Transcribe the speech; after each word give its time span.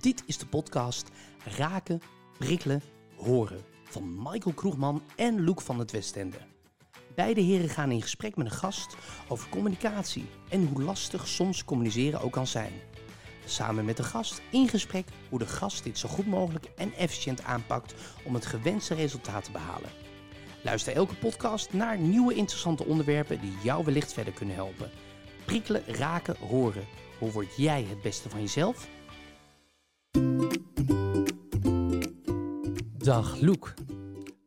Dit 0.00 0.22
is 0.26 0.38
de 0.38 0.46
podcast 0.46 1.08
Raken, 1.56 2.00
Prikkelen, 2.38 2.82
Horen 3.16 3.64
van 3.84 4.22
Michael 4.22 4.54
Kroegman 4.54 5.02
en 5.16 5.44
Loek 5.44 5.60
van 5.60 5.78
het 5.78 5.90
Westende. 5.90 6.36
Beide 7.14 7.40
heren 7.40 7.68
gaan 7.68 7.90
in 7.90 8.02
gesprek 8.02 8.36
met 8.36 8.46
een 8.46 8.52
gast 8.52 8.96
over 9.28 9.48
communicatie 9.48 10.26
en 10.48 10.66
hoe 10.66 10.82
lastig 10.82 11.28
soms 11.28 11.64
communiceren 11.64 12.20
ook 12.20 12.32
kan 12.32 12.46
zijn. 12.46 12.72
Samen 13.44 13.84
met 13.84 13.96
de 13.96 14.02
gast 14.02 14.42
in 14.50 14.68
gesprek 14.68 15.06
hoe 15.28 15.38
de 15.38 15.46
gast 15.46 15.84
dit 15.84 15.98
zo 15.98 16.08
goed 16.08 16.26
mogelijk 16.26 16.64
en 16.76 16.92
efficiënt 16.92 17.42
aanpakt 17.42 17.94
om 18.24 18.34
het 18.34 18.46
gewenste 18.46 18.94
resultaat 18.94 19.44
te 19.44 19.50
behalen. 19.50 19.90
Luister 20.62 20.92
elke 20.92 21.16
podcast 21.16 21.72
naar 21.72 21.98
nieuwe 21.98 22.34
interessante 22.34 22.84
onderwerpen 22.84 23.40
die 23.40 23.56
jou 23.62 23.84
wellicht 23.84 24.12
verder 24.12 24.32
kunnen 24.32 24.54
helpen. 24.54 24.90
Prikkelen, 25.44 25.82
raken, 25.86 26.36
horen. 26.36 26.86
Hoe 27.18 27.30
word 27.30 27.56
jij 27.56 27.82
het 27.88 28.02
beste 28.02 28.28
van 28.28 28.40
jezelf? 28.40 28.88
Dag 33.08 33.40
Loek, 33.40 33.74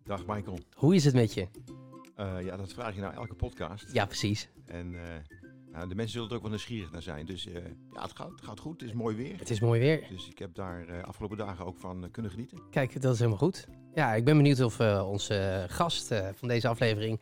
Dag 0.04 0.26
Michael. 0.26 0.60
hoe 0.76 0.96
is 0.96 1.06
het 1.06 1.14
met 1.14 1.34
je? 1.34 1.48
Eh, 2.16 2.42
ja, 2.42 2.58
dat 2.58 2.74
vraag 2.74 2.96
je 2.96 3.02
nou 3.02 3.14
elke 3.14 3.34
podcast. 3.34 3.94
Ja, 3.94 4.06
precies. 4.06 4.50
En 4.66 4.96
eh, 4.96 5.10
nou, 5.72 5.88
de 5.90 5.96
mensen 5.96 6.14
zullen 6.14 6.30
er 6.30 6.36
ook 6.36 6.42
wel 6.42 6.50
nieuwsgierig 6.50 6.92
naar 6.92 7.02
zijn. 7.02 7.26
Dus 7.26 7.48
eh, 7.48 7.54
ja, 7.94 8.02
het 8.02 8.16
gaat, 8.16 8.30
het 8.30 8.42
gaat 8.42 8.60
goed. 8.60 8.82
Het 8.82 8.90
is 8.90 8.96
mooi 8.96 9.16
weer. 9.16 9.38
Het 9.38 9.50
is 9.50 9.60
mooi 9.60 9.80
weer. 9.80 10.08
Dus 10.10 10.28
ik 10.28 10.40
heb 10.40 10.56
daar 10.56 11.04
afgelopen 11.04 11.38
dagen 11.38 11.66
ook 11.66 11.78
van 11.78 12.08
kunnen 12.12 12.32
genieten. 12.32 12.58
Kijk, 12.72 13.02
dat 13.02 13.14
is 13.14 13.20
helemaal 13.20 13.40
goed. 13.40 13.68
Ja, 13.94 14.14
ik 14.14 14.26
ben 14.26 14.38
benieuwd 14.38 14.62
of 14.62 14.80
onze 15.06 15.66
gast 15.68 16.14
van 16.34 16.48
deze 16.48 16.68
aflevering 16.68 17.20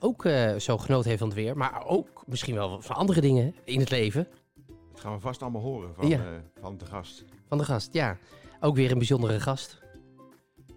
ook 0.00 0.26
zo 0.58 0.78
genoten 0.78 1.08
heeft 1.08 1.20
van 1.20 1.28
het 1.28 1.38
weer. 1.38 1.56
Maar 1.56 1.86
ook 1.86 2.24
misschien 2.26 2.54
wel 2.54 2.82
van 2.82 2.96
andere 2.96 3.20
dingen 3.20 3.54
in 3.64 3.80
het 3.80 3.90
leven. 3.90 4.28
Dat 4.92 5.00
gaan 5.00 5.14
we 5.14 5.20
vast 5.20 5.42
allemaal 5.42 5.62
horen 5.62 5.94
van, 5.94 6.08
Ja. 6.08 6.42
van 6.60 6.78
de 6.78 6.86
gast. 6.86 7.24
Van 7.48 7.58
de 7.58 7.64
gast, 7.64 7.92
ja. 7.92 8.16
Ook 8.60 8.76
weer 8.76 8.90
een 8.90 8.98
bijzondere 8.98 9.40
gast. 9.40 9.80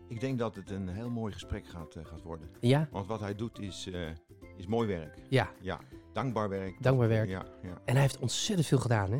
Ik 0.08 0.20
denk 0.20 0.40
dat 0.40 0.56
het 0.56 0.70
een 0.70 0.88
heel 0.88 1.10
mooi 1.10 1.34
gesprek 1.34 1.68
gaat, 1.68 1.96
eh, 1.96 2.06
gaat 2.06 2.22
worden. 2.22 2.50
Ja, 2.60 2.88
Want 2.92 3.08
wat 3.08 3.20
hij 3.20 3.36
doet 3.36 3.60
is, 3.60 3.88
eh, 3.92 4.10
is 4.58 4.68
mooi 4.68 4.88
werk. 4.88 5.18
ja. 5.30 5.52
Ja, 5.62 5.80
dankbaar 6.14 6.50
werk. 6.50 6.84
Dankbaar 6.84 7.08
werk. 7.08 7.30
Ja, 7.30 7.46
ja. 7.64 7.82
En 7.86 7.94
hij 7.94 8.02
heeft 8.02 8.20
ontzettend 8.20 8.68
veel 8.68 8.80
gedaan, 8.80 9.12
hè? 9.12 9.18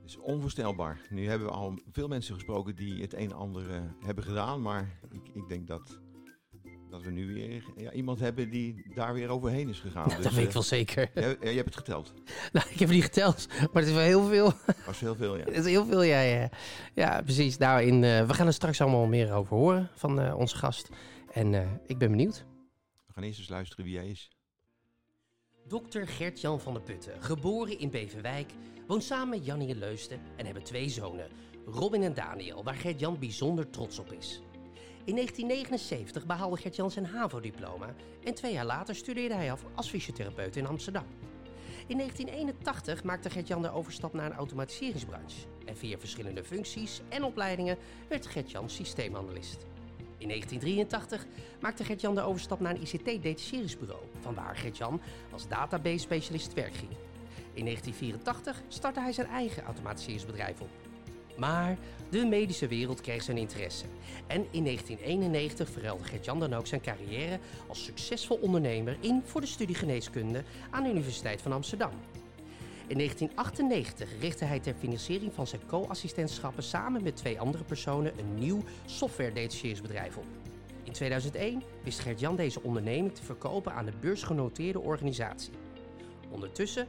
Het 0.00 0.16
is 0.16 0.18
onvoorstelbaar. 0.18 1.00
Nu 1.10 1.26
hebben 1.28 1.48
we 1.48 1.54
al 1.54 1.78
veel 1.92 2.08
mensen 2.08 2.34
gesproken 2.34 2.76
die 2.76 3.00
het 3.02 3.12
een 3.14 3.30
en 3.30 3.32
ander 3.32 3.70
eh, 3.70 3.80
hebben 4.00 4.24
gedaan. 4.24 4.62
Maar 4.62 4.98
ik, 5.10 5.28
ik 5.32 5.48
denk 5.48 5.66
dat, 5.66 6.00
dat 6.98 7.06
we 7.06 7.12
nu 7.20 7.34
weer 7.34 7.64
ja, 7.76 7.92
iemand 7.92 8.20
hebben 8.20 8.50
die 8.50 8.84
daar 8.94 9.14
weer 9.14 9.28
overheen 9.28 9.68
is 9.68 9.80
gegaan. 9.80 10.08
dat 10.08 10.22
Dus, 10.22 10.32
weet 10.32 10.42
ik 10.42 10.46
eh, 10.48 10.52
wel 10.54 10.62
zeker. 10.62 11.10
jij- 11.14 11.36
jij 11.40 11.54
hebt 11.54 11.64
het 11.64 11.76
geteld. 11.76 12.12
nou, 12.52 12.66
ik 12.70 12.78
heb 12.78 12.88
het 12.88 12.96
niet 12.96 13.02
geteld, 13.04 13.46
maar 13.48 13.68
het 13.82 13.86
is 13.86 13.92
wel 13.92 14.02
heel 14.02 14.24
veel. 14.26 14.52
was 14.86 15.00
heel 15.00 15.14
veel, 15.14 15.36
ja. 15.36 15.44
Het 15.52 15.56
is 15.56 15.64
heel 15.64 15.86
veel, 15.86 16.02
ja, 16.02 16.20
ja. 16.20 16.50
Ja, 16.94 17.22
precies. 17.22 17.56
Nou, 17.56 17.82
in, 17.82 18.04
eh, 18.04 18.26
we 18.26 18.34
gaan 18.34 18.46
er 18.46 18.52
straks 18.52 18.80
allemaal 18.80 19.06
meer 19.06 19.32
over 19.32 19.56
horen 19.56 19.88
van 19.94 20.20
eh, 20.20 20.38
onze 20.38 20.56
gast. 20.56 20.88
En 21.32 21.54
eh, 21.54 21.66
ik 21.86 21.98
ben 21.98 22.10
benieuwd. 22.10 22.44
We 23.06 23.12
gaan 23.12 23.22
eerst 23.22 23.38
eens 23.38 23.48
luisteren 23.48 23.84
wie 23.84 23.96
hij 23.96 24.08
is. 24.08 24.30
Dokter 25.68 26.08
Gert-Jan 26.08 26.60
van 26.60 26.72
der 26.72 26.82
Putten, 26.82 27.22
geboren 27.22 27.78
in 27.78 27.90
Beverwijk, 27.90 28.50
woont 28.86 29.04
samen 29.04 29.28
met 29.28 29.44
Jannie 29.46 29.68
in 29.68 29.78
Leusden 29.78 30.20
en 30.36 30.44
hebben 30.44 30.62
twee 30.62 30.88
zonen, 30.88 31.28
Robin 31.66 32.02
en 32.02 32.14
Daniel, 32.14 32.64
waar 32.64 32.74
Gert-Jan 32.74 33.18
bijzonder 33.18 33.70
trots 33.70 33.98
op 33.98 34.12
is. 34.12 34.40
In 35.08 35.14
1979 35.14 36.26
behaalde 36.26 36.56
Gert-Jan 36.56 36.90
zijn 36.90 37.06
HAVO-diploma 37.06 37.94
en 38.24 38.34
twee 38.34 38.52
jaar 38.52 38.64
later 38.64 38.94
studeerde 38.94 39.34
hij 39.34 39.52
af 39.52 39.64
als 39.74 39.88
fysiotherapeut 39.88 40.56
in 40.56 40.66
Amsterdam. 40.66 41.04
In 41.86 41.96
1981 41.96 43.04
maakte 43.04 43.30
Gert-Jan 43.30 43.62
de 43.62 43.70
overstap 43.70 44.12
naar 44.12 44.26
een 44.26 44.36
automatiseringsbranche 44.36 45.46
en 45.64 45.76
via 45.76 45.98
verschillende 45.98 46.44
functies 46.44 47.00
en 47.08 47.24
opleidingen 47.24 47.76
werd 48.08 48.26
Gert-Jan 48.26 48.70
systeemanalist. 48.70 49.66
In 50.18 50.28
1983 50.28 51.26
maakte 51.60 51.84
Gert-Jan 51.84 52.14
de 52.14 52.22
overstap 52.22 52.60
naar 52.60 52.74
een 52.74 52.82
ICT-detacheringsbureau, 52.82 54.02
vanwaar 54.20 54.56
Gert-Jan 54.56 55.00
als 55.32 55.48
database-specialist 55.48 56.54
werk 56.54 56.74
ging. 56.74 56.90
In 57.52 57.64
1984 57.64 58.62
startte 58.68 59.00
hij 59.00 59.12
zijn 59.12 59.28
eigen 59.28 59.62
automatiseringsbedrijf 59.62 60.60
op. 60.60 60.87
Maar 61.38 61.78
de 62.10 62.26
medische 62.26 62.66
wereld 62.66 63.00
kreeg 63.00 63.22
zijn 63.22 63.36
interesse. 63.36 63.84
En 64.26 64.46
in 64.50 64.64
1991 64.64 65.70
verruilde 65.70 66.04
Gert-Jan 66.04 66.40
dan 66.40 66.54
ook 66.54 66.66
zijn 66.66 66.80
carrière 66.80 67.38
als 67.66 67.84
succesvol 67.84 68.36
ondernemer 68.36 68.96
in 69.00 69.22
voor 69.24 69.40
de 69.40 69.46
studie 69.46 69.74
geneeskunde 69.74 70.42
aan 70.70 70.82
de 70.82 70.90
Universiteit 70.90 71.42
van 71.42 71.52
Amsterdam. 71.52 71.90
In 72.86 72.96
1998 72.96 74.20
richtte 74.20 74.44
hij 74.44 74.60
ter 74.60 74.74
financiering 74.78 75.32
van 75.34 75.46
zijn 75.46 75.66
co-assistentschappen 75.66 76.62
samen 76.62 77.02
met 77.02 77.16
twee 77.16 77.40
andere 77.40 77.64
personen 77.64 78.18
een 78.18 78.34
nieuw 78.34 78.62
software-detacheringsbedrijf 78.86 80.16
op. 80.16 80.26
In 80.82 80.92
2001 80.92 81.62
wist 81.84 81.98
Gert-Jan 81.98 82.36
deze 82.36 82.62
onderneming 82.62 83.14
te 83.14 83.22
verkopen 83.22 83.72
aan 83.72 83.84
de 83.84 83.92
beursgenoteerde 84.00 84.80
organisatie. 84.80 85.52
Ondertussen 86.30 86.88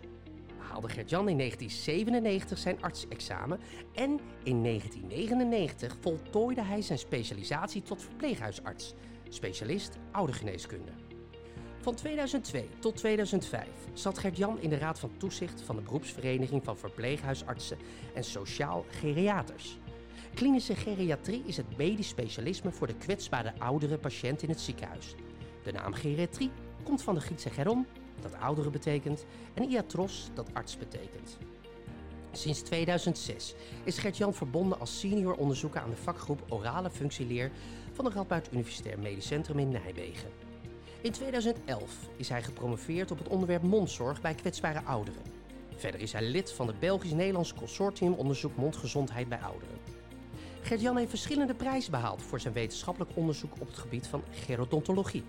haalde 0.69 0.89
Gert-Jan 0.89 1.29
in 1.29 1.37
1997 1.37 2.57
zijn 2.57 2.81
artsexamen 2.81 3.59
en 3.93 4.19
in 4.43 4.63
1999 4.63 5.97
voltooide 6.01 6.61
hij 6.61 6.81
zijn 6.81 6.99
specialisatie 6.99 7.81
tot 7.81 8.01
verpleeghuisarts, 8.01 8.93
specialist 9.29 9.97
oudergeneeskunde. 10.11 10.91
Van 11.81 11.95
2002 11.95 12.69
tot 12.79 12.95
2005 12.95 13.67
zat 13.93 14.17
Gert-Jan 14.17 14.59
in 14.59 14.69
de 14.69 14.77
Raad 14.77 14.99
van 14.99 15.11
Toezicht 15.17 15.61
van 15.61 15.75
de 15.75 15.81
beroepsvereniging 15.81 16.63
van 16.63 16.77
verpleeghuisartsen 16.77 17.77
en 18.13 18.23
sociaal 18.23 18.85
geriaters. 18.89 19.77
Klinische 20.33 20.75
geriatrie 20.75 21.43
is 21.45 21.57
het 21.57 21.77
medisch 21.77 22.07
specialisme 22.07 22.71
voor 22.71 22.87
de 22.87 22.97
kwetsbare 22.97 23.53
oudere 23.57 23.97
patiënt 23.97 24.41
in 24.41 24.49
het 24.49 24.61
ziekenhuis. 24.61 25.15
De 25.63 25.71
naam 25.71 25.93
geriatrie 25.93 26.51
komt 26.83 27.01
van 27.01 27.15
de 27.15 27.21
Griekse 27.21 27.49
geron, 27.49 27.85
dat 28.21 28.39
ouderen 28.39 28.71
betekent, 28.71 29.25
en 29.53 29.69
iatros, 29.69 30.29
dat 30.33 30.53
arts 30.53 30.77
betekent. 30.77 31.37
Sinds 32.31 32.61
2006 32.61 33.55
is 33.83 33.97
Gert-Jan 33.97 34.33
verbonden 34.33 34.79
als 34.79 34.99
senior 34.99 35.33
onderzoeker 35.33 35.81
aan 35.81 35.89
de 35.89 35.95
vakgroep 35.95 36.41
Orale 36.49 36.89
Functieleer 36.89 37.51
van 37.93 38.05
de 38.05 38.11
Radboud 38.11 38.49
Universitair 38.51 38.99
Medisch 38.99 39.27
Centrum 39.27 39.59
in 39.59 39.69
Nijmegen. 39.69 40.29
In 41.01 41.11
2011 41.11 42.09
is 42.15 42.29
hij 42.29 42.43
gepromoveerd 42.43 43.11
op 43.11 43.17
het 43.17 43.27
onderwerp 43.27 43.63
mondzorg 43.63 44.21
bij 44.21 44.33
kwetsbare 44.33 44.83
ouderen. 44.83 45.21
Verder 45.75 46.01
is 46.01 46.11
hij 46.11 46.21
lid 46.21 46.51
van 46.51 46.67
het 46.67 46.79
Belgisch-Nederlands 46.79 47.53
Consortium 47.53 48.13
Onderzoek 48.13 48.55
Mondgezondheid 48.55 49.29
bij 49.29 49.39
Ouderen. 49.39 49.77
Gert-Jan 50.61 50.97
heeft 50.97 51.09
verschillende 51.09 51.53
prijzen 51.53 51.91
behaald 51.91 52.21
voor 52.21 52.39
zijn 52.39 52.53
wetenschappelijk 52.53 53.11
onderzoek 53.15 53.53
op 53.59 53.67
het 53.67 53.77
gebied 53.77 54.07
van 54.07 54.23
gerodontologie. 54.31 55.23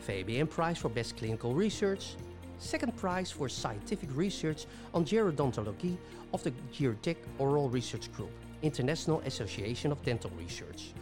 VBN 0.00 0.46
Prize 0.46 0.78
for 0.78 0.90
Best 0.90 1.16
Clinical 1.16 1.54
Research, 1.54 2.16
Second 2.58 2.94
Prize 2.96 3.34
for 3.34 3.48
Scientific 3.48 4.08
Research 4.16 4.66
on 4.90 5.04
Gerodontology 5.04 5.96
of 6.30 6.42
the 6.42 6.52
Geotech 6.72 7.16
Oral 7.38 7.70
Research 7.70 8.12
Group, 8.12 8.30
International 8.60 9.22
Association 9.26 9.92
of 9.92 10.02
Dental 10.02 10.30
Research. 10.38 10.92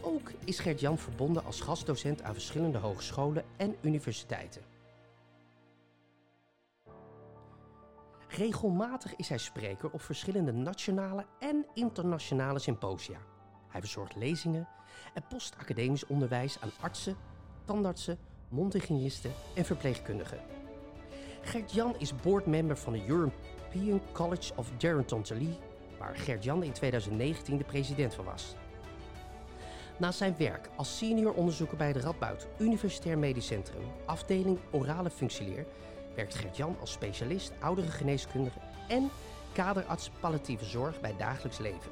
Ook 0.00 0.32
is 0.44 0.58
Gert-Jan 0.58 0.98
verbonden 0.98 1.44
als 1.44 1.60
gastdocent 1.60 2.22
aan 2.22 2.32
verschillende 2.32 2.78
hogescholen 2.78 3.44
en 3.56 3.76
universiteiten. 3.80 4.62
Regelmatig 8.28 9.16
is 9.16 9.28
hij 9.28 9.38
spreker 9.38 9.90
op 9.90 10.02
verschillende 10.02 10.52
nationale 10.52 11.26
en 11.38 11.66
internationale 11.74 12.58
symposia. 12.58 13.18
Hij 13.68 13.80
verzorgt 13.80 14.16
lezingen 14.16 14.68
en 15.14 15.24
postacademisch 15.28 16.06
onderwijs 16.06 16.60
aan 16.60 16.70
artsen, 16.80 17.16
tandartsen, 17.68 18.18
mondhygiënisten 18.48 19.32
en 19.54 19.64
verpleegkundigen. 19.64 20.38
Gert-Jan 21.40 21.94
is 21.98 22.16
boardmember 22.16 22.76
van 22.76 22.92
de 22.92 23.06
European 23.06 24.00
College 24.12 24.52
of 24.56 24.70
Gerontology, 24.78 25.48
waar 25.98 26.16
Gert-Jan 26.16 26.62
in 26.62 26.72
2019 26.72 27.56
de 27.56 27.64
president 27.64 28.14
van 28.14 28.24
was. 28.24 28.54
Naast 29.98 30.18
zijn 30.18 30.34
werk 30.38 30.68
als 30.76 30.96
senior 30.96 31.32
onderzoeker 31.32 31.76
bij 31.76 31.92
de 31.92 32.00
Radboud 32.00 32.46
Universitair 32.58 33.18
Medisch 33.18 33.46
Centrum, 33.46 33.82
afdeling 34.06 34.58
orale 34.70 35.10
functieleer, 35.10 35.66
werkt 36.14 36.34
Gert-Jan 36.34 36.76
als 36.80 36.92
specialist 36.92 37.52
ouderengeneeskundige 37.60 38.58
en 38.88 39.10
kaderarts 39.52 40.10
palliatieve 40.20 40.64
zorg 40.64 41.00
bij 41.00 41.14
dagelijks 41.18 41.58
leven. 41.58 41.90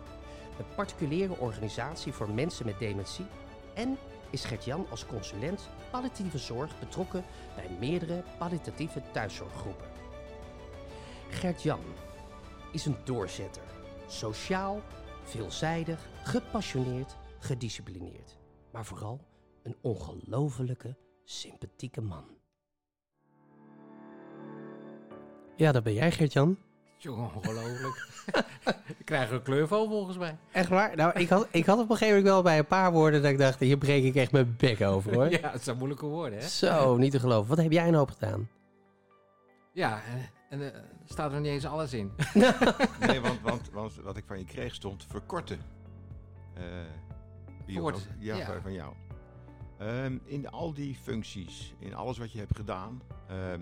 Een 0.58 0.74
particuliere 0.74 1.38
organisatie 1.38 2.12
voor 2.12 2.30
mensen 2.30 2.66
met 2.66 2.78
dementie 2.78 3.26
en 3.74 3.98
is 4.30 4.44
Gert-Jan 4.44 4.86
als 4.90 5.06
consulent 5.06 5.68
palliatieve 5.90 6.38
zorg 6.38 6.78
betrokken 6.78 7.24
bij 7.54 7.70
meerdere 7.78 8.22
palliatieve 8.38 9.02
thuiszorggroepen. 9.12 9.86
Gert-Jan 11.30 11.80
is 12.72 12.86
een 12.86 12.96
doorzetter. 13.04 13.62
Sociaal, 14.06 14.82
veelzijdig, 15.22 16.08
gepassioneerd, 16.22 17.16
gedisciplineerd. 17.38 18.36
Maar 18.72 18.84
vooral 18.84 19.20
een 19.62 19.76
ongelofelijke, 19.80 20.96
sympathieke 21.24 22.00
man. 22.00 22.24
Ja, 25.56 25.72
dat 25.72 25.82
ben 25.82 25.92
jij, 25.92 26.12
Gert-Jan. 26.12 26.58
Jongen, 27.06 27.34
ongelooflijk. 27.34 28.08
ik 28.98 29.04
krijg 29.04 29.30
een 29.30 29.42
kleur 29.42 29.66
van 29.68 29.88
volgens 29.88 30.16
mij. 30.18 30.36
Echt 30.52 30.68
waar? 30.68 30.96
Nou, 30.96 31.20
ik 31.20 31.28
had, 31.28 31.46
ik 31.50 31.66
had 31.66 31.78
op 31.78 31.90
een 31.90 31.96
gegeven 31.96 32.16
moment 32.16 32.32
wel 32.32 32.42
bij 32.42 32.58
een 32.58 32.66
paar 32.66 32.92
woorden 32.92 33.22
dat 33.22 33.30
ik 33.30 33.38
dacht, 33.38 33.60
hier 33.60 33.78
breek 33.78 34.04
ik 34.04 34.14
echt 34.14 34.32
mijn 34.32 34.54
bek 34.58 34.80
over 34.80 35.14
hoor. 35.14 35.30
ja, 35.40 35.50
het 35.50 35.64
zijn 35.64 35.76
moeilijke 35.76 36.06
woorden, 36.06 36.38
hè? 36.38 36.46
Zo, 36.46 36.96
niet 36.96 37.10
te 37.10 37.20
geloven. 37.20 37.48
Wat 37.48 37.62
heb 37.62 37.72
jij 37.72 37.88
een 37.88 37.94
hoop 37.94 38.10
gedaan? 38.10 38.48
Ja, 39.72 40.02
en, 40.04 40.30
en 40.50 40.60
er 40.60 40.84
staat 41.04 41.32
er 41.32 41.40
niet 41.40 41.50
eens 41.50 41.66
alles 41.66 41.92
in. 41.92 42.12
Nee, 43.06 43.20
want, 43.20 43.40
want, 43.42 43.70
want 43.72 43.94
wat 44.02 44.16
ik 44.16 44.24
van 44.26 44.38
je 44.38 44.44
kreeg 44.44 44.74
stond 44.74 45.04
verkorten. 45.08 45.60
Eh. 46.54 46.62
Verkort, 47.66 48.08
ja, 48.18 48.36
ja. 48.36 48.46
van- 48.46 48.62
van 48.62 48.72
jou. 48.72 48.94
Ehm, 49.78 50.18
in 50.24 50.50
al 50.50 50.74
die 50.74 50.94
functies, 51.02 51.74
in 51.78 51.94
alles 51.94 52.18
wat 52.18 52.32
je 52.32 52.38
hebt 52.38 52.56
gedaan, 52.56 53.02
ehm, 53.28 53.60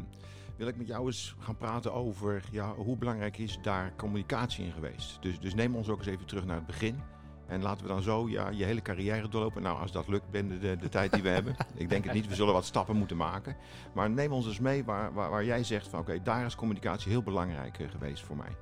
wil 0.57 0.67
ik 0.67 0.77
met 0.77 0.87
jou 0.87 1.07
eens 1.07 1.35
gaan 1.39 1.57
praten 1.57 1.93
over 1.93 2.43
ja, 2.51 2.75
hoe 2.75 2.97
belangrijk 2.97 3.39
is 3.39 3.59
daar 3.63 3.93
communicatie 3.97 4.65
in 4.65 4.73
geweest. 4.73 5.23
Dus, 5.23 5.41
dus 5.41 5.55
neem 5.55 5.77
ons 5.77 5.89
ook 5.89 5.99
eens 5.99 6.07
even 6.07 6.27
terug 6.27 6.45
naar 6.45 6.57
het 6.57 6.67
begin. 6.67 7.01
En 7.47 7.63
laten 7.63 7.83
we 7.83 7.89
dan 7.89 8.03
zo 8.03 8.29
ja, 8.29 8.49
je 8.49 8.65
hele 8.65 8.83
carrière 8.83 9.29
doorlopen. 9.29 9.63
Nou, 9.63 9.81
als 9.81 9.93
dat 9.93 10.09
lukt 10.09 10.31
binnen 10.31 10.61
de, 10.61 10.77
de 10.77 10.89
tijd 10.89 11.13
die 11.13 11.23
we 11.23 11.29
hebben. 11.39 11.57
Ik 11.75 11.89
denk 11.89 12.05
het 12.05 12.13
niet, 12.13 12.29
we 12.29 12.35
zullen 12.35 12.53
wat 12.53 12.65
stappen 12.65 12.97
moeten 12.97 13.17
maken. 13.17 13.57
Maar 13.95 14.11
neem 14.11 14.33
ons 14.33 14.47
eens 14.47 14.61
mee 14.61 14.85
waar, 14.85 15.13
waar, 15.13 15.31
waar 15.31 15.45
jij 15.45 15.65
zegt 15.65 15.89
van 15.89 16.01
oké, 16.01 16.23
daar 16.23 16.45
is 16.45 16.55
communicatie 16.55 17.11
heel 17.11 17.23
belangrijk 17.23 17.79
eh, 17.79 17.91
geweest 17.91 18.23
voor 18.23 18.37
mij. 18.37 18.57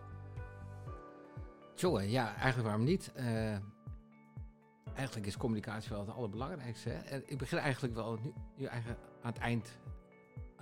Jongen, 1.75 2.11
ja, 2.11 2.35
eigenlijk 2.35 2.62
waarom 2.62 2.85
niet? 2.85 3.12
Eh, 3.15 3.56
eigenlijk 4.95 5.27
is 5.27 5.37
communicatie 5.37 5.91
wel 5.91 6.00
het 6.00 6.15
allerbelangrijkste. 6.15 6.88
Hè? 6.88 6.99
En 6.99 7.23
ik 7.27 7.38
begin 7.38 7.59
eigenlijk 7.59 7.95
wel 7.95 8.19
nu, 8.23 8.33
nu 8.56 8.65
eigenlijk 8.65 9.00
aan 9.23 9.33
het 9.33 9.41
eind 9.43 9.79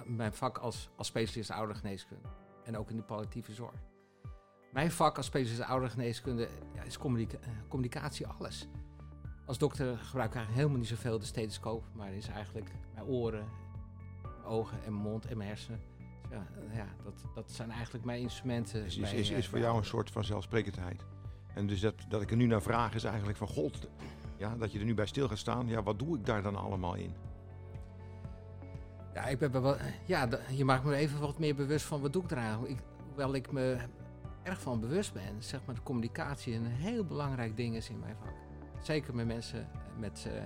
mijn 0.07 0.33
vak 0.33 0.59
als, 0.59 0.91
als 0.97 1.07
specialist 1.07 1.51
oudergeneeskunde. 1.51 2.29
En 2.65 2.77
ook 2.77 2.91
in 2.91 2.97
de 2.97 3.03
palliatieve 3.03 3.53
zorg. 3.53 3.75
Mijn 4.73 4.91
vak 4.91 5.17
als 5.17 5.27
specialist 5.27 5.63
oudergeneeskunde 5.63 6.49
ja, 6.75 6.83
is 6.83 6.99
communica- 6.99 7.39
eh, 7.41 7.49
communicatie 7.69 8.27
alles. 8.27 8.69
Als 9.47 9.59
dokter 9.59 9.97
gebruik 9.97 10.29
ik 10.29 10.37
eigenlijk 10.37 10.55
helemaal 10.55 10.79
niet 10.79 10.89
zoveel 10.89 11.19
de 11.19 11.25
stethoscoop, 11.25 11.85
maar 11.93 12.13
is 12.13 12.29
eigenlijk 12.29 12.71
mijn 12.95 13.07
oren, 13.07 13.49
mijn 14.23 14.45
ogen 14.45 14.85
en 14.85 14.93
mijn 14.93 15.05
mond 15.05 15.27
en 15.27 15.37
mijn 15.37 15.49
hersenen. 15.49 15.81
Dus 16.23 16.31
ja, 16.31 16.47
ja 16.73 16.87
dat, 17.05 17.25
dat 17.35 17.51
zijn 17.51 17.71
eigenlijk 17.71 18.05
mijn 18.05 18.21
instrumenten. 18.21 18.85
Is, 18.85 18.97
is, 18.97 19.13
is, 19.13 19.31
eh, 19.31 19.39
is 19.39 19.49
voor 19.49 19.59
jou 19.59 19.77
een 19.77 19.85
soort 19.85 20.11
van 20.11 20.25
zelfsprekendheid. 20.25 21.05
En 21.55 21.67
dus 21.67 21.81
dat, 21.81 21.95
dat 22.09 22.23
ik 22.23 22.31
er 22.31 22.37
nu 22.37 22.47
naar 22.47 22.63
vraag 22.63 22.95
is 22.95 23.05
eigenlijk 23.05 23.39
van 23.39 23.49
God, 23.49 23.89
ja, 24.37 24.57
dat 24.57 24.73
je 24.73 24.79
er 24.79 24.85
nu 24.85 24.95
bij 24.95 25.07
stil 25.07 25.29
gaat 25.29 25.39
staan. 25.39 25.69
Ja, 25.69 25.83
wat 25.83 25.99
doe 25.99 26.17
ik 26.19 26.27
daar 26.27 26.43
dan 26.43 26.57
allemaal 26.57 26.95
in? 26.95 27.15
Ja, 29.15 29.27
ik 29.27 29.39
ben 29.39 29.63
wel, 29.63 29.77
ja, 30.05 30.29
d- 30.29 30.39
je 30.51 30.65
maakt 30.65 30.85
me 30.85 30.95
even 30.95 31.21
wat 31.21 31.39
meer 31.39 31.55
bewust 31.55 31.87
van 31.87 32.01
wat 32.01 32.13
doe 32.13 32.23
ik 32.23 32.31
eraan. 32.31 32.67
Ik, 32.67 32.79
hoewel 33.07 33.35
ik 33.35 33.53
me 33.53 33.77
erg 34.43 34.61
van 34.61 34.81
bewust 34.81 35.13
ben, 35.13 35.43
zeg 35.43 35.65
maar, 35.65 35.75
de 35.75 35.83
communicatie 35.83 36.55
een 36.55 36.67
heel 36.67 37.05
belangrijk 37.05 37.57
ding 37.57 37.75
is 37.77 37.91
in 37.91 37.99
mijn 37.99 38.17
vak. 38.17 38.35
Zeker 38.83 39.15
met 39.15 39.27
mensen 39.27 39.69
met, 39.99 40.27
eh, 40.35 40.43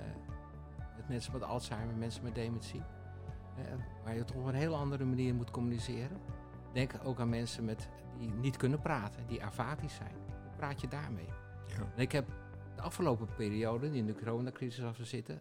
met, 0.96 1.08
mensen 1.08 1.32
met 1.32 1.42
Alzheimer, 1.42 1.94
mensen 1.96 2.22
met 2.22 2.34
dementie. 2.34 2.82
Eh, 3.56 3.64
waar 4.04 4.14
je 4.14 4.24
toch 4.24 4.36
op 4.36 4.46
een 4.46 4.54
heel 4.54 4.76
andere 4.76 5.04
manier 5.04 5.34
moet 5.34 5.50
communiceren. 5.50 6.18
Denk 6.72 6.92
ook 7.04 7.20
aan 7.20 7.28
mensen 7.28 7.64
met, 7.64 7.88
die 8.18 8.30
niet 8.30 8.56
kunnen 8.56 8.80
praten, 8.80 9.26
die 9.26 9.44
afatisch 9.44 9.94
zijn. 9.94 10.14
Hoe 10.42 10.56
praat 10.56 10.80
je 10.80 10.88
daarmee? 10.88 11.28
Ja. 11.66 11.74
En 11.96 12.02
ik 12.02 12.12
heb 12.12 12.26
de 12.76 12.82
afgelopen 12.82 13.28
periode, 13.36 13.90
die 13.90 14.00
in 14.00 14.06
de 14.06 14.14
coronacrisis 14.14 14.84
af 14.84 14.96
te 14.96 15.04
zitten, 15.04 15.40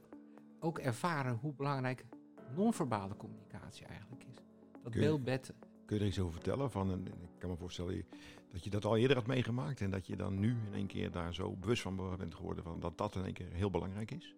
ook 0.59 0.79
ervaren 0.79 1.37
hoe 1.41 1.53
belangrijk 1.53 2.05
non-verbale 2.55 3.15
communicatie 3.17 3.85
eigenlijk 3.85 4.23
is. 4.23 4.35
Dat 4.83 4.91
Kun 4.91 5.01
je- 5.01 5.07
beeldbed. 5.07 5.53
Kun 5.85 5.95
je 5.97 6.01
er 6.01 6.07
iets 6.07 6.19
over 6.19 6.33
vertellen? 6.33 6.71
Van, 6.71 7.05
ik 7.07 7.13
kan 7.39 7.49
me 7.49 7.55
voorstellen 7.55 8.05
dat 8.51 8.63
je 8.63 8.69
dat 8.69 8.85
al 8.85 8.97
eerder 8.97 9.17
had 9.17 9.27
meegemaakt 9.27 9.81
en 9.81 9.89
dat 9.91 10.07
je 10.07 10.15
dan 10.15 10.39
nu 10.39 10.49
in 10.67 10.73
één 10.73 10.87
keer 10.87 11.11
daar 11.11 11.33
zo 11.33 11.55
bewust 11.55 11.81
van 11.81 12.17
bent 12.17 12.35
geworden 12.35 12.63
van 12.63 12.79
dat 12.79 12.97
dat 12.97 13.15
in 13.15 13.23
één 13.23 13.33
keer 13.33 13.51
heel 13.53 13.69
belangrijk 13.69 14.11
is. 14.11 14.33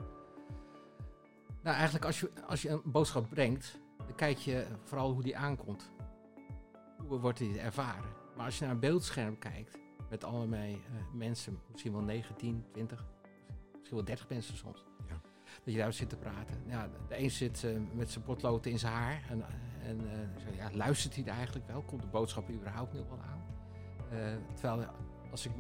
Nou, 1.62 1.76
eigenlijk 1.76 2.06
als 2.06 2.20
je, 2.20 2.32
als 2.48 2.62
je 2.62 2.70
een 2.70 2.82
boodschap 2.86 3.30
brengt, 3.30 3.80
dan 3.98 4.16
kijk 4.16 4.38
je 4.38 4.66
vooral 4.84 5.14
hoe 5.14 5.24
die 5.24 5.38
aankomt. 5.38 5.92
Hoe 7.08 7.20
wordt 7.20 7.38
die 7.38 7.60
ervaren? 7.60 8.10
Maar 8.36 8.46
als 8.46 8.58
je 8.58 8.66
naar 8.66 8.74
een 8.74 8.80
beeldscherm 8.80 9.38
kijkt, 9.40 9.78
met 10.10 10.24
allerlei 10.24 10.74
eh, 10.74 10.80
mensen, 11.14 11.60
misschien 11.72 11.92
wel 11.92 12.02
19, 12.02 12.64
20, 12.72 13.06
misschien 13.72 13.96
wel 13.96 14.06
30 14.06 14.30
mensen 14.30 14.58
soms. 14.58 14.86
Ja. 15.08 15.22
Dat 15.66 15.74
je 15.74 15.80
daar 15.80 15.94
zit 15.94 16.10
te 16.10 16.16
praten. 16.16 16.64
Ja, 16.68 16.90
de 17.08 17.20
een 17.20 17.32
zit 17.32 17.64
eh, 17.64 17.72
met 17.94 18.12
zijn 18.12 18.24
potlood 18.24 18.66
in 18.66 18.80
zijn 18.80 18.94
haar. 18.94 19.22
En, 19.30 19.44
en 19.84 20.00
eh, 20.12 20.56
ja, 20.58 20.70
luistert 20.74 21.16
hij 21.16 21.24
er 21.24 21.34
eigenlijk 21.34 21.68
wel? 21.68 21.82
Komt 21.82 22.02
de 22.02 22.08
boodschap 22.08 22.50
überhaupt 22.50 22.94
nu 22.94 23.00
wel 23.10 23.20
aan? 23.22 23.44
Eh, 24.10 24.34
terwijl 24.54 24.90
als 25.32 25.46
ik 25.46 25.52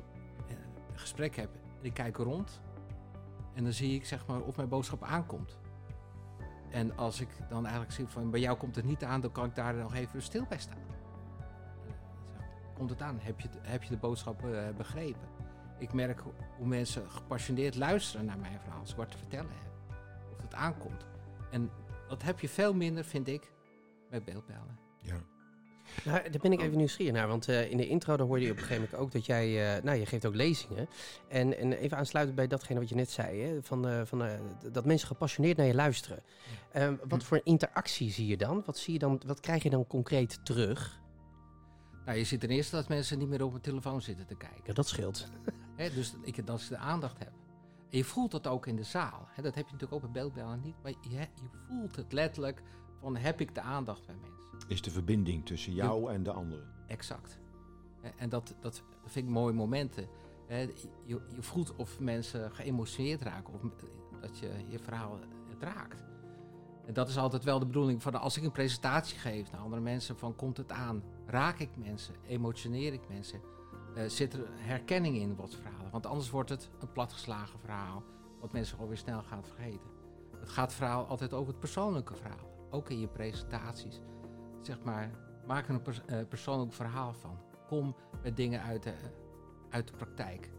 een 0.47 0.99
gesprek 0.99 1.35
heb 1.35 1.49
en 1.79 1.85
ik 1.85 1.93
kijk 1.93 2.17
rond. 2.17 2.61
En 3.53 3.63
dan 3.63 3.73
zie 3.73 3.95
ik 3.95 4.05
zeg 4.05 4.27
maar 4.27 4.41
of 4.41 4.55
mijn 4.55 4.69
boodschap 4.69 5.03
aankomt. 5.03 5.59
En 6.71 6.97
als 6.97 7.19
ik 7.21 7.29
dan 7.49 7.63
eigenlijk 7.63 7.93
zie 7.93 8.07
van 8.07 8.31
bij 8.31 8.39
jou 8.39 8.57
komt 8.57 8.75
het 8.75 8.85
niet 8.85 9.03
aan, 9.03 9.21
dan 9.21 9.31
kan 9.31 9.45
ik 9.45 9.55
daar 9.55 9.73
nog 9.75 9.93
even 9.95 10.21
stil 10.21 10.45
bij 10.49 10.59
staan. 10.59 10.77
Komt 12.73 12.89
het 12.89 13.01
aan? 13.01 13.19
Heb 13.21 13.39
je, 13.39 13.49
heb 13.61 13.83
je 13.83 13.89
de 13.89 13.97
boodschap 13.97 14.41
begrepen? 14.77 15.27
Ik 15.77 15.93
merk 15.93 16.19
hoe- 16.19 16.33
hoe 16.57 16.67
mensen 16.67 17.11
gepassioneerd 17.11 17.75
luisteren 17.75 18.25
naar 18.25 18.37
mijn 18.37 18.59
verhaal, 18.59 18.79
als 18.79 18.91
ik 18.91 18.95
wat 18.97 19.11
te 19.11 19.17
vertellen 19.17 19.51
heb. 19.51 19.74
Aankomt. 20.55 21.05
En 21.51 21.69
dat 22.07 22.23
heb 22.23 22.39
je 22.39 22.49
veel 22.49 22.73
minder, 22.73 23.03
vind 23.05 23.27
ik, 23.27 23.51
met 24.09 24.25
beeldbellen. 24.25 24.79
Ja. 25.01 25.23
Nou, 26.03 26.29
daar 26.29 26.41
ben 26.41 26.51
ik 26.51 26.61
even 26.61 26.77
nieuwsgierig 26.77 27.13
naar. 27.13 27.27
Want 27.27 27.47
eh, 27.47 27.71
in 27.71 27.77
de 27.77 27.87
intro 27.87 28.17
dan 28.17 28.27
hoorde 28.27 28.43
je 28.43 28.51
op 28.51 28.57
een 28.57 28.63
gegeven 28.63 28.83
moment 28.83 29.01
ook 29.01 29.11
dat 29.11 29.25
jij... 29.25 29.75
eh, 29.75 29.83
nou, 29.83 29.97
je 29.97 30.05
geeft 30.05 30.25
ook 30.25 30.35
lezingen. 30.35 30.87
En, 31.27 31.57
en 31.57 31.73
even 31.73 31.97
aansluitend 31.97 32.37
bij 32.37 32.47
datgene 32.47 32.79
wat 32.79 32.89
je 32.89 32.95
net 32.95 33.11
zei. 33.11 33.41
Hè, 33.41 33.63
van, 33.63 33.87
eh, 33.87 34.01
van, 34.05 34.23
eh, 34.23 34.39
dat 34.71 34.85
mensen 34.85 35.07
gepassioneerd 35.07 35.57
naar 35.57 35.65
je 35.65 35.73
luisteren. 35.73 36.23
Ehm, 36.71 36.95
wat 37.07 37.23
voor 37.23 37.41
interactie 37.43 38.11
zie 38.11 38.27
je 38.27 38.37
dan? 38.37 38.63
Wat, 38.65 38.77
zie 38.77 38.93
je 38.93 38.99
dan? 38.99 39.21
wat 39.25 39.39
krijg 39.39 39.63
je 39.63 39.69
dan 39.69 39.87
concreet 39.87 40.45
terug? 40.45 41.01
Nou, 42.05 42.17
je 42.17 42.23
ziet 42.23 42.39
ten 42.39 42.49
eerste 42.49 42.75
dat 42.75 42.87
mensen 42.87 43.17
niet 43.17 43.27
meer 43.29 43.43
op 43.43 43.51
hun 43.51 43.61
telefoon 43.61 44.01
zitten 44.01 44.25
te 44.25 44.35
kijken. 44.35 44.61
Ja, 44.65 44.73
dat 44.73 44.87
scheelt. 44.87 45.27
Hè, 45.75 45.89
dus 45.93 46.15
ik, 46.23 46.45
dat 46.45 46.61
ik 46.61 46.69
de 46.69 46.77
aandacht 46.77 47.19
heb. 47.19 47.31
En 47.89 47.97
je 47.97 48.03
voelt 48.03 48.31
dat 48.31 48.47
ook 48.47 48.67
in 48.67 48.75
de 48.75 48.83
zaal. 48.83 49.27
Dat 49.35 49.55
heb 49.55 49.65
je 49.65 49.71
natuurlijk 49.71 49.93
ook 49.93 50.01
bij 50.01 50.11
beeldbellen 50.11 50.61
niet. 50.61 50.75
Maar 50.81 50.91
je, 50.91 51.09
je 51.09 51.27
voelt 51.67 51.95
het 51.95 52.13
letterlijk 52.13 52.61
van 53.01 53.15
heb 53.15 53.41
ik 53.41 53.55
de 53.55 53.61
aandacht 53.61 54.05
bij 54.05 54.15
mensen. 54.15 54.69
Is 54.69 54.81
de 54.81 54.91
verbinding 54.91 55.45
tussen 55.45 55.73
jou 55.73 56.13
en 56.13 56.23
de 56.23 56.31
anderen. 56.31 56.67
Exact. 56.87 57.39
En 58.17 58.29
dat, 58.29 58.55
dat 58.59 58.83
vind 59.05 59.25
ik 59.25 59.33
mooie 59.33 59.53
momenten. 59.53 60.07
Je, 60.47 60.73
je 61.05 61.21
voelt 61.39 61.75
of 61.75 61.99
mensen 61.99 62.51
geëmotioneerd 62.51 63.21
raken. 63.21 63.53
Of 63.53 63.61
dat 64.21 64.39
je 64.39 64.51
je 64.67 64.79
verhaal 64.79 65.19
het 65.49 65.63
raakt. 65.63 66.03
En 66.85 66.93
dat 66.93 67.09
is 67.09 67.17
altijd 67.17 67.43
wel 67.43 67.59
de 67.59 67.65
bedoeling 67.65 68.01
van 68.01 68.21
als 68.21 68.37
ik 68.37 68.43
een 68.43 68.51
presentatie 68.51 69.17
geef 69.17 69.51
naar 69.51 69.61
andere 69.61 69.81
mensen. 69.81 70.17
Van 70.17 70.35
komt 70.35 70.57
het 70.57 70.71
aan? 70.71 71.03
Raak 71.25 71.59
ik 71.59 71.69
mensen? 71.75 72.15
Emotioneer 72.27 72.93
ik 72.93 73.07
mensen? 73.09 73.41
Eh, 73.95 74.03
zit 74.07 74.33
er 74.33 74.45
herkenning 74.55 75.15
in 75.17 75.35
wat 75.35 75.55
verhalen? 75.55 75.91
Want 75.91 76.05
anders 76.05 76.29
wordt 76.29 76.49
het 76.49 76.69
een 76.79 76.91
platgeslagen 76.91 77.59
verhaal. 77.59 78.03
Wat 78.39 78.51
mensen 78.53 78.77
alweer 78.77 78.97
snel 78.97 79.21
gaan 79.21 79.43
vergeten. 79.45 79.89
Het 80.39 80.49
gaat 80.49 80.73
verhaal 80.73 81.05
altijd 81.05 81.33
over 81.33 81.47
het 81.47 81.59
persoonlijke 81.59 82.13
verhaal. 82.15 82.49
Ook 82.69 82.89
in 82.89 82.99
je 82.99 83.07
presentaties. 83.07 84.01
Zeg 84.61 84.77
maar, 84.83 85.11
maak 85.47 85.67
er 85.67 85.73
een 85.73 85.81
pers- 85.81 86.01
eh, 86.05 86.17
persoonlijk 86.29 86.73
verhaal 86.73 87.13
van. 87.13 87.37
Kom 87.67 87.95
met 88.23 88.35
dingen 88.35 88.61
uit 88.61 88.83
de, 88.83 88.93
uit 89.69 89.87
de 89.87 89.93
praktijk. 89.93 90.49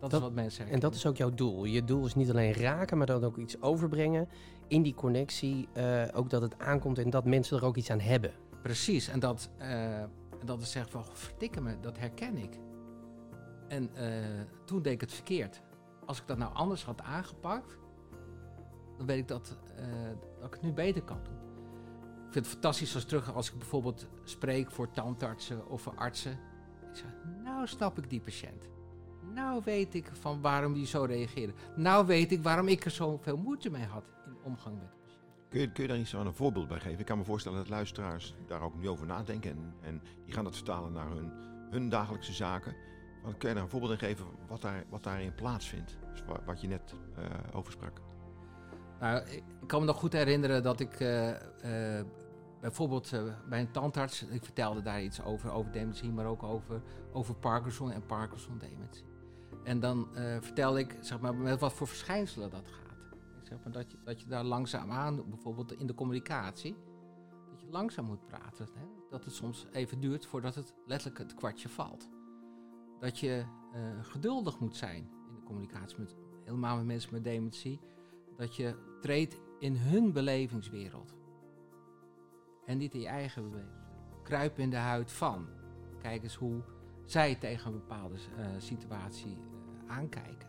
Dat, 0.00 0.10
Dat- 0.10 0.12
is 0.20 0.26
wat 0.26 0.34
mensen 0.34 0.68
En 0.68 0.80
dat 0.80 0.94
is 0.94 1.06
ook 1.06 1.16
jouw 1.16 1.30
doel. 1.34 1.64
Je 1.64 1.84
doel 1.84 2.06
is 2.06 2.14
niet 2.14 2.30
alleen 2.30 2.52
raken, 2.52 2.98
maar 2.98 3.06
dan 3.06 3.24
ook 3.24 3.36
iets 3.36 3.62
overbrengen. 3.62 4.28
In 4.68 4.82
die 4.82 4.94
connectie 4.94 5.68
eh, 5.72 6.02
ook 6.14 6.30
dat 6.30 6.42
het 6.42 6.58
aankomt 6.58 6.98
en 6.98 7.10
dat 7.10 7.24
mensen 7.24 7.56
er 7.58 7.64
ook 7.64 7.76
iets 7.76 7.90
aan 7.90 8.00
hebben. 8.00 8.32
Precies, 8.62 9.08
en 9.08 9.20
dat, 9.20 9.50
en 9.58 10.10
dat 10.44 10.60
is 10.60 10.70
zeggen 10.70 10.92
van, 10.92 11.04
verdikke 11.12 11.60
me, 11.60 11.80
dat 11.80 11.98
herken 11.98 12.36
ik. 12.36 12.58
En 13.68 13.94
eh, 13.94 14.06
toen 14.64 14.82
deed 14.82 14.92
ik 14.92 15.00
het 15.00 15.12
verkeerd. 15.12 15.62
Als 16.06 16.20
ik 16.20 16.26
dat 16.26 16.38
nou 16.38 16.54
anders 16.54 16.84
had 16.84 17.00
aangepakt, 17.02 17.78
dan 18.96 19.06
weet 19.06 19.18
ik 19.18 19.28
dat, 19.28 19.56
eh, 19.76 19.86
dat 20.38 20.46
ik 20.46 20.54
het 20.54 20.62
nu 20.62 20.72
beter 20.72 21.02
kan 21.02 21.20
doen. 21.22 21.34
Ik 22.26 22.32
vind 22.32 22.44
het 22.44 22.54
fantastisch 22.54 22.94
als 22.94 23.04
terug 23.04 23.34
als 23.34 23.50
ik 23.50 23.58
bijvoorbeeld 23.58 24.06
spreek 24.24 24.70
voor 24.70 24.90
tandartsen 24.90 25.68
of 25.68 25.82
voor 25.82 25.94
artsen. 25.96 26.32
Ik 26.90 26.96
zeg, 26.96 27.10
nou 27.42 27.66
snap 27.66 27.98
ik 27.98 28.10
die 28.10 28.20
patiënt. 28.20 28.68
Nou 29.34 29.62
weet 29.64 29.94
ik 29.94 30.10
van 30.12 30.40
waarom 30.40 30.72
die 30.72 30.86
zo 30.86 31.04
reageerde. 31.04 31.52
Nou 31.76 32.06
weet 32.06 32.32
ik 32.32 32.42
waarom 32.42 32.68
ik 32.68 32.84
er 32.84 32.90
zoveel 32.90 33.36
moeite 33.36 33.70
mee 33.70 33.84
had 33.84 34.04
in 34.26 34.36
omgang 34.42 34.78
met. 34.78 34.94
Kun 35.48 35.60
je, 35.60 35.72
kun 35.72 35.82
je 35.82 35.88
daar 35.88 35.98
iets 35.98 36.16
aan 36.16 36.26
een 36.26 36.34
voorbeeld 36.34 36.68
bij 36.68 36.80
geven? 36.80 36.98
Ik 36.98 37.06
kan 37.06 37.18
me 37.18 37.24
voorstellen 37.24 37.58
dat 37.58 37.68
luisteraars 37.68 38.34
daar 38.46 38.62
ook 38.62 38.74
nu 38.74 38.88
over 38.88 39.06
nadenken. 39.06 39.50
En, 39.50 39.74
en 39.80 40.02
die 40.24 40.34
gaan 40.34 40.44
dat 40.44 40.54
vertalen 40.54 40.92
naar 40.92 41.08
hun, 41.08 41.32
hun 41.70 41.88
dagelijkse 41.88 42.32
zaken. 42.32 42.74
Kun 43.38 43.48
je 43.48 43.54
daar 43.54 43.62
een 43.64 43.70
voorbeeld 43.70 43.92
in 43.92 43.98
geven 43.98 44.26
wat, 44.48 44.60
daar, 44.62 44.84
wat 44.88 45.02
daarin 45.02 45.34
plaatsvindt? 45.34 45.96
Dus 46.10 46.24
wa- 46.24 46.40
wat 46.44 46.60
je 46.60 46.68
net 46.68 46.94
eh 47.16 47.24
over 47.56 47.72
sprak. 47.72 48.00
Nou, 49.00 49.26
ik 49.28 49.42
kan 49.66 49.80
me 49.80 49.86
nog 49.86 49.96
goed 49.96 50.12
herinneren 50.12 50.62
dat 50.62 50.80
ik 50.80 51.00
eh, 51.00 51.98
eh, 51.98 52.06
bijvoorbeeld 52.60 53.10
bij 53.48 53.60
een 53.60 53.70
tandarts, 53.70 54.22
ik 54.22 54.44
vertelde 54.44 54.82
daar 54.82 55.02
iets 55.02 55.22
over, 55.22 55.50
over 55.50 55.72
dementie, 55.72 56.10
maar 56.10 56.26
ook 56.26 56.42
over, 56.42 56.82
over 57.12 57.34
Parkinson 57.34 57.90
en 57.90 58.06
Parkinson-dementie. 58.06 59.04
En 59.64 59.80
dan 59.80 60.08
vertel 60.40 60.78
ik 60.78 60.96
zeg 61.00 61.20
maar, 61.20 61.34
met 61.34 61.60
wat 61.60 61.72
voor 61.72 61.86
verschijnselen 61.86 62.50
dat 62.50 62.68
gaat. 62.68 63.16
Zeg 63.42 63.58
maar, 63.64 63.72
dat, 63.72 63.90
je, 63.90 63.96
dat 64.04 64.20
je 64.20 64.26
daar 64.26 64.44
langzaam 64.44 64.90
aan, 64.90 65.28
bijvoorbeeld 65.28 65.72
in 65.72 65.86
de 65.86 65.94
communicatie, 65.94 66.76
dat 67.50 67.60
je 67.60 67.66
langzaam 67.70 68.04
moet 68.04 68.26
praten. 68.26 68.68
Hè? 68.74 68.84
Dat 69.10 69.24
het 69.24 69.34
soms 69.34 69.66
even 69.72 70.00
duurt 70.00 70.26
voordat 70.26 70.54
het 70.54 70.74
letterlijk 70.86 71.18
het 71.18 71.34
kwartje 71.34 71.68
valt. 71.68 72.08
Dat 73.04 73.18
je 73.18 73.44
uh, 73.74 73.80
geduldig 74.02 74.60
moet 74.60 74.76
zijn 74.76 75.10
in 75.28 75.34
de 75.34 75.42
communicatie, 75.44 75.98
met, 75.98 76.16
helemaal 76.44 76.76
met 76.76 76.86
mensen 76.86 77.12
met 77.12 77.24
dementie. 77.24 77.80
Dat 78.36 78.56
je 78.56 78.98
treedt 79.00 79.40
in 79.58 79.76
hun 79.76 80.12
belevingswereld. 80.12 81.14
En 82.66 82.78
niet 82.78 82.94
in 82.94 83.00
je 83.00 83.06
eigen 83.06 83.50
beleving. 83.50 83.72
Kruip 84.22 84.58
in 84.58 84.70
de 84.70 84.76
huid 84.76 85.12
van. 85.12 85.46
Kijk 85.98 86.22
eens 86.22 86.34
hoe 86.34 86.62
zij 87.04 87.34
tegen 87.34 87.66
een 87.66 87.78
bepaalde 87.78 88.14
uh, 88.14 88.46
situatie 88.58 89.36
uh, 89.36 89.90
aankijken. 89.90 90.48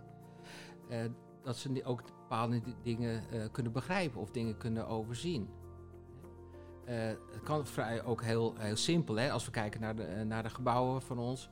Dat 1.44 1.58
ze 1.58 1.84
ook 1.84 2.04
bepaalde 2.04 2.62
dingen 2.84 3.24
kunnen 3.52 3.72
begrijpen 3.72 4.22
of 4.22 4.32
dingen 4.32 4.58
kunnen 4.58 4.88
overzien. 4.88 5.50
Het 6.86 7.44
kan 7.44 7.66
vrij 7.66 8.04
ook 8.04 8.24
heel, 8.24 8.54
heel 8.58 8.76
simpel, 8.76 9.16
hè? 9.16 9.32
als 9.32 9.46
we 9.46 9.52
kijken 9.52 9.82
naar 9.82 9.96
de, 9.96 10.24
naar 10.26 10.44
de 10.44 10.50
gebouwen 10.50 11.02
van 11.02 11.18
ons. 11.18 11.50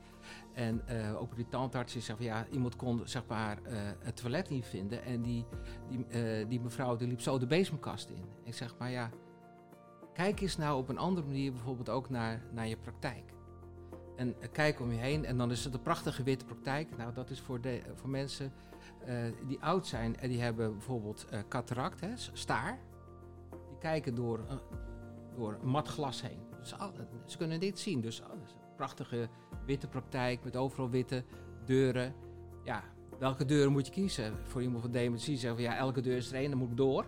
En 0.52 0.82
ook 1.16 1.28
bij 1.28 1.36
die 1.36 1.48
tandarts 1.48 1.92
zeggen 1.92 2.16
van 2.16 2.24
ja, 2.24 2.46
iemand 2.50 2.76
kon 2.76 3.00
zeg 3.04 3.22
maar 3.26 3.58
het 3.98 4.16
toilet 4.16 4.48
niet 4.48 4.66
vinden. 4.66 5.04
En 5.04 5.22
die, 5.22 5.46
die, 5.88 6.06
die 6.46 6.60
mevrouw 6.60 6.96
die 6.96 7.08
liep 7.08 7.20
zo 7.20 7.38
de 7.38 7.46
bezemkast 7.46 8.08
in. 8.08 8.24
Ik 8.42 8.54
zeg 8.54 8.74
maar 8.78 8.90
ja, 8.90 9.10
kijk 10.12 10.40
eens 10.40 10.56
nou 10.56 10.78
op 10.78 10.88
een 10.88 10.98
andere 10.98 11.26
manier 11.26 11.52
bijvoorbeeld 11.52 11.88
ook 11.88 12.10
naar, 12.10 12.42
naar 12.52 12.68
je 12.68 12.76
praktijk. 12.76 13.34
En 14.16 14.34
kijk 14.52 14.80
om 14.80 14.92
je 14.92 14.98
heen 14.98 15.24
en 15.24 15.38
dan 15.38 15.50
is 15.50 15.64
het 15.64 15.74
een 15.74 15.82
prachtige 15.82 16.22
witte 16.22 16.44
praktijk. 16.44 16.96
Nou, 16.96 17.12
dat 17.12 17.30
is 17.30 17.40
voor, 17.40 17.60
de, 17.60 17.82
voor 17.94 18.08
mensen 18.08 18.52
uh, 19.08 19.14
die 19.46 19.60
oud 19.60 19.86
zijn 19.86 20.16
en 20.16 20.28
die 20.28 20.40
hebben 20.40 20.72
bijvoorbeeld 20.72 21.26
uh, 21.32 21.38
cataract, 21.48 22.00
hè, 22.00 22.10
staar. 22.32 22.78
Die 23.50 23.78
kijken 23.78 24.14
door, 24.14 24.38
uh, 24.38 24.54
door 25.36 25.58
mat 25.62 25.88
glas 25.88 26.22
heen. 26.22 26.38
Dus 26.58 26.74
ze 27.26 27.36
kunnen 27.36 27.60
dit 27.60 27.78
zien. 27.78 28.00
Dus 28.00 28.20
een 28.20 28.40
prachtige 28.76 29.28
witte 29.66 29.88
praktijk 29.88 30.44
met 30.44 30.56
overal 30.56 30.90
witte 30.90 31.24
deuren. 31.64 32.14
Ja, 32.64 32.84
welke 33.18 33.44
deuren 33.44 33.72
moet 33.72 33.86
je 33.86 33.92
kiezen? 33.92 34.34
Voor 34.46 34.62
iemand 34.62 34.82
van 34.82 34.90
dementie 34.90 35.36
zeggen 35.36 35.62
van 35.62 35.72
ja, 35.72 35.76
elke 35.76 36.00
deur 36.00 36.16
is 36.16 36.28
er 36.28 36.34
één, 36.34 36.50
dan 36.50 36.58
moet 36.58 36.70
ik 36.70 36.76
door. 36.76 37.06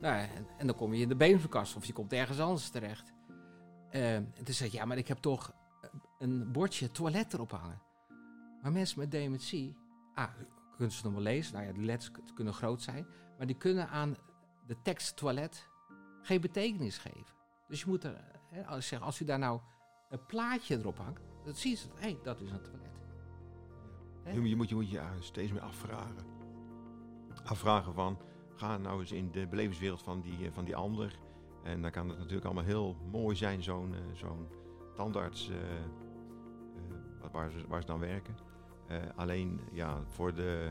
Nou, 0.00 0.26
en, 0.58 0.66
dan 0.66 0.76
kom 0.76 0.94
je 0.94 1.02
in 1.02 1.08
de 1.08 1.16
beenverkast 1.16 1.76
of 1.76 1.84
je 1.84 1.92
komt 1.92 2.12
ergens 2.12 2.40
anders 2.40 2.70
terecht. 2.70 3.12
en 3.90 4.32
toen 4.44 4.54
je, 4.58 4.68
ja, 4.72 4.84
maar 4.84 4.96
ik 4.96 5.08
heb 5.08 5.18
toch 5.18 5.52
een 6.18 6.52
bordje 6.52 6.90
toilet 6.90 7.32
erop 7.32 7.50
hangen. 7.50 7.80
Maar 8.62 8.72
mensen 8.72 8.98
met 8.98 9.10
dementie, 9.10 9.76
ah, 10.14 10.30
kunnen 10.76 10.94
ze 10.94 11.04
nog 11.04 11.12
wel 11.12 11.22
lezen. 11.22 11.54
Nou 11.54 11.66
ja, 11.66 11.72
de 11.72 11.80
letters 11.80 12.10
kunnen 12.34 12.54
groot 12.54 12.82
zijn. 12.82 13.06
Maar 13.38 13.46
die 13.46 13.56
kunnen 13.56 13.88
aan 13.88 14.16
de 14.66 14.76
tekst 14.82 15.16
toilet 15.16 15.68
geen 16.22 16.40
betekenis 16.40 16.98
geven. 16.98 17.41
Dus 17.72 17.80
je 17.80 17.86
moet 17.86 18.04
er, 18.04 18.24
hè, 18.46 18.66
als, 18.66 18.86
zeg, 18.86 19.00
als 19.00 19.20
u 19.20 19.24
daar 19.24 19.38
nou 19.38 19.60
een 20.08 20.26
plaatje 20.26 20.78
erop 20.78 20.98
hangt, 20.98 21.22
dan 21.44 21.54
zien 21.54 21.76
ze, 21.76 21.88
hé, 21.94 22.00
hey, 22.00 22.18
dat 22.22 22.40
is 22.40 22.50
een 22.50 22.62
toilet. 22.62 23.00
Je, 24.24 24.48
je, 24.48 24.56
moet, 24.56 24.68
je 24.68 24.74
moet 24.74 24.90
je 24.90 25.00
steeds 25.18 25.52
meer 25.52 25.60
afvragen. 25.60 26.26
Afvragen 27.44 27.94
van, 27.94 28.18
ga 28.54 28.76
nou 28.76 29.00
eens 29.00 29.12
in 29.12 29.30
de 29.30 29.46
belevingswereld 29.46 30.02
van 30.02 30.20
die, 30.20 30.50
van 30.50 30.64
die 30.64 30.76
ander. 30.76 31.18
En 31.62 31.82
dan 31.82 31.90
kan 31.90 32.08
het 32.08 32.18
natuurlijk 32.18 32.44
allemaal 32.44 32.64
heel 32.64 32.96
mooi 33.10 33.36
zijn, 33.36 33.62
zo'n 33.62 33.94
zo'n 34.14 34.48
tandarts 34.94 35.48
uh, 35.48 35.56
waar, 37.32 37.50
ze, 37.50 37.66
waar 37.68 37.80
ze 37.80 37.86
dan 37.86 38.00
werken. 38.00 38.36
Alleen 39.14 39.60
ja, 39.70 40.02
voor 40.06 40.34
de, 40.34 40.70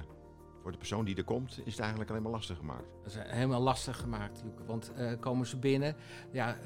voor 0.62 0.72
de 0.72 0.78
persoon 0.78 1.06
die 1.06 1.16
er 1.16 1.24
komt, 1.24 1.60
is 1.64 1.72
het 1.72 1.80
eigenlijk 1.80 2.10
alleen 2.10 2.22
maar 2.22 2.32
lastig 2.32 2.58
gemaakt. 2.58 2.86
Dat 3.04 3.12
is 3.12 3.18
helemaal 3.28 3.62
lastig 3.62 4.00
gemaakt, 4.00 4.42
Luke. 4.44 4.64
Want 4.66 4.92
komen 5.20 5.48
ze 5.48 5.58
binnen, 5.58 5.96
ja, 6.32 6.58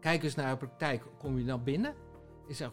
kijk 0.00 0.22
eens 0.22 0.34
naar 0.34 0.50
de 0.50 0.56
praktijk. 0.56 1.02
Kom 1.18 1.38
je 1.38 1.44
dan 1.44 1.62
binnen? 1.62 1.94
Is 2.46 2.56
zeg, 2.56 2.70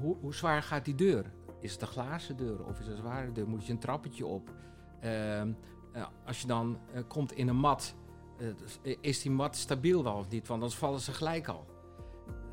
hoe, 0.00 0.16
hoe 0.20 0.34
zwaar 0.34 0.62
gaat 0.62 0.84
die 0.84 0.94
deur? 0.94 1.32
Is 1.60 1.72
het 1.72 1.82
een 1.82 1.88
glazen 1.88 2.36
deur 2.36 2.64
of 2.64 2.80
is 2.80 2.86
het 2.86 2.96
een 2.96 3.02
zware 3.02 3.32
deur? 3.32 3.48
Moet 3.48 3.66
je 3.66 3.72
een 3.72 3.78
trappetje 3.78 4.26
op? 4.26 4.50
Ehm, 5.00 5.52
als 6.26 6.40
je 6.40 6.46
dan 6.46 6.78
komt 7.08 7.32
in 7.32 7.48
een 7.48 7.56
mat, 7.56 7.94
is 9.00 9.22
die 9.22 9.30
mat 9.30 9.56
stabiel 9.56 10.04
wel 10.04 10.16
of 10.16 10.28
niet? 10.28 10.46
Want 10.46 10.62
anders 10.62 10.78
vallen 10.78 11.00
ze 11.00 11.12
gelijk 11.12 11.48
al 11.48 11.66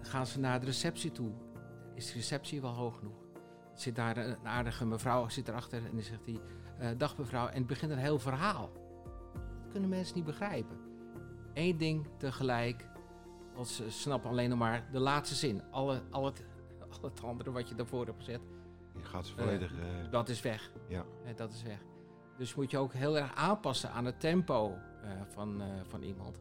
gaan 0.07 0.27
ze 0.27 0.39
naar 0.39 0.59
de 0.59 0.65
receptie 0.65 1.11
toe. 1.11 1.31
Is 1.93 2.07
de 2.07 2.13
receptie 2.13 2.61
wel 2.61 2.73
hoog 2.73 2.97
genoeg? 2.97 3.25
Zit 3.73 3.95
daar 3.95 4.17
een 4.17 4.47
aardige 4.47 4.85
mevrouw 4.85 5.29
zit 5.29 5.47
erachter 5.47 5.85
en 5.85 5.91
dan 5.93 6.01
zegt 6.01 6.25
hij: 6.25 6.39
uh, 6.81 6.87
Dag 6.97 7.17
mevrouw. 7.17 7.47
En 7.47 7.57
het 7.57 7.67
begint 7.67 7.91
een 7.91 7.97
heel 7.97 8.19
verhaal. 8.19 8.71
Dat 9.33 9.71
kunnen 9.71 9.89
mensen 9.89 10.15
niet 10.15 10.25
begrijpen. 10.25 10.77
Eén 11.53 11.77
ding 11.77 12.07
tegelijk. 12.17 12.85
Want 13.55 13.67
ze 13.67 13.91
snappen 13.91 14.29
alleen 14.29 14.49
nog 14.49 14.59
maar 14.59 14.87
de 14.91 14.99
laatste 14.99 15.35
zin. 15.35 15.63
Alle, 15.71 16.01
al, 16.09 16.25
het, 16.25 16.43
al 17.01 17.09
het 17.09 17.23
andere 17.23 17.51
wat 17.51 17.69
je 17.69 17.75
daarvoor 17.75 18.05
hebt 18.05 18.17
gezet. 18.17 18.41
Je 18.95 19.03
gaat 19.03 19.29
volledig. 19.29 19.71
Uh, 19.71 20.03
uh, 20.03 20.11
dat 20.11 20.29
is 20.29 20.41
weg. 20.41 20.71
Ja. 20.87 21.05
dat 21.35 21.51
is 21.51 21.63
weg. 21.63 21.79
Dus 22.37 22.55
moet 22.55 22.71
je 22.71 22.77
ook 22.77 22.93
heel 22.93 23.17
erg 23.17 23.35
aanpassen 23.35 23.91
aan 23.91 24.05
het 24.05 24.19
tempo 24.19 24.77
van, 25.27 25.61
van 25.87 26.01
iemand 26.01 26.39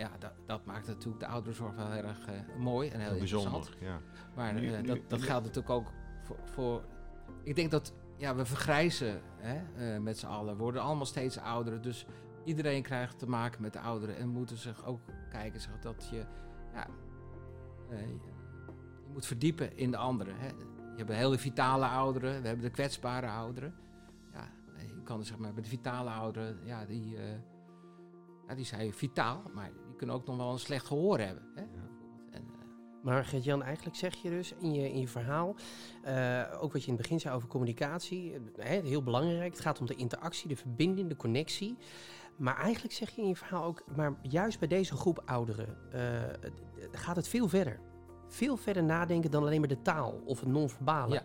ja, 0.00 0.10
dat, 0.18 0.32
dat, 0.46 0.64
maakt 0.64 0.86
natuurlijk 0.86 1.20
de 1.20 1.26
ouderenzorg 1.26 1.74
wel 1.74 1.90
heel 1.90 2.04
erg 2.04 2.28
uh, 2.28 2.56
mooi 2.58 2.88
en 2.88 3.00
heel 3.00 3.18
bijzonder. 3.18 3.76
Ja. 3.80 4.00
Maar 4.34 4.54
uh, 4.54 4.60
nu, 4.60 4.86
dat, 4.86 4.98
dat 5.06 5.22
geldt 5.22 5.46
natuurlijk 5.46 5.74
ook 5.74 5.86
voor, 6.22 6.36
voor, 6.44 6.84
Ik 7.42 7.56
denk 7.56 7.70
dat 7.70 7.92
ja, 8.20 8.34
we 8.34 8.44
vergrijzen 8.44 9.20
hè, 9.36 9.94
uh, 9.94 10.00
met 10.02 10.18
z'n 10.18 10.26
allen. 10.26 10.56
Worden 10.56 10.82
allemaal 10.82 11.06
steeds 11.06 11.38
ouder. 11.38 11.82
Dus 11.82 12.06
iedereen 12.44 12.82
krijgt 12.82 13.18
te 13.18 13.28
maken 13.28 13.62
met 13.62 13.72
de 13.72 13.80
ouderen. 13.80 14.16
En 14.16 14.28
moeten 14.28 14.56
zich 14.56 14.84
ook 14.84 15.00
kijken 15.30 15.60
zeg, 15.60 15.78
dat 15.78 16.08
je. 16.10 16.24
Ja, 16.74 16.86
je 17.90 19.12
moet 19.12 19.26
verdiepen 19.26 19.76
in 19.76 19.90
de 19.90 19.96
anderen. 19.96 20.34
Hè. 20.36 20.46
Je 20.46 21.06
hebt 21.06 21.12
hele 21.12 21.38
vitale 21.38 21.86
ouderen. 21.86 22.40
We 22.42 22.46
hebben 22.46 22.64
de 22.64 22.70
kwetsbare 22.70 23.28
ouderen. 23.28 23.74
Ja, 24.32 24.48
je 24.86 25.02
kan 25.02 25.24
zeg 25.24 25.38
maar, 25.38 25.52
bij 25.52 25.62
de 25.62 25.68
vitale 25.68 26.10
ouderen. 26.10 26.58
Ja, 26.64 26.84
die 26.84 27.16
ja, 28.50 28.54
die 28.54 28.64
zijn 28.64 28.92
vitaal, 28.92 29.42
maar 29.54 29.70
die 29.86 29.96
kunnen 29.96 30.16
ook 30.16 30.26
nog 30.26 30.36
wel 30.36 30.52
een 30.52 30.58
slecht 30.58 30.86
gehoor 30.86 31.18
hebben. 31.18 31.44
Hè? 31.54 31.64
Maar 33.02 33.24
Gert-Jan, 33.24 33.62
eigenlijk 33.62 33.96
zeg 33.96 34.14
je 34.14 34.30
dus 34.30 34.54
in 34.60 34.74
je, 34.74 34.92
in 34.92 35.00
je 35.00 35.08
verhaal, 35.08 35.54
uh, 36.06 36.42
ook 36.60 36.72
wat 36.72 36.80
je 36.80 36.88
in 36.90 36.92
het 36.92 37.02
begin 37.02 37.20
zei 37.20 37.34
over 37.34 37.48
communicatie, 37.48 38.32
uh, 38.32 38.64
heel 38.64 39.02
belangrijk. 39.02 39.52
Het 39.52 39.60
gaat 39.60 39.80
om 39.80 39.86
de 39.86 39.94
interactie, 39.94 40.48
de 40.48 40.56
verbinding, 40.56 41.08
de 41.08 41.16
connectie. 41.16 41.76
Maar 42.36 42.56
eigenlijk 42.58 42.94
zeg 42.94 43.10
je 43.10 43.22
in 43.22 43.28
je 43.28 43.36
verhaal 43.36 43.64
ook, 43.64 43.82
maar 43.96 44.14
juist 44.22 44.58
bij 44.58 44.68
deze 44.68 44.96
groep 44.96 45.22
ouderen 45.24 45.76
gaat 46.92 47.16
het 47.16 47.28
veel 47.28 47.48
verder. 47.48 47.80
Veel 48.28 48.56
verder 48.56 48.84
nadenken 48.84 49.30
dan 49.30 49.42
alleen 49.42 49.60
maar 49.60 49.68
de 49.68 49.82
taal 49.82 50.22
of 50.24 50.40
het 50.40 50.48
non-verbale. 50.48 51.14
Ja. 51.14 51.22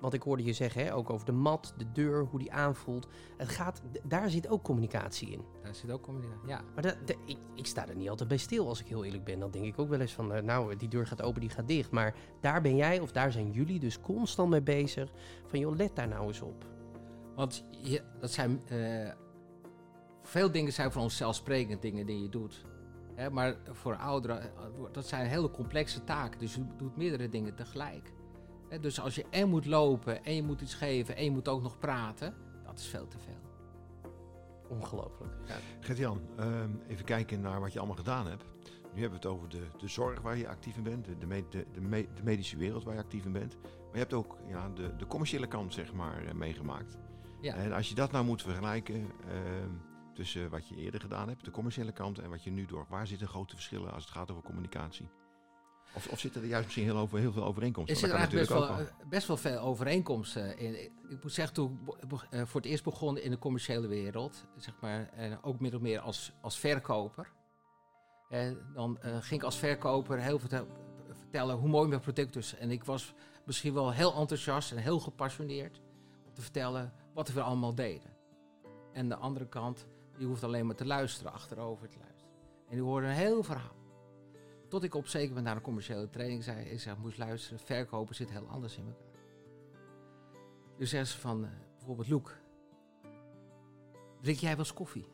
Want 0.00 0.12
ik 0.12 0.22
hoorde 0.22 0.44
je 0.44 0.52
zeggen, 0.52 0.84
hè, 0.84 0.94
ook 0.94 1.10
over 1.10 1.26
de 1.26 1.32
mat, 1.32 1.74
de 1.76 1.92
deur, 1.92 2.24
hoe 2.24 2.38
die 2.38 2.52
aanvoelt. 2.52 3.06
Het 3.36 3.48
gaat, 3.48 3.82
daar 4.02 4.30
zit 4.30 4.48
ook 4.48 4.62
communicatie 4.62 5.30
in. 5.30 5.44
Daar 5.62 5.74
zit 5.74 5.90
ook 5.90 6.02
communicatie, 6.02 6.48
ja. 6.48 6.60
Maar 6.74 6.96
ik, 7.26 7.38
ik, 7.54 7.66
sta 7.66 7.88
er 7.88 7.96
niet 7.96 8.08
altijd 8.08 8.28
bij 8.28 8.38
stil, 8.38 8.68
als 8.68 8.80
ik 8.80 8.86
heel 8.86 9.04
eerlijk 9.04 9.24
ben. 9.24 9.38
Dan 9.38 9.50
denk 9.50 9.64
ik 9.64 9.78
ook 9.78 9.88
wel 9.88 10.00
eens 10.00 10.14
van, 10.14 10.36
uh, 10.36 10.42
nou, 10.42 10.76
die 10.76 10.88
deur 10.88 11.06
gaat 11.06 11.22
open, 11.22 11.40
die 11.40 11.50
gaat 11.50 11.68
dicht. 11.68 11.90
Maar 11.90 12.14
daar 12.40 12.60
ben 12.60 12.76
jij, 12.76 13.00
of 13.00 13.12
daar 13.12 13.32
zijn 13.32 13.50
jullie 13.50 13.80
dus 13.80 14.00
constant 14.00 14.50
mee 14.50 14.62
bezig. 14.62 15.12
Van, 15.46 15.58
joh, 15.58 15.76
let 15.76 15.96
daar 15.96 16.08
nou 16.08 16.26
eens 16.26 16.40
op. 16.40 16.64
Want 17.34 17.64
je, 17.70 18.02
dat 18.20 18.30
zijn... 18.30 18.62
Uh, 18.72 19.10
veel 20.22 20.50
dingen 20.50 20.72
zijn 20.72 20.92
voor 20.92 21.02
ons 21.02 21.16
zelfsprekend, 21.16 21.82
dingen 21.82 22.06
die 22.06 22.22
je 22.22 22.28
doet. 22.28 22.64
Hè, 23.14 23.30
maar 23.30 23.56
voor 23.70 23.96
ouderen, 23.96 24.42
eh, 24.42 24.48
dat 24.92 25.06
zijn 25.06 25.26
hele 25.26 25.50
complexe 25.50 26.04
taken. 26.04 26.38
Dus 26.38 26.54
je 26.54 26.64
doet 26.76 26.96
meerdere 26.96 27.28
dingen 27.28 27.54
tegelijk. 27.54 28.12
Dus 28.80 29.00
als 29.00 29.14
je 29.14 29.24
en 29.30 29.48
moet 29.48 29.66
lopen 29.66 30.24
en 30.24 30.34
je 30.34 30.42
moet 30.42 30.60
iets 30.60 30.74
geven 30.74 31.16
en 31.16 31.24
je 31.24 31.30
moet 31.30 31.48
ook 31.48 31.62
nog 31.62 31.78
praten, 31.78 32.34
dat 32.64 32.78
is 32.78 32.86
veel 32.86 33.08
te 33.08 33.18
veel. 33.18 33.46
Ongelooflijk. 34.68 35.32
Ja. 35.46 35.56
Gert-Jan, 35.80 36.20
ehm, 36.36 36.70
even 36.88 37.04
kijken 37.04 37.40
naar 37.40 37.60
wat 37.60 37.72
je 37.72 37.78
allemaal 37.78 37.96
gedaan 37.96 38.26
hebt. 38.26 38.44
Nu 38.94 39.02
hebben 39.02 39.20
we 39.20 39.28
het 39.28 39.36
over 39.36 39.48
de, 39.48 39.62
de 39.78 39.88
zorg 39.88 40.20
waar 40.20 40.36
je 40.36 40.48
actief 40.48 40.76
in 40.76 40.82
bent, 40.82 41.04
de, 41.04 41.18
de, 41.18 41.44
de, 41.50 41.66
de, 42.14 42.22
medische 42.22 42.56
wereld 42.56 42.84
waar 42.84 42.94
je 42.94 43.00
actief 43.00 43.24
in 43.24 43.32
bent. 43.32 43.56
Maar 43.62 43.92
je 43.92 43.98
hebt 43.98 44.12
ook 44.12 44.36
ja, 44.48 44.68
de, 44.68 44.96
de 44.96 45.06
commerciële 45.06 45.46
kant 45.46 45.74
zeg 45.74 45.92
maar, 45.92 46.24
eh, 46.24 46.32
meegemaakt. 46.32 46.98
Ja. 47.40 47.54
En 47.54 47.72
als 47.72 47.88
je 47.88 47.94
dat 47.94 48.12
nou 48.12 48.24
moet 48.24 48.42
vergelijken 48.42 48.96
uh, 48.96 49.10
tussen 50.14 50.50
wat 50.50 50.68
je 50.68 50.76
eerder 50.76 51.00
gedaan 51.00 51.28
hebt, 51.28 51.44
de 51.44 51.50
commerciële 51.50 51.92
kant, 51.92 52.18
en 52.18 52.30
wat 52.30 52.44
je 52.44 52.50
nu 52.50 52.66
door, 52.66 52.86
waar 52.88 53.06
zitten 53.06 53.28
grote 53.28 53.54
verschillen 53.54 53.92
als 53.92 54.04
het 54.04 54.12
gaat 54.12 54.30
over 54.30 54.42
communicatie? 54.42 55.08
Of, 55.96 56.08
of 56.08 56.18
zitten 56.18 56.42
er 56.42 56.48
juist 56.48 56.64
misschien 56.64 56.84
heel, 56.84 56.96
over, 56.96 57.18
heel 57.18 57.32
veel 57.32 57.44
overeenkomsten? 57.44 57.94
Er 57.94 58.00
zitten 58.00 58.18
eigenlijk 58.18 58.48
best 58.48 58.60
wel, 58.60 58.78
eh, 58.78 59.08
best 59.08 59.26
wel 59.26 59.36
veel 59.36 59.58
overeenkomsten 59.58 60.58
in. 60.58 60.74
Ik 61.08 61.22
moet 61.22 61.32
zeggen, 61.32 61.54
toen 61.54 61.78
ik 62.00 62.26
eh, 62.30 62.42
voor 62.44 62.60
het 62.60 62.70
eerst 62.70 62.84
begon 62.84 63.18
in 63.18 63.30
de 63.30 63.38
commerciële 63.38 63.86
wereld, 63.86 64.44
zeg 64.56 64.74
maar, 64.80 65.08
en 65.12 65.42
ook 65.42 65.60
min 65.60 65.74
of 65.74 65.80
meer 65.80 66.00
als, 66.00 66.32
als 66.40 66.58
verkoper. 66.58 67.32
Eh, 68.28 68.50
dan 68.74 68.98
eh, 69.00 69.10
ging 69.10 69.40
ik 69.40 69.42
als 69.42 69.56
verkoper 69.56 70.18
heel 70.18 70.38
veel 70.38 70.66
vertellen 71.12 71.56
hoe 71.56 71.68
mooi 71.68 71.88
mijn 71.88 72.00
product 72.00 72.36
is. 72.36 72.54
En 72.54 72.70
ik 72.70 72.84
was 72.84 73.14
misschien 73.44 73.74
wel 73.74 73.92
heel 73.92 74.14
enthousiast 74.14 74.72
en 74.72 74.78
heel 74.78 75.00
gepassioneerd 75.00 75.80
om 76.26 76.34
te 76.34 76.42
vertellen 76.42 76.92
wat 77.14 77.28
we 77.28 77.42
allemaal 77.42 77.74
deden. 77.74 78.10
En 78.92 79.08
de 79.08 79.16
andere 79.16 79.48
kant, 79.48 79.86
die 80.18 80.26
hoeft 80.26 80.44
alleen 80.44 80.66
maar 80.66 80.74
te 80.74 80.86
luisteren, 80.86 81.32
achterover 81.32 81.88
te 81.88 81.98
luisteren. 81.98 82.34
En 82.68 82.74
die 82.74 82.82
hoorde 82.82 83.06
een 83.06 83.12
heel 83.12 83.42
verhaal. 83.42 83.75
Tot 84.68 84.82
ik 84.84 84.94
op 84.94 85.02
een 85.04 85.10
zeker 85.10 85.28
moment 85.28 85.46
naar 85.46 85.56
een 85.56 85.62
commerciële 85.62 86.10
training 86.10 86.44
zei, 86.44 86.64
ik 86.64 86.80
zeg, 86.80 86.96
moest 86.96 87.18
luisteren, 87.18 87.58
verkopen 87.64 88.14
zit 88.14 88.30
heel 88.30 88.46
anders 88.48 88.76
in 88.76 88.86
elkaar. 88.86 89.20
Dus 90.78 90.90
zeggen 90.90 91.08
ze 91.08 91.18
van, 91.18 91.44
eh, 91.44 91.50
bijvoorbeeld 91.76 92.08
Loek, 92.08 92.36
drink 94.22 94.38
jij 94.38 94.50
wel 94.50 94.58
eens 94.58 94.72
koffie? 94.72 95.08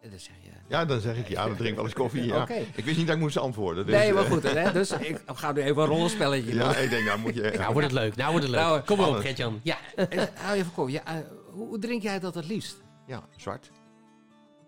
En 0.00 0.10
dan 0.10 0.18
zeg 0.18 0.34
je... 0.42 0.50
Ja, 0.68 0.84
dan 0.84 1.00
zeg 1.00 1.16
ik 1.16 1.28
ja, 1.28 1.46
dan 1.46 1.56
drink 1.56 1.68
ik 1.70 1.74
wel 1.74 1.84
eens 1.84 1.94
koffie. 1.94 2.24
Ja. 2.24 2.42
Oké. 2.42 2.64
Ik 2.74 2.84
wist 2.84 2.96
niet 2.96 3.06
dat 3.06 3.16
ik 3.16 3.22
moest 3.22 3.36
antwoorden. 3.36 3.86
Dus, 3.86 3.94
nee, 3.94 4.12
maar 4.12 4.24
eh, 4.24 4.30
goed. 4.30 4.42
Hè? 4.42 4.72
Dus 4.72 4.90
ik 4.92 5.20
ga 5.26 5.52
nu 5.52 5.62
even 5.62 5.82
een 5.82 5.88
rollenspelletje 5.88 6.50
doen. 6.50 6.60
Ja, 6.60 6.76
ik 6.76 6.90
denk, 6.90 7.04
nou 7.04 7.18
moet 7.18 7.34
je... 7.34 7.54
Nou 7.58 7.72
wordt 7.72 7.86
het 7.86 7.96
leuk, 7.98 8.16
nou 8.16 8.30
wordt 8.30 8.46
het 8.46 8.54
leuk. 8.54 8.64
Nou, 8.64 8.80
Kom 8.80 8.98
maar 8.98 9.08
op. 9.08 9.16
Gert-Jan. 9.16 9.60
Ja. 9.62 9.78
Eh, 9.94 10.22
Hou 10.34 10.56
je 10.56 10.64
koffie. 10.74 11.00
Ja, 11.04 11.24
hoe 11.50 11.78
drink 11.78 12.02
jij 12.02 12.18
dat 12.18 12.34
het 12.34 12.46
liefst? 12.46 12.76
Ja, 13.06 13.28
zwart. 13.36 13.70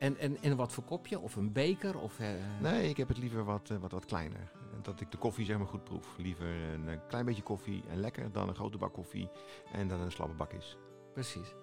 En, 0.00 0.18
en 0.18 0.42
in 0.42 0.56
wat 0.56 0.72
voor 0.72 0.84
kopje? 0.84 1.18
Of 1.18 1.36
een 1.36 1.52
beker? 1.52 1.98
Of, 1.98 2.18
eh, 2.18 2.28
Nee, 2.60 2.88
ik 2.88 2.96
heb 2.96 3.08
het 3.08 3.18
liever 3.18 3.44
wat, 3.44 3.70
eh, 3.70 3.76
wat, 3.76 3.92
wat 3.92 4.04
kleiner. 4.04 4.52
Dat 4.82 5.00
ik 5.00 5.10
de 5.10 5.16
koffie 5.16 5.44
zeg 5.44 5.58
maar 5.58 5.66
goed 5.66 5.84
proef. 5.84 6.16
Liever 6.18 6.46
een 6.46 6.88
eh, 6.88 6.98
klein 7.08 7.24
beetje 7.24 7.42
koffie 7.42 7.84
en 7.88 8.00
lekker 8.00 8.32
dan 8.32 8.48
een 8.48 8.54
grote 8.54 8.78
bak 8.78 8.92
koffie 8.92 9.28
en 9.72 9.88
dan 9.88 10.00
een 10.00 10.12
slappe 10.12 10.34
bak 10.34 10.52
is. 10.52 10.76
Precies. 11.12 11.54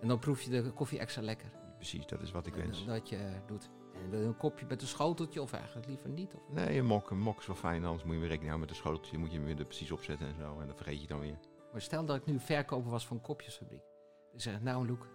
En 0.00 0.08
dan 0.08 0.18
proef 0.18 0.42
je 0.42 0.50
de 0.50 0.70
koffie 0.70 0.98
extra 0.98 1.22
lekker. 1.22 1.50
Precies, 1.76 2.06
dat 2.06 2.22
is 2.22 2.30
wat 2.30 2.46
ik 2.46 2.54
wens. 2.54 2.84
Dat 2.84 3.08
je 3.08 3.30
doet. 3.46 3.70
En 4.02 4.10
wil 4.10 4.20
je 4.20 4.26
een 4.26 4.36
kopje 4.36 4.66
met 4.68 4.82
een 4.82 4.88
schoteltje 4.88 5.42
of 5.42 5.52
eigenlijk 5.52 5.86
liever 5.86 6.08
niet? 6.08 6.34
Of? 6.34 6.52
Nee, 6.52 6.78
een 6.78 6.86
mok, 6.86 7.10
een 7.10 7.18
mok 7.18 7.38
is 7.38 7.46
wel 7.46 7.56
fijn. 7.56 7.84
Anders 7.84 8.04
moet 8.04 8.14
je 8.14 8.20
weer 8.20 8.28
rekening 8.28 8.50
houden 8.50 8.68
met 8.68 8.68
de 8.68 8.82
schoteltje. 8.82 9.18
moet 9.18 9.30
je 9.30 9.36
hem 9.36 9.46
weer 9.46 9.58
er 9.58 9.64
precies 9.64 9.90
opzetten 9.92 10.26
en 10.26 10.34
zo. 10.34 10.60
En 10.60 10.66
dat 10.66 10.76
vergeet 10.76 11.00
je 11.00 11.06
dan 11.06 11.20
weer. 11.20 11.38
Maar 11.72 11.80
stel 11.80 12.04
dat 12.04 12.16
ik 12.16 12.26
nu 12.26 12.40
verkoper 12.40 12.90
was 12.90 13.06
van 13.06 13.16
een 13.16 13.22
kopjesfabriek. 13.22 13.84
Dan 14.30 14.40
zeg 14.40 14.54
ik, 14.54 14.62
nou 14.62 14.86
Loek, 14.86 15.08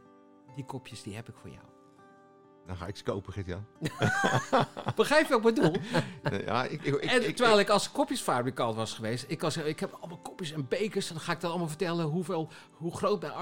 die 0.56 0.66
kopjes 0.66 1.04
die 1.04 1.16
heb 1.16 1.30
ik 1.30 1.36
voor 1.36 1.50
jou. 1.50 1.81
Dan 2.68 2.78
ga 2.78 2.88
ik 2.88 2.96
ze 2.96 3.04
kopen, 3.04 3.34
Gert-Jan. 3.34 3.66
Begrijp 4.96 5.28
je 5.28 5.40
wat 5.40 5.48
ik 5.48 5.56
bedoel? 5.56 5.76
Ja, 6.46 6.64
ik, 6.64 6.72
ik, 6.84 6.96
ik, 6.96 7.12
en 7.12 7.28
ik- 7.28 7.36
terwijl 7.36 7.60
ik, 7.60 7.70
als 7.70 7.92
kopjesfabrikant 7.92 8.76
was 8.76 8.94
geweest, 8.94 9.26
ik, 9.28 9.42
was, 9.42 9.58
ik 9.58 9.80
heb 9.80 9.98
allemaal 10.00 10.18
kopjes 10.18 10.52
en 10.52 10.68
bekers. 10.68 11.08
En 11.08 11.14
dan 11.16 11.24
ga 11.24 11.32
ik 11.32 11.40
dan 11.40 11.50
allemaal 11.50 11.68
vertellen 11.68 12.06
hoeveel, 12.06 12.50
hoe 12.72 12.96
groot 12.96 13.22
mijn 13.22 13.34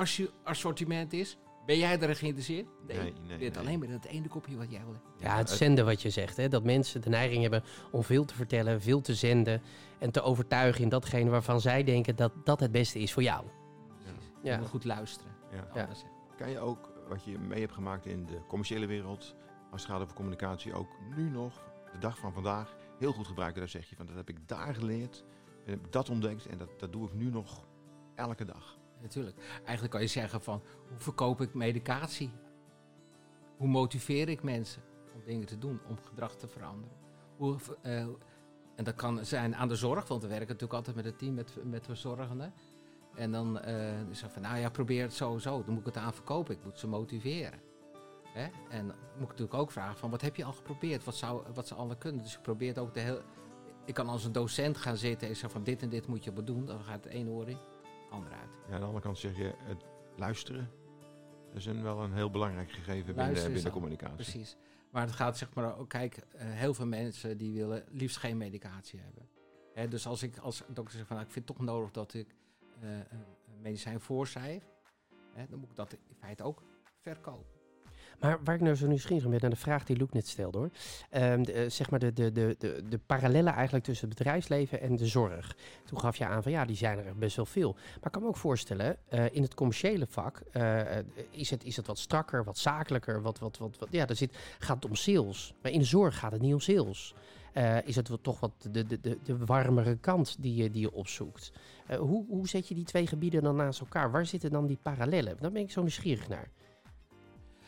assortiment 0.43 1.13
is. 1.13 1.37
Ben 1.65 1.77
jij 1.77 1.99
erin 1.99 2.15
geïnteresseerd? 2.15 2.67
Nee, 2.87 2.97
nee, 2.97 3.37
Dit 3.37 3.53
nee. 3.53 3.63
alleen 3.63 3.79
maar 3.79 3.87
dat 3.87 4.05
ene 4.05 4.27
kopje 4.27 4.57
wat 4.57 4.71
jij 4.71 4.79
wil 4.83 4.93
hebben. 4.93 5.11
Ja, 5.19 5.37
het 5.37 5.49
zenden 5.49 5.85
wat 5.85 6.01
je 6.01 6.09
zegt. 6.09 6.37
Hè? 6.37 6.47
Dat 6.47 6.63
mensen 6.63 7.01
de 7.01 7.09
neiging 7.09 7.41
hebben 7.41 7.63
om 7.91 8.03
veel 8.03 8.25
te 8.25 8.35
vertellen, 8.35 8.81
veel 8.81 9.01
te 9.01 9.15
zenden. 9.15 9.61
En 9.99 10.11
te 10.11 10.21
overtuigen 10.21 10.83
in 10.83 10.89
datgene 10.89 11.29
waarvan 11.29 11.61
zij 11.61 11.83
denken 11.83 12.15
dat 12.15 12.31
dat 12.43 12.59
het 12.59 12.71
beste 12.71 12.99
is 12.99 13.13
voor 13.13 13.23
jou. 13.23 13.43
Precies. 14.03 14.31
Ja. 14.43 14.53
Je 14.53 14.59
moet 14.59 14.69
goed 14.69 14.85
luisteren. 14.85 15.31
Ja. 15.51 15.67
Ja. 15.73 15.87
Kan 16.37 16.49
je 16.49 16.59
ook 16.59 16.88
wat 17.09 17.23
je 17.23 17.39
mee 17.39 17.59
hebt 17.59 17.73
gemaakt 17.73 18.05
in 18.05 18.25
de 18.25 18.41
commerciële 18.47 18.85
wereld, 18.85 19.35
als 19.71 19.81
het 19.81 19.91
gaat 19.91 20.01
over 20.01 20.15
communicatie, 20.15 20.73
ook 20.73 20.89
nu 21.15 21.29
nog, 21.29 21.61
de 21.91 21.97
dag 21.97 22.17
van 22.17 22.33
vandaag, 22.33 22.75
heel 22.99 23.13
goed 23.13 23.27
gebruiken? 23.27 23.59
Daar 23.59 23.69
zeg 23.69 23.89
je 23.89 23.95
van, 23.95 24.05
dat 24.05 24.15
heb 24.15 24.29
ik 24.29 24.47
daar 24.47 24.75
geleerd, 24.75 25.23
en 25.65 25.71
heb 25.71 25.91
dat 25.91 26.09
ontdekt 26.09 26.45
en 26.45 26.57
dat, 26.57 26.79
dat 26.79 26.91
doe 26.91 27.07
ik 27.07 27.13
nu 27.13 27.29
nog 27.29 27.67
elke 28.15 28.45
dag. 28.45 28.77
Natuurlijk. 29.01 29.37
Eigenlijk 29.57 29.91
kan 29.91 30.01
je 30.01 30.07
zeggen 30.07 30.41
van, 30.41 30.61
hoe 30.89 30.99
verkoop 30.99 31.41
ik 31.41 31.53
medicatie? 31.53 32.31
Hoe 33.57 33.67
motiveer 33.67 34.29
ik 34.29 34.43
mensen 34.43 34.81
om 35.13 35.21
dingen 35.25 35.47
te 35.47 35.57
doen, 35.57 35.79
om 35.87 35.97
gedrag 35.97 36.35
te 36.35 36.47
veranderen? 36.47 36.95
Hoe, 37.37 37.57
eh, 37.81 38.07
en 38.75 38.83
dat 38.83 38.95
kan 38.95 39.25
zijn 39.25 39.55
aan 39.55 39.67
de 39.67 39.75
zorg, 39.75 40.07
want 40.07 40.21
we 40.21 40.27
werken 40.27 40.47
natuurlijk 40.47 40.73
altijd 40.73 40.95
met 40.95 41.05
het 41.05 41.17
team 41.17 41.33
met, 41.33 41.57
met 41.63 41.85
verzorgenden. 41.85 42.53
En 43.15 43.31
dan 43.31 43.61
is 44.09 44.21
het 44.21 44.31
van, 44.31 44.41
nou 44.41 44.57
ja, 44.57 44.69
probeer 44.69 45.01
het 45.01 45.13
zo 45.13 45.37
zo. 45.37 45.63
Dan 45.63 45.73
moet 45.73 45.79
ik 45.79 45.93
het 45.93 46.03
aan 46.03 46.13
verkopen. 46.13 46.55
Ik 46.55 46.63
moet 46.63 46.79
ze 46.79 46.87
motiveren. 46.87 47.59
Hè? 48.33 48.47
En 48.69 48.87
dan 48.87 48.95
moet 49.13 49.23
ik 49.23 49.29
natuurlijk 49.29 49.53
ook 49.53 49.71
vragen 49.71 49.97
van, 49.97 50.09
wat 50.09 50.21
heb 50.21 50.35
je 50.35 50.43
al 50.43 50.53
geprobeerd? 50.53 51.03
Wat, 51.03 51.15
zou, 51.15 51.43
wat 51.53 51.67
ze 51.67 51.75
allemaal 51.75 51.95
kunnen? 51.95 52.23
Dus 52.23 52.35
ik 52.35 52.41
probeer 52.41 52.67
het 52.67 52.77
ook 52.77 52.93
de 52.93 52.99
heel... 52.99 53.21
Ik 53.85 53.93
kan 53.93 54.07
als 54.07 54.25
een 54.25 54.31
docent 54.31 54.77
gaan 54.77 54.97
zitten 54.97 55.27
en 55.27 55.33
zeggen 55.33 55.51
van, 55.51 55.63
dit 55.63 55.81
en 55.81 55.89
dit 55.89 56.07
moet 56.07 56.23
je 56.23 56.43
doen. 56.43 56.65
Dan 56.65 56.83
gaat 56.83 57.03
het 57.03 57.13
ene 57.13 57.29
oor 57.29 57.49
in, 57.49 57.57
het 57.57 58.11
andere 58.11 58.35
uit. 58.35 58.49
Ja, 58.67 58.73
aan 58.73 58.79
de 58.79 58.85
andere 58.85 59.03
kant 59.03 59.17
zeg 59.17 59.37
je, 59.37 59.53
het 59.63 59.83
luisteren, 60.15 60.71
dat 61.47 61.57
is 61.57 61.65
een, 61.65 61.83
wel 61.83 62.03
een 62.03 62.13
heel 62.13 62.29
belangrijk 62.29 62.71
gegeven 62.71 63.15
binnen, 63.15 63.53
binnen 63.53 63.71
communicatie. 63.71 64.15
Precies. 64.15 64.57
Maar 64.89 65.01
het 65.01 65.11
gaat 65.11 65.37
zeg 65.37 65.53
maar 65.53 65.77
ook, 65.77 65.89
kijk, 65.89 66.17
eh, 66.17 66.47
heel 66.47 66.73
veel 66.73 66.85
mensen 66.85 67.37
die 67.37 67.53
willen 67.53 67.83
liefst 67.91 68.17
geen 68.17 68.37
medicatie 68.37 68.99
hebben. 68.99 69.29
Hè, 69.73 69.87
dus 69.87 70.07
als 70.07 70.23
ik 70.23 70.37
als 70.37 70.63
dokter 70.67 70.97
zeg 70.97 71.07
van, 71.07 71.15
nou, 71.15 71.27
ik 71.27 71.33
vind 71.33 71.47
het 71.47 71.57
toch 71.57 71.65
nodig 71.65 71.91
dat 71.91 72.13
ik 72.13 72.27
een 72.27 72.38
een 72.38 72.38
medicijn 73.61 73.99
voorschrijf, 73.99 74.63
hè, 75.33 75.45
dan 75.49 75.59
moet 75.59 75.69
ik 75.69 75.75
dat 75.75 75.93
in 75.93 76.15
feite 76.19 76.43
ook 76.43 76.63
verkopen. 77.01 77.59
Maar 78.19 78.43
waar 78.43 78.55
ik 78.55 78.61
nou 78.61 78.75
zo 78.75 78.87
nieuwsgierig 78.87 79.29
ben 79.29 79.39
naar 79.41 79.49
de 79.49 79.55
vraag 79.55 79.83
die 79.83 79.97
Loek 79.97 80.13
net 80.13 80.27
stelde 80.27 80.57
hoor. 80.57 80.69
Ehm, 81.09 81.43
de, 81.43 81.51
eh, 81.51 81.69
zeg 81.69 81.89
maar 81.89 81.99
de, 81.99 82.13
de, 82.13 82.31
de, 82.31 82.55
de, 82.57 82.83
de 82.89 82.97
parallellen 82.97 83.53
eigenlijk 83.53 83.85
tussen 83.85 84.09
het 84.09 84.17
bedrijfsleven 84.17 84.81
en 84.81 84.95
de 84.95 85.07
zorg. 85.07 85.55
Toen 85.85 85.99
gaf 85.99 86.17
je 86.17 86.25
aan 86.25 86.43
van 86.43 86.51
ja, 86.51 86.65
die 86.65 86.75
zijn 86.75 86.97
er 86.97 87.15
best 87.15 87.35
wel 87.35 87.45
veel. 87.45 87.73
Maar 87.73 88.05
ik 88.05 88.11
kan 88.11 88.21
me 88.21 88.27
ook 88.27 88.37
voorstellen, 88.37 88.97
eh, 89.07 89.25
in 89.31 89.41
het 89.41 89.53
commerciële 89.53 90.07
vak 90.09 90.41
eh, 90.51 90.97
eh, 90.97 91.05
is, 91.29 91.49
het, 91.49 91.63
is 91.63 91.75
het 91.75 91.87
wat 91.87 91.97
strakker, 91.97 92.43
wat 92.43 92.57
zakelijker. 92.57 93.21
Wat, 93.21 93.39
wat, 93.39 93.57
wat, 93.57 93.77
wat, 93.79 93.87
ja, 93.91 94.05
daar 94.05 94.15
zit, 94.15 94.37
gaat 94.59 94.75
het 94.75 94.85
om 94.85 94.95
sales. 94.95 95.53
Maar 95.61 95.71
in 95.71 95.79
de 95.79 95.85
zorg 95.85 96.17
gaat 96.19 96.31
het 96.31 96.41
niet 96.41 96.53
om 96.53 96.59
sales. 96.59 97.13
Eh, 97.53 97.87
is 97.87 97.95
het 97.95 98.11
toch 98.21 98.39
wat 98.39 98.51
de, 98.71 98.85
de, 98.85 98.99
de, 98.99 99.17
de 99.23 99.45
warmere 99.45 99.97
kant 99.97 100.35
die 100.39 100.55
je, 100.55 100.71
die 100.71 100.81
je 100.81 100.93
opzoekt. 100.93 101.51
Eh, 101.87 101.97
hoe, 101.97 102.25
hoe 102.27 102.47
zet 102.47 102.67
je 102.67 102.75
die 102.75 102.83
twee 102.83 103.07
gebieden 103.07 103.43
dan 103.43 103.55
naast 103.55 103.79
elkaar? 103.79 104.11
Waar 104.11 104.25
zitten 104.25 104.51
dan 104.51 104.67
die 104.67 104.79
parallellen? 104.81 105.37
Daar 105.39 105.51
ben 105.51 105.61
ik 105.61 105.71
zo 105.71 105.81
nieuwsgierig 105.81 106.27
naar. 106.27 106.49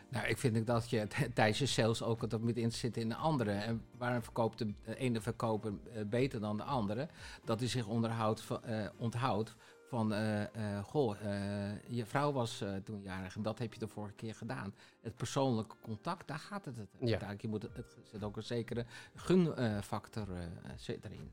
Nou, 0.09 0.27
ik 0.27 0.37
vind 0.37 0.67
dat 0.67 0.89
je 0.89 1.07
tijdens 1.33 1.59
je 1.59 1.65
sales 1.65 2.03
ook 2.03 2.21
altijd 2.21 2.41
moet 2.41 2.57
inzitten 2.57 3.01
in 3.01 3.09
de 3.09 3.15
andere. 3.15 3.51
En 3.51 3.81
waarom 3.97 4.23
verkoopt 4.23 4.57
de, 4.57 4.73
ene 4.95 5.21
verkoper 5.21 5.73
eh, 5.93 6.05
beter 6.05 6.39
dan 6.39 6.57
de 6.57 6.63
andere? 6.63 7.07
Dat 7.45 7.59
hij 7.59 7.69
zich 7.69 7.87
onderhoudt 7.87 8.47
onthoudt 8.97 9.55
van, 9.91 10.13
eh, 10.13 10.41
eh, 10.43 10.83
goh, 10.83 11.15
eh, 11.21 11.71
je 11.87 12.05
vrouw 12.05 12.31
was 12.31 12.63
toen 12.83 13.01
jarig 13.01 13.35
en 13.35 13.41
dat 13.41 13.59
heb 13.59 13.73
je 13.73 13.79
de 13.79 13.87
vorige 13.87 14.13
keer 14.13 14.35
gedaan. 14.35 14.73
Het 15.01 15.15
persoonlijke 15.15 15.75
contact, 15.81 16.27
daar 16.27 16.39
gaat 16.39 16.65
het. 16.65 16.77
het 16.77 16.89
uiteindelijk. 16.99 17.41
Je 17.41 17.47
moet, 17.47 17.61
het, 17.61 17.97
zit 18.11 18.23
ook 18.23 18.37
een 18.37 18.43
zekere 18.43 18.85
gunfactor 19.15 20.27
zit 20.75 21.05
erin. 21.05 21.31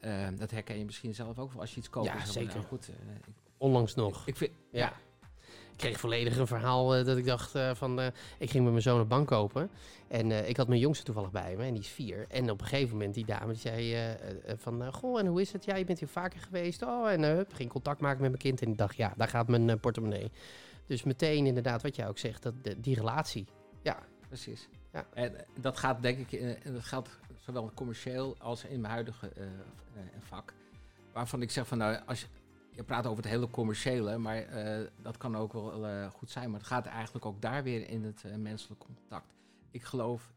Eh, 0.00 0.28
dat 0.36 0.50
herken 0.50 0.78
je 0.78 0.84
misschien 0.84 1.14
zelf 1.14 1.38
ook 1.38 1.52
wel 1.52 1.60
als 1.60 1.70
je 1.70 1.78
iets 1.78 1.90
koopt. 1.90 2.06
Ja, 2.06 2.18
van, 2.18 2.32
zeker. 2.32 2.54
nou, 2.54 2.66
goed, 2.66 2.90
Onlangs 3.56 3.94
nog. 3.94 4.26
ik 4.26 4.36
vind, 4.36 4.52
Ja. 4.70 4.92
Ik 5.76 5.82
kreeg 5.82 6.00
volledig 6.00 6.36
een 6.36 6.46
verhaal 6.46 6.94
eh, 6.94 7.04
dat 7.04 7.16
ik 7.16 7.24
dacht 7.24 7.54
eh, 7.54 7.74
van... 7.74 8.00
eh, 8.00 8.06
ik 8.38 8.50
ging 8.50 8.62
met 8.62 8.72
mijn 8.72 8.82
zoon 8.84 9.00
een 9.00 9.08
bank 9.08 9.26
kopen. 9.26 9.70
En 10.08 10.48
ik 10.48 10.56
had 10.56 10.68
mijn 10.68 10.80
jongste 10.80 11.04
toevallig 11.04 11.30
bij 11.30 11.56
me. 11.56 11.64
En 11.64 11.72
die 11.72 11.82
is 11.82 11.88
vier. 11.88 12.26
En 12.28 12.50
op 12.50 12.60
een 12.60 12.66
gegeven 12.66 12.96
moment 12.96 13.14
die 13.14 13.24
dame 13.24 13.52
die 13.52 13.60
zei 13.60 13.96
van... 14.56 14.92
goh, 14.92 15.18
en 15.18 15.26
hoe 15.26 15.40
is 15.40 15.52
het? 15.52 15.64
Ja, 15.64 15.76
je 15.76 15.84
bent 15.84 15.98
hier 15.98 16.08
vaker 16.08 16.40
geweest. 16.40 16.82
Oh, 16.82 17.10
en 17.10 17.22
hup, 17.22 17.52
ging 17.52 17.70
contact 17.70 18.00
maken 18.00 18.20
met 18.20 18.28
mijn 18.28 18.42
kind. 18.42 18.62
En 18.62 18.70
ik 18.70 18.78
dacht, 18.78 18.96
ja, 18.96 19.14
daar 19.16 19.28
gaat 19.28 19.48
mijn 19.48 19.80
portemonnee. 19.80 20.30
Dus 20.86 21.02
meteen 21.02 21.46
inderdaad, 21.46 21.82
wat 21.82 21.96
jij 21.96 22.08
ook 22.08 22.18
zegt, 22.18 22.42
dat, 22.42 22.54
die 22.76 22.94
relatie. 22.94 23.46
Ja, 23.82 23.98
Precies. 24.28 24.68
Ja. 24.92 25.06
En 25.14 25.34
dat 25.60 25.76
gaat 25.76 26.02
denk 26.02 26.18
ik, 26.18 26.40
en 26.62 26.72
dat 26.72 26.84
geldt 26.84 27.18
zowel 27.44 27.70
commercieel 27.74 28.36
als 28.38 28.64
in 28.64 28.80
mijn 28.80 28.92
huidige 28.92 29.32
vak. 30.18 30.52
Waarvan 31.12 31.42
ik 31.42 31.50
zeg 31.50 31.66
van 31.66 31.78
nou, 31.78 31.98
als 32.06 32.20
je, 32.20 32.26
je 32.76 32.84
praat 32.84 33.06
over 33.06 33.22
het 33.22 33.32
hele 33.32 33.50
commerciële, 33.50 34.18
maar 34.18 34.36
eh, 34.42 34.86
dat 35.02 35.16
kan 35.16 35.36
ook 35.36 35.52
wel 35.52 35.86
eh, 35.86 36.10
goed 36.10 36.30
zijn. 36.30 36.50
Maar 36.50 36.58
het 36.58 36.68
gaat 36.68 36.86
eigenlijk 36.86 37.26
ook 37.26 37.42
daar 37.42 37.62
weer 37.62 37.88
in 37.88 38.04
het 38.04 38.24
eh, 38.24 38.34
menselijk 38.36 38.80
contact. 38.80 39.34
Ik 39.70 39.82
geloof 39.82 40.32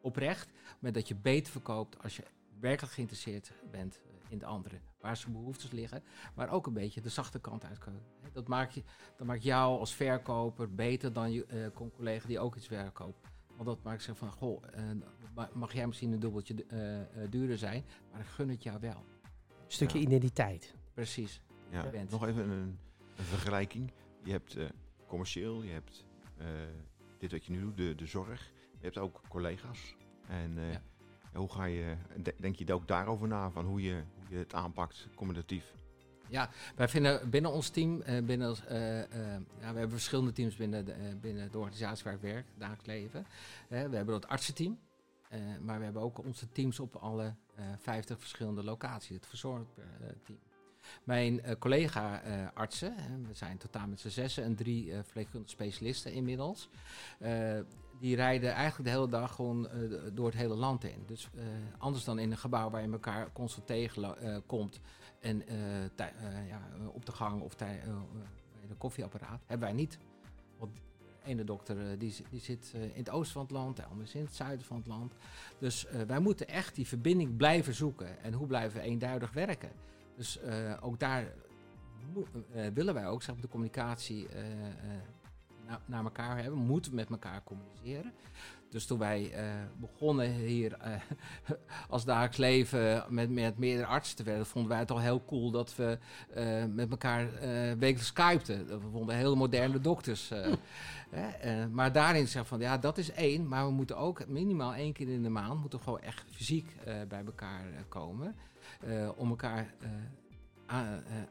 oprecht 0.00 0.50
met 0.78 0.94
dat 0.94 1.08
je 1.08 1.14
beter 1.14 1.52
verkoopt 1.52 2.02
als 2.02 2.16
je 2.16 2.22
werkelijk 2.60 2.92
geïnteresseerd 2.94 3.52
bent 3.70 4.00
in 4.28 4.38
de 4.38 4.46
andere. 4.46 4.80
Waar 5.00 5.16
zijn 5.16 5.32
behoeftes 5.32 5.70
liggen, 5.70 6.02
maar 6.34 6.50
ook 6.50 6.66
een 6.66 6.72
beetje 6.72 7.00
de 7.00 7.08
zachte 7.08 7.38
kant 7.38 7.64
uit. 7.64 7.78
Dat 8.32 8.48
maakt, 8.48 8.74
je, 8.74 8.82
dat 9.16 9.26
maakt 9.26 9.42
jou 9.42 9.78
als 9.78 9.94
verkoper 9.94 10.74
beter 10.74 11.12
dan 11.12 11.32
je 11.32 11.70
collega 11.96 12.26
die 12.26 12.38
ook 12.38 12.56
iets 12.56 12.66
verkoopt. 12.66 13.20
Want 13.54 13.66
dat 13.68 13.82
maakt 13.82 14.02
ze 14.02 14.14
van, 14.14 14.30
goh, 14.32 14.62
ma- 15.34 15.50
mag 15.54 15.72
jij 15.72 15.86
misschien 15.86 16.12
een 16.12 16.20
dubbeltje 16.20 16.54
duurder 17.30 17.58
zijn, 17.58 17.84
maar 18.10 18.20
ik 18.20 18.26
gun 18.26 18.48
het 18.48 18.62
jou 18.62 18.80
wel. 18.80 19.04
een 19.64 19.72
stukje 19.72 19.98
Ja. 19.98 20.04
identiteit. 20.04 20.74
Precies. 20.94 21.42
Ja, 21.74 21.90
bent. 21.90 22.10
nog 22.10 22.26
even 22.26 22.48
een, 22.50 22.78
een 23.16 23.24
vergelijking. 23.24 23.92
Je 24.22 24.30
hebt 24.30 24.56
eh, 24.56 24.64
commercieel, 25.06 25.62
je 25.62 25.72
hebt 25.72 26.04
eh, 26.36 26.46
dit 27.18 27.32
wat 27.32 27.44
je 27.44 27.52
nu 27.52 27.60
doet, 27.60 27.76
de, 27.76 27.94
de 27.94 28.06
zorg. 28.06 28.52
Je 28.78 28.84
hebt 28.84 28.98
ook 28.98 29.20
collega's. 29.28 29.96
En 30.28 30.58
eh, 30.58 30.72
Ja. 30.72 30.82
hoe 31.38 31.52
ga 31.52 31.64
je, 31.64 31.96
de- 32.22 32.34
denk 32.38 32.56
je 32.56 32.72
ook 32.74 32.88
daarover 32.88 33.28
na, 33.28 33.50
van 33.50 33.64
hoe 33.66 33.82
je, 33.82 34.02
hoe 34.18 34.26
je 34.28 34.36
het 34.36 34.54
aanpakt, 34.54 35.08
communicatief? 35.14 35.74
Ja, 36.28 36.50
wij 36.76 36.88
vinden 36.88 37.30
binnen 37.30 37.50
ons 37.52 37.68
team, 37.68 38.02
binnen, 38.26 38.48
ja, 38.68 39.72
we 39.72 39.78
hebben 39.78 39.90
verschillende 39.90 40.32
teams 40.32 40.56
binnen 40.56 40.84
de, 40.84 41.16
binnen 41.20 41.50
de 41.52 41.58
organisatie 41.58 42.04
waar 42.04 42.14
ik 42.14 42.20
werk, 42.20 42.46
dagelijks 42.58 42.86
leven. 42.86 43.26
We 43.68 43.76
hebben 43.76 44.14
het 44.14 44.28
artsenteam. 44.28 44.78
Maar 45.60 45.78
we 45.78 45.84
hebben 45.84 46.02
ook 46.02 46.24
onze 46.24 46.48
teams 46.52 46.80
op 46.80 46.96
alle 46.96 47.34
eh 47.54 47.64
50 47.78 48.18
verschillende 48.20 48.64
locaties, 48.64 49.14
het 49.16 49.26
verzorgteam. 49.26 49.86
Mijn 51.04 51.42
eh, 51.42 51.54
collega-artsen, 51.58 52.94
we 53.28 53.34
zijn 53.34 53.58
totaal 53.58 53.86
met 53.86 54.00
z'n 54.00 54.08
zessen 54.08 54.44
en 54.44 54.54
drie 54.54 54.92
eh 54.92 54.98
verpleegkundige 55.02 55.52
specialisten 55.52 56.12
inmiddels. 56.12 56.68
eh, 57.18 57.58
die 58.00 58.16
rijden 58.16 58.52
eigenlijk 58.52 58.90
de 58.90 58.96
hele 58.96 59.08
dag 59.08 59.34
gewoon 59.34 59.68
eh, 59.68 59.78
door 60.12 60.26
het 60.26 60.34
hele 60.34 60.54
land 60.54 60.84
in. 60.84 61.02
Dus 61.06 61.28
eh, 61.34 61.42
anders 61.78 62.04
dan 62.04 62.18
in 62.18 62.30
een 62.30 62.36
gebouw 62.38 62.70
waar 62.70 62.82
je 62.82 62.92
elkaar 62.92 63.32
constant 63.32 63.66
tegenkomt 63.66 64.80
en 65.20 65.46
eh, 65.46 65.84
eh, 65.84 66.48
ja, 66.48 66.60
eh, 66.80 66.94
op 66.94 67.06
de 67.06 67.12
gang 67.12 67.40
of 67.42 67.54
eh, 67.60 67.68
eh, 67.70 67.86
bij 68.58 68.68
de 68.68 68.74
koffieapparaat, 68.74 69.42
hebben 69.46 69.66
wij 69.68 69.76
niet. 69.76 69.98
Want 70.58 70.78
ene 71.24 71.44
dokter 71.44 71.78
eh, 71.90 71.98
die, 71.98 72.14
die 72.30 72.40
zit 72.40 72.72
eh, 72.74 72.82
in 72.82 72.90
het 72.94 73.10
oosten 73.10 73.32
van 73.32 73.42
het 73.42 73.50
land, 73.50 73.76
de 73.76 73.84
andere 73.84 74.02
is 74.08 74.14
in 74.14 74.24
het 74.24 74.34
zuiden 74.34 74.66
van 74.66 74.76
het 74.76 74.86
land. 74.86 75.12
Dus 75.58 75.86
eh, 75.86 76.00
wij 76.02 76.18
moeten 76.20 76.48
echt 76.48 76.74
die 76.74 76.86
verbinding 76.86 77.36
blijven 77.36 77.74
zoeken. 77.74 78.18
En 78.22 78.32
hoe 78.32 78.46
blijven 78.46 78.80
we 78.80 78.86
eenduidig 78.86 79.32
werken? 79.32 79.70
Dus 80.16 80.38
eh, 80.38 80.74
ook 80.80 80.98
daar 81.00 81.22
eh, 82.52 82.66
willen 82.74 82.94
wij 82.94 83.06
ook 83.06 83.22
zeg 83.22 83.34
de 83.36 83.48
communicatie 83.48 84.28
eh, 84.28 84.44
na- 85.66 85.80
naar 85.86 86.04
elkaar 86.04 86.36
hebben. 86.36 86.60
We 86.60 86.66
moeten 86.66 86.94
met 86.94 87.10
elkaar 87.10 87.42
communiceren. 87.44 88.12
Dus 88.74 88.86
toen 88.86 88.98
wij 88.98 89.32
eh, 89.32 89.44
begonnen 89.76 90.30
hier 90.30 90.72
eh, 90.72 90.92
als 91.88 92.04
dagelijks 92.04 92.36
leven 92.36 93.04
met, 93.08 93.30
met 93.30 93.58
meerdere 93.58 93.86
artsen 93.86 94.16
te 94.16 94.22
werken, 94.22 94.46
vonden 94.46 94.70
wij 94.70 94.80
het 94.80 94.90
al 94.90 95.00
heel 95.00 95.24
cool 95.24 95.50
dat 95.50 95.76
we 95.76 95.98
eh, 96.34 96.64
met 96.64 96.90
elkaar 96.90 97.28
wekelijks 97.78 98.06
skypten. 98.06 98.66
We 98.66 98.88
vonden 98.92 99.16
hele 99.16 99.34
moderne 99.34 99.80
dokters. 99.80 100.30
eh, 100.30 100.52
hè, 101.10 101.68
maar 101.68 101.92
daarin 101.92 102.26
zeggen 102.26 102.46
van 102.46 102.60
ja, 102.60 102.78
dat 102.78 102.98
is 102.98 103.10
één, 103.10 103.48
maar 103.48 103.66
we 103.66 103.72
moeten 103.72 103.96
ook 103.96 104.26
minimaal 104.28 104.74
één 104.74 104.92
keer 104.92 105.08
in 105.08 105.22
de 105.22 105.28
maand 105.28 105.60
moeten 105.60 105.78
we 105.78 105.84
gewoon 105.84 106.00
echt 106.00 106.24
fysiek 106.30 106.76
bij 107.08 107.22
elkaar 107.26 107.64
komen. 107.88 108.36
om 109.16 109.28
elkaar 109.28 109.74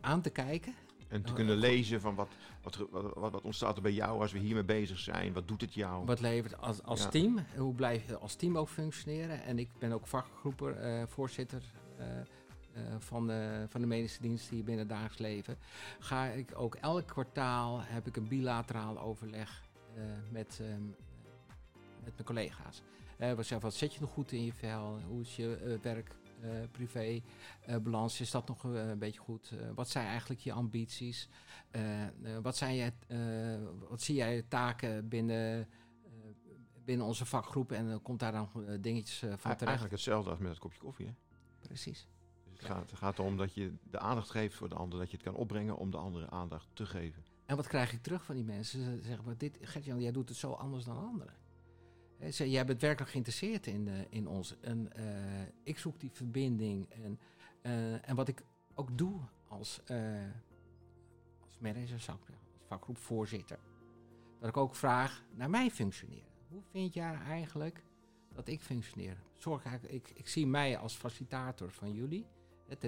aan 0.01 0.21
te 0.21 0.29
kijken. 0.29 0.73
En 1.13 1.21
te 1.21 1.29
Oh, 1.29 1.35
kunnen 1.35 1.57
lezen 1.57 2.01
van 2.01 2.15
wat, 2.15 2.27
wat, 2.61 2.87
wat, 2.91 3.31
wat, 3.31 3.41
ontstaat 3.41 3.75
er 3.75 3.81
bij 3.81 3.91
jou 3.93 4.21
als 4.21 4.31
we 4.31 4.39
hiermee 4.39 4.63
bezig 4.63 4.99
zijn. 4.99 5.33
Wat 5.33 5.47
doet 5.47 5.61
het 5.61 5.73
jou? 5.73 6.05
Wat 6.05 6.19
levert 6.19 6.57
als, 6.61 6.83
als 6.83 7.01
Ja. 7.01 7.09
team? 7.09 7.39
Hoe 7.57 7.73
blijf 7.73 8.07
je 8.07 8.17
als 8.17 8.35
team 8.35 8.57
ook 8.57 8.67
functioneren? 8.69 9.43
En 9.43 9.59
ik 9.59 9.69
ben 9.79 9.91
ook 9.91 10.07
vakgroeper, 10.07 10.75
eh, 10.75 11.03
voorzitter 11.07 11.63
eh, 11.97 12.19
eh, 12.19 12.25
van, 12.99 13.27
de, 13.27 13.65
van 13.67 13.81
de 13.81 13.87
medische 13.87 14.21
dienst 14.21 14.49
hier 14.49 14.63
binnen 14.63 14.79
het 14.79 14.89
dagelijks 14.89 15.17
leven. 15.17 15.57
Ga 15.99 16.25
ik 16.25 16.51
ook 16.55 16.75
elk 16.75 17.07
kwartaal 17.07 17.81
heb 17.81 18.07
ik 18.07 18.15
een 18.15 18.27
bilateraal 18.27 18.99
overleg 18.99 19.61
met, 20.31 20.61
met 22.03 22.13
mijn 22.13 22.25
collega's. 22.25 22.81
Wat 23.59 23.73
zet 23.73 23.93
je 23.93 23.99
nog 24.01 24.09
goed 24.09 24.31
in 24.31 24.45
je 24.45 24.53
vel? 24.53 24.99
Hoe 25.07 25.21
is 25.21 25.35
je 25.35 25.79
werk, 25.81 26.15
privé, 26.71 27.21
eh, 27.61 27.77
balans? 27.77 28.21
Is 28.21 28.31
dat 28.31 28.47
nog 28.47 28.65
eh, 28.65 28.89
een 28.89 28.99
beetje 28.99 29.19
goed? 29.19 29.51
Eh, 29.51 29.69
wat 29.75 29.89
zijn 29.89 30.07
eigenlijk 30.07 30.41
je 30.41 30.53
ambities? 30.53 31.29
Eh, 31.71 32.03
eh, 32.03 32.09
wat, 32.41 32.57
zijn 32.57 32.75
je, 32.75 32.91
eh, 33.07 33.89
wat 33.89 34.01
zie 34.01 34.15
jij 34.15 34.41
taken 34.47 35.07
binnen, 35.07 35.59
eh, 36.03 36.09
binnen 36.85 37.05
onze 37.05 37.25
vakgroep? 37.25 37.71
En 37.71 38.01
komt 38.01 38.19
daar 38.19 38.31
dan 38.31 38.49
eh, 38.67 38.77
dingetjes 38.81 39.21
eh, 39.21 39.29
van 39.29 39.37
terecht. 39.39 39.61
Eigenlijk 39.61 39.91
hetzelfde 39.93 40.29
als 40.29 40.39
met 40.39 40.49
het 40.49 40.59
kopje 40.59 40.79
koffie. 40.79 41.05
Hè? 41.05 41.13
Precies. 41.59 42.07
Dus 42.43 42.57
het, 42.57 42.65
gaat, 42.71 42.89
het 42.89 42.99
gaat 42.99 43.19
erom 43.19 43.37
dat 43.37 43.53
je 43.53 43.73
de 43.83 43.99
aandacht 43.99 44.29
geeft 44.29 44.55
voor 44.55 44.69
de 44.69 44.75
ander. 44.75 44.99
Dat 44.99 45.09
je 45.11 45.17
het 45.17 45.25
kan 45.25 45.35
opbrengen 45.35 45.77
om 45.77 45.91
de 45.91 45.97
andere 45.97 46.29
aandacht 46.29 46.67
te 46.73 46.85
geven. 46.85 47.23
En 47.45 47.55
wat 47.55 47.67
krijg 47.67 47.93
ik 47.93 48.01
terug 48.03 48.23
van 48.23 48.35
die 48.35 48.43
mensen? 48.43 48.79
Ze 48.79 48.99
zeggen, 49.03 49.25
maar 49.25 49.37
dit, 49.37 49.57
Gert-Jan, 49.61 50.01
jij 50.01 50.11
doet 50.11 50.29
het 50.29 50.37
zo 50.37 50.51
anders 50.51 50.83
dan 50.83 50.97
anderen. 50.97 51.33
Hè, 52.23 52.31
Ze, 52.31 52.49
jij 52.49 52.65
bent 52.65 52.81
werkelijk 52.81 53.11
geïnteresseerd 53.11 53.67
in, 53.67 53.87
eh, 53.87 53.99
in 54.09 54.27
ons. 54.27 54.59
En 54.59 54.93
eh, 54.93 55.47
ik 55.63 55.77
zoek 55.77 55.99
die 55.99 56.11
verbinding. 56.11 56.89
En, 56.89 57.19
eh, 57.61 58.09
en 58.09 58.15
wat 58.15 58.27
ik 58.27 58.43
ook 58.73 58.97
doe 58.97 59.19
als, 59.47 59.83
eh, 59.83 59.97
als 61.39 61.57
manager, 61.59 61.99
zou 61.99 62.17
ik 62.17 62.25
zeggen, 62.25 62.47
als 62.53 62.67
vakgroepvoorzitter, 62.67 63.59
dat 64.39 64.49
ik 64.49 64.57
ook 64.57 64.75
vraag 64.75 65.23
naar 65.33 65.49
mij 65.49 65.71
functioneren. 65.71 66.31
Hoe 66.47 66.61
vind 66.71 66.93
jij 66.93 67.13
eigenlijk 67.13 67.83
dat 68.33 68.47
ik 68.47 68.61
functioneer? 68.61 69.17
Zorg 69.37 69.65
ik, 69.81 70.11
ik 70.15 70.27
zie 70.27 70.47
mij 70.47 70.77
als 70.77 70.95
facilitator 70.95 71.71
van 71.71 71.93
jullie. 71.93 72.25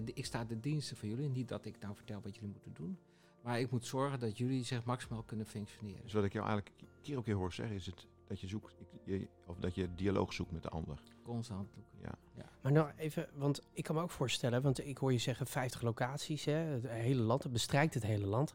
Ik 0.03 0.25
sta 0.25 0.45
de 0.45 0.59
diensten 0.59 0.97
van 0.97 1.09
jullie. 1.09 1.29
Niet 1.29 1.47
dat 1.47 1.65
ik 1.65 1.79
nou 1.79 1.95
vertel 1.95 2.21
wat 2.21 2.35
jullie 2.35 2.49
moeten 2.49 2.73
doen. 2.73 2.97
Maar 3.41 3.59
ik 3.59 3.71
moet 3.71 3.85
zorgen 3.85 4.19
dat 4.19 4.37
jullie 4.37 4.63
zich 4.63 4.83
maximaal 4.83 5.23
kunnen 5.23 5.45
functioneren. 5.45 6.01
Dus 6.03 6.13
wat 6.13 6.23
ik 6.23 6.33
jou 6.33 6.47
eigenlijk 6.47 6.75
keer 7.01 7.17
op 7.17 7.23
keer 7.23 7.35
hoor 7.35 7.53
zeggen 7.53 7.75
is 7.75 7.85
het 7.85 8.07
dat 8.27 8.39
je 8.39 8.47
zoekt, 8.47 8.75
ik- 8.79 8.87
je, 9.03 9.27
of 9.45 9.57
dat 9.59 9.75
je 9.75 9.95
dialoog 9.95 10.33
zoekt 10.33 10.51
met 10.51 10.63
de 10.63 10.69
ander. 10.69 10.97
Constant 11.23 11.67
doen. 11.73 11.83
Ja. 12.01 12.17
Maar 12.61 12.71
nou 12.71 12.89
even, 12.97 13.27
want 13.33 13.61
ik 13.73 13.83
kan 13.83 13.95
me 13.95 14.01
ook 14.01 14.11
voorstellen, 14.11 14.61
want 14.61 14.87
ik 14.87 14.97
hoor 14.97 15.11
je 15.11 15.17
zeggen 15.17 15.47
50 15.47 15.81
locaties, 15.81 16.45
hè, 16.45 16.53
het 16.53 16.87
hele 16.87 17.21
land, 17.21 17.43
het 17.43 17.51
bestrijkt 17.51 17.93
het 17.93 18.03
hele 18.03 18.25
land. 18.25 18.53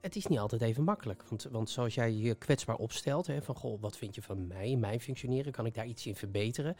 Het 0.00 0.16
is 0.16 0.26
niet 0.26 0.38
altijd 0.38 0.62
even 0.62 0.84
makkelijk, 0.84 1.22
want, 1.28 1.42
want 1.50 1.70
zoals 1.70 1.94
jij 1.94 2.12
je 2.12 2.34
kwetsbaar 2.34 2.76
opstelt, 2.76 3.26
hè, 3.26 3.42
van 3.42 3.54
goh, 3.54 3.80
wat 3.80 3.96
vind 3.96 4.14
je 4.14 4.22
van 4.22 4.46
mij, 4.46 4.76
mijn 4.76 5.00
functioneren, 5.00 5.52
kan 5.52 5.66
ik 5.66 5.74
daar 5.74 5.86
iets 5.86 6.06
in 6.06 6.14
verbeteren? 6.16 6.76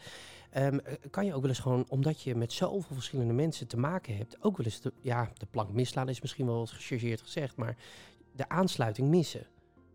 Ehm, 0.49 0.77
eh, 0.77 0.93
kan 1.11 1.25
je 1.25 1.33
ook 1.33 1.41
wel 1.41 1.49
eens 1.49 1.59
gewoon, 1.59 1.85
omdat 1.89 2.21
je 2.21 2.35
met 2.35 2.53
zoveel 2.53 2.95
verschillende 2.95 3.33
mensen 3.33 3.67
te 3.67 3.77
maken 3.77 4.17
hebt, 4.17 4.43
ook 4.43 4.57
wel 4.57 4.65
eens 4.65 4.81
de, 4.81 4.93
ja, 5.01 5.31
de 5.37 5.45
plank 5.45 5.71
misslaan 5.71 6.09
is 6.09 6.21
misschien 6.21 6.45
wel 6.45 6.57
wat 6.57 6.71
gechargeerd 6.71 7.21
gezegd, 7.21 7.55
maar 7.55 7.77
de 8.35 8.49
aansluiting 8.49 9.09
missen. 9.09 9.47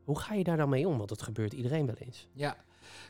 Hoe 0.05 0.19
ga 0.19 0.35
je 0.35 0.45
daar 0.45 0.57
dan 0.57 0.69
mee 0.69 0.89
om? 0.89 0.97
Want 0.97 1.09
dat 1.09 1.23
gebeurt 1.23 1.53
iedereen 1.53 1.87
wel 1.87 1.95
eens. 1.95 2.29
Ja, 2.33 2.57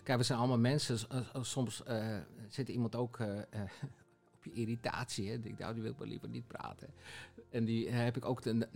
kijk, 0.03 0.19
we 0.19 0.25
zijn 0.25 0.39
allemaal 0.39 0.59
mensen. 0.59 0.99
Eh, 1.11 1.43
Soms 1.43 1.83
eh, 1.83 2.17
zit 2.49 2.69
iemand 2.69 2.95
ook 2.97 3.19
eh, 3.19 3.39
eh, 3.39 3.45
op 4.37 4.45
je 4.45 4.53
irritatie. 4.53 5.29
Hè? 5.31 5.35
Ik 5.43 5.59
nou, 5.59 5.73
die 5.75 5.83
wil 5.83 5.93
ik 5.93 5.99
wel 5.99 6.09
liever 6.09 6.29
niet 6.29 6.47
praten. 6.47 6.89
En 7.51 7.65
die 7.65 7.91
heb 7.91 8.17
ik 8.17 8.25
ook 8.25 8.43
de 8.43 8.67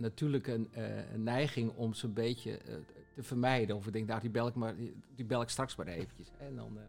eh, 0.71 0.83
neiging 1.15 1.71
om 1.75 1.93
ze 1.93 2.05
een 2.05 2.13
beetje 2.13 2.57
eh, 2.57 2.75
te 3.15 3.23
vermijden. 3.23 3.75
Of 3.75 3.87
ik 3.87 3.93
denk, 3.93 4.07
nou, 4.07 4.21
die 4.21 4.29
bel 4.29 4.47
ik, 4.47 4.55
maar, 4.55 4.75
die, 5.15 5.25
bel 5.25 5.41
ik 5.41 5.49
straks 5.49 5.75
maar 5.75 5.87
eventjes. 5.87 6.27
En 6.37 6.55
dan 6.55 6.77
eh, 6.77 6.83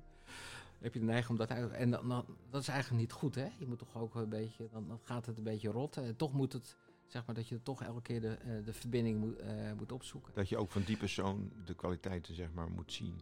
heb 0.80 0.92
je 0.94 1.00
de 1.00 1.06
neiging 1.06 1.30
om 1.30 1.36
dat 1.46 1.50
uit... 1.50 1.70
En 1.72 1.90
dan, 1.90 2.08
dan- 2.08 2.26
dat 2.50 2.60
is 2.60 2.68
eigenlijk 2.68 3.00
niet 3.00 3.12
goed, 3.12 3.34
hè? 3.34 3.48
Je 3.58 3.66
moet 3.66 3.78
toch 3.78 3.96
ook 3.96 4.14
een 4.14 4.28
beetje... 4.28 4.68
Dan, 4.72 4.88
dan 4.88 5.00
gaat 5.02 5.26
het 5.26 5.38
een 5.38 5.44
beetje 5.44 5.70
rotten. 5.70 6.04
En 6.04 6.16
toch 6.16 6.32
moet 6.32 6.52
het... 6.52 6.76
Zeg 7.10 7.26
maar 7.26 7.34
dat 7.34 7.48
je 7.48 7.62
toch 7.62 7.82
elke 7.82 8.02
keer 8.02 8.20
de, 8.20 8.28
eh, 8.28 8.64
de 8.64 8.72
verbinding 8.72 9.18
moet, 9.20 9.38
eh, 9.38 9.72
moet 9.78 9.92
opzoeken. 9.92 10.32
Dat 10.34 10.48
je 10.48 10.56
ook 10.56 10.70
van 10.70 10.82
die 10.82 10.96
persoon 10.96 11.52
de 11.64 11.74
kwaliteiten 11.74 12.34
zeg 12.34 12.52
maar, 12.52 12.70
moet 12.70 12.92
zien. 12.92 13.14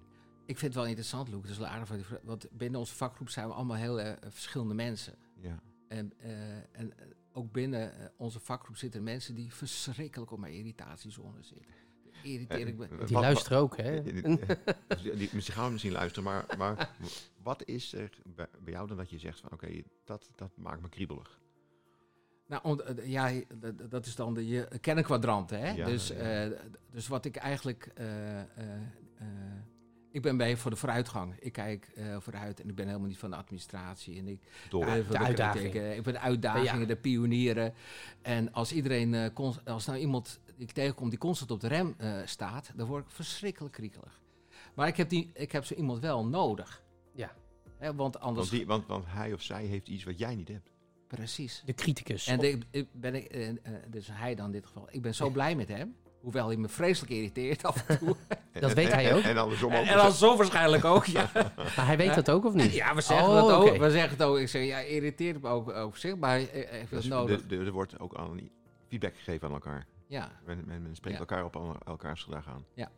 Ik 0.46 0.59
vind 0.59 0.61
het 0.61 0.74
wel 0.74 0.87
interessant, 0.87 1.29
Luc. 1.29 1.40
Het 1.40 1.51
is 1.51 1.59
wel 1.59 1.66
aardig. 1.66 2.07
vra- 2.07 2.20
Want 2.22 2.46
binnen 2.51 2.81
onze 2.81 2.94
vakgroep 2.94 3.29
zijn 3.29 3.46
we 3.48 3.53
allemaal 3.55 3.77
heel 3.77 4.01
eh, 4.01 4.12
verschillende 4.31 4.74
mensen. 4.74 5.14
Ja. 5.40 5.62
En, 5.88 6.12
eh, 6.18 6.57
en 6.81 6.92
ook 7.33 7.53
binnen 7.53 8.12
onze 8.16 8.40
vakgroep 8.40 8.77
zitten 8.77 9.03
mensen 9.03 9.35
die 9.35 9.55
verschrikkelijk 9.55 10.31
op 10.31 10.38
mijn 10.38 10.53
irritatiezone 10.55 11.42
zitten. 11.42 11.72
Irriteer 12.22 12.66
ik 12.66 12.77
me. 12.77 12.88
Die 12.88 12.98
wat- 12.98 13.11
luisteren 13.11 13.59
ook, 13.59 13.77
hè? 13.77 14.03
Die, 14.03 14.12
die, 14.22 15.16
die, 15.16 15.29
die 15.31 15.40
gaan 15.42 15.64
we 15.66 15.70
misschien 15.72 15.92
luisteren, 15.92 16.24
maar, 16.24 16.44
maar 16.59 16.94
wat 17.42 17.64
is 17.64 17.92
er 17.92 18.18
bij, 18.24 18.46
bij 18.64 18.72
jou 18.72 18.88
dan 18.88 18.96
dat 18.96 19.11
je 19.11 19.18
zegt 19.18 19.40
van 19.40 19.53
oké, 19.53 19.83
dat, 20.05 20.31
dat 20.35 20.51
maakt 20.57 20.81
me 20.83 20.88
kriebelig? 20.88 21.40
Nou, 22.48 22.82
eh, 22.82 23.08
ja, 23.08 23.30
dat- 23.88 24.06
is 24.06 24.14
dan 24.16 24.34
de 24.34 24.46
je 24.46 24.68
kennenkwadrant, 24.80 25.50
hè? 25.50 25.70
Ja, 25.70 25.87
dus, 25.87 26.08
ja. 26.08 26.14
eh, 26.14 26.50
dus 26.90 27.08
wat 27.08 27.24
ik 27.24 27.37
eigenlijk... 27.37 27.90
eh, 27.94 28.06
ik 30.11 30.22
ben 30.22 30.37
bij 30.37 30.56
voor 30.56 30.70
de 30.70 30.76
vooruitgang. 30.76 31.34
Ik 31.40 31.52
kijk 31.52 31.90
eh, 31.94 32.16
vooruit 32.20 32.61
en 32.61 32.68
ik 32.68 32.74
ben 32.74 32.87
helemaal 32.87 33.08
niet 33.08 33.18
van 33.18 33.30
de 33.30 33.37
administratie. 33.37 34.18
En 34.18 34.26
ik, 34.28 34.40
Door. 34.70 34.84
De 34.87 35.04
voor 35.04 35.16
uitdaging. 35.16 35.74
Ik, 35.74 36.02
ben 36.02 36.12
de 36.12 36.18
uitdagingen, 36.18 36.80
Ja. 36.80 36.87
de 36.87 36.96
pionieren. 36.96 37.74
En 38.22 38.52
als 38.52 38.72
iedereen, 38.72 39.14
eh, 39.14 39.46
als 39.64 39.87
nou 39.87 39.98
iemand 39.98 40.40
ik 40.56 40.70
tegenkom 40.72 41.08
die 41.08 41.18
constant 41.18 41.50
op 41.50 41.61
de 41.61 41.68
rem 41.68 41.94
eh, 41.98 42.16
staat, 42.24 42.70
dan 42.76 42.87
word 42.87 43.04
ik 43.04 43.11
verschrikkelijk 43.11 43.74
kriekelig. 43.74 44.20
Maar 44.74 44.88
ik 44.88 44.96
heb, 44.96 45.08
die, 45.08 45.30
ik 45.34 45.52
heb 45.52 45.64
zo 45.64 45.74
iemand 45.74 46.00
wel 46.00 46.26
nodig. 46.26 46.82
Ja. 47.14 47.32
Hè, 47.78 47.94
want 47.94 48.20
anders... 48.20 48.48
Want, 48.48 48.58
die, 48.58 48.66
want, 48.68 48.87
want 48.87 49.04
hij 49.08 49.32
of 49.32 49.42
zij 49.42 49.64
heeft 49.64 49.88
iets 49.88 50.04
wat 50.04 50.18
jij 50.18 50.34
niet 50.34 50.48
hebt. 50.48 50.70
Precies. 51.09 51.62
De 51.64 51.75
criticus. 51.75 52.27
En 52.27 52.38
de, 52.38 52.59
ik 52.71 52.87
ben 52.92 53.14
ik, 53.14 53.25
eh, 53.25 53.49
eh, 53.49 53.55
dus 53.87 54.09
hij 54.12 54.35
dan 54.35 54.47
in 54.47 54.53
dit 54.53 54.66
geval. 54.66 54.88
Ik 54.90 55.03
ben 55.03 55.14
zo 55.14 55.31
blij 55.31 55.55
met 55.55 55.68
hem. 55.68 55.97
Hoewel 56.21 56.47
hij 56.47 56.57
me 56.57 56.68
vreselijk 56.68 57.12
irriteert 57.12 57.64
af 57.64 57.88
en 57.88 57.99
toe. 57.99 58.16
Dat 58.61 58.73
weet 58.73 58.92
hij 58.92 59.14
ook. 59.14 59.23
En 59.23 59.37
andersom 59.37 59.75
ook. 59.75 59.85
en 59.85 59.97
dan 59.97 60.12
zo 60.12 60.37
waarschijnlijk 60.37 60.85
ook, 60.85 61.05
ja. 61.05 61.31
maar 61.77 61.87
hij 61.87 61.97
weet 61.97 62.14
dat 62.14 62.31
ook 62.31 62.44
of 62.44 62.55
niet? 62.55 62.75
Ja, 62.75 62.94
we 62.94 63.01
zeggen 63.01 63.29
Oh, 63.29 63.35
dat 63.35 63.51
ook. 63.51 63.77
We 63.77 63.90
zeggen 63.90 64.11
het 64.11 64.23
ook. 64.23 64.38
Ik 64.38 64.49
zeg, 64.49 64.66
ja, 64.66 64.79
irriteert 64.79 65.42
me 65.42 65.49
ook 65.49 65.71
over 65.71 65.99
zich, 65.99 66.16
maar 66.16 66.31
hij 66.31 66.66
heeft 66.71 66.90
Dus 66.90 67.07
nodig. 67.07 67.51
er 67.51 67.73
wordt 67.73 67.99
ook 67.99 68.14
aan 68.16 68.51
feedback 68.88 69.16
gegeven 69.16 69.49
aan 69.49 69.55
elkaar. 69.55 69.87
Ja. 70.07 70.31
Men, 70.47 70.62
men, 70.66 70.83
men 70.83 70.94
spreekt 70.97 71.14
Ja. 71.18 71.21
elkaar 71.27 71.44
op 71.44 71.79
elkaars 71.87 72.23
gedrag 72.23 72.49
aan. 72.49 72.64
Ja. 72.75 72.90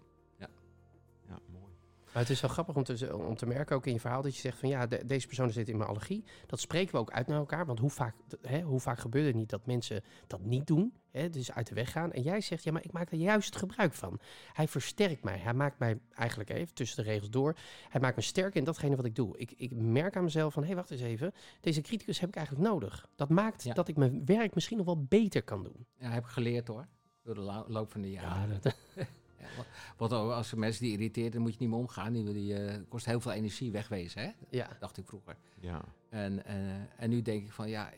Maar 2.12 2.23
het 2.23 2.31
is 2.31 2.40
wel 2.40 2.51
grappig 2.51 2.77
om 2.77 2.83
te, 2.85 3.16
om 3.16 3.37
te 3.37 3.46
merken, 3.46 3.77
ook 3.77 3.87
in 3.87 3.92
je 3.92 4.01
verhaal, 4.01 4.23
dat 4.23 4.35
je 4.35 4.40
zegt 4.40 4.59
van 4.59 4.68
ja, 4.68 4.87
de- 4.87 5.07
deze 5.07 5.27
persoon 5.27 5.51
zit 5.51 5.68
in 5.68 5.77
mijn 5.77 5.88
allergie. 5.88 6.25
Dat 6.46 6.61
spreken 6.61 6.92
we 6.92 6.99
ook 7.01 7.11
uit 7.11 7.27
naar 7.27 7.38
elkaar. 7.38 7.66
Want 7.66 7.79
hoe 7.79 7.90
vaak, 7.90 8.14
hè, 8.42 8.61
hoe 8.61 8.81
vaak 8.81 8.99
gebeurt 8.99 9.27
het 9.27 9.35
niet 9.35 9.51
dat 9.51 9.66
mensen 9.66 10.03
dat 10.27 10.40
niet 10.40 10.66
doen? 10.66 10.92
Hè, 11.11 11.31
dus 11.31 11.53
uit 11.53 11.66
de 11.68 11.75
weg 11.75 11.92
gaan. 11.92 12.12
En 12.12 12.23
jij 12.23 12.40
zegt, 12.40 12.64
ja, 12.64 12.73
maar 12.73 12.85
ik 12.85 12.92
maak 12.92 13.11
er 13.12 13.18
juist 13.18 13.57
gebruik 13.57 13.92
van. 13.94 14.18
Hij 14.53 14.68
versterkt 14.68 15.25
mij. 15.25 15.38
Hij 15.38 15.55
maakt 15.55 15.79
mij 15.79 15.99
eigenlijk 16.14 16.51
even 16.51 16.75
tussen 16.75 17.05
de 17.05 17.11
regels 17.11 17.31
door. 17.31 17.57
Hij 17.88 18.01
maakt 18.01 18.16
me 18.16 18.23
sterker 18.23 18.57
in 18.57 18.64
datgene 18.64 18.96
wat 18.96 19.05
ik 19.05 19.14
doe. 19.14 19.38
Ik, 19.38 19.53
ik 19.57 19.73
merk 19.75 20.16
aan 20.16 20.25
mezelf 20.25 20.53
van, 20.53 20.62
hé, 20.62 20.68
hey, 20.68 20.77
wacht 20.77 20.90
eens 20.90 21.01
even. 21.01 21.33
Deze 21.61 21.81
criticus 21.81 22.20
heb 22.20 22.29
ik 22.29 22.37
eigenlijk 22.37 22.68
nodig. 22.68 23.09
Dat 23.16 23.29
maakt 23.29 23.62
Ja. 23.62 23.75
dat 23.75 23.88
ik 23.88 23.96
mijn 23.96 24.25
werk 24.25 24.55
misschien 24.55 24.77
nog 24.77 24.87
wel 24.87 25.05
beter 25.05 25.42
kan 25.42 25.62
doen. 25.62 25.87
Ja, 25.99 26.11
heb 26.11 26.25
ik 26.25 26.31
geleerd 26.31 26.68
hoor. 26.68 26.87
Door 27.23 27.35
de 27.35 27.64
loop 27.68 27.90
van 27.92 28.01
de 28.01 28.11
jaren. 28.11 28.49
Ja, 28.53 28.59
dat, 28.61 28.77
Ja, 29.40 29.46
wa- 29.57 29.66
wat 29.96 30.12
ook, 30.12 30.31
als 30.33 30.53
er 30.53 30.59
mensen 30.59 30.83
die 30.85 30.92
irriteert, 30.92 31.33
dan 31.33 31.42
moet 31.42 31.53
je 31.53 31.59
niet 31.61 31.68
mee 31.68 31.79
omgaan. 31.79 32.12
Die, 32.12 32.33
die 32.33 32.55
eh, 32.64 32.81
kost 32.88 33.07
heel 33.07 33.20
veel 33.20 33.33
energie 33.33 33.70
wegwezen, 33.72 34.22
hè? 34.22 34.31
ja. 34.48 34.68
dacht 34.81 34.96
ik 34.96 35.07
vroeger. 35.07 35.37
Ja. 35.61 35.81
En, 36.09 36.44
eh, 36.44 36.57
en 36.96 37.11
nu 37.11 37.22
denk 37.22 37.44
ik 37.44 37.53
van 37.53 37.68
ja, 37.68 37.92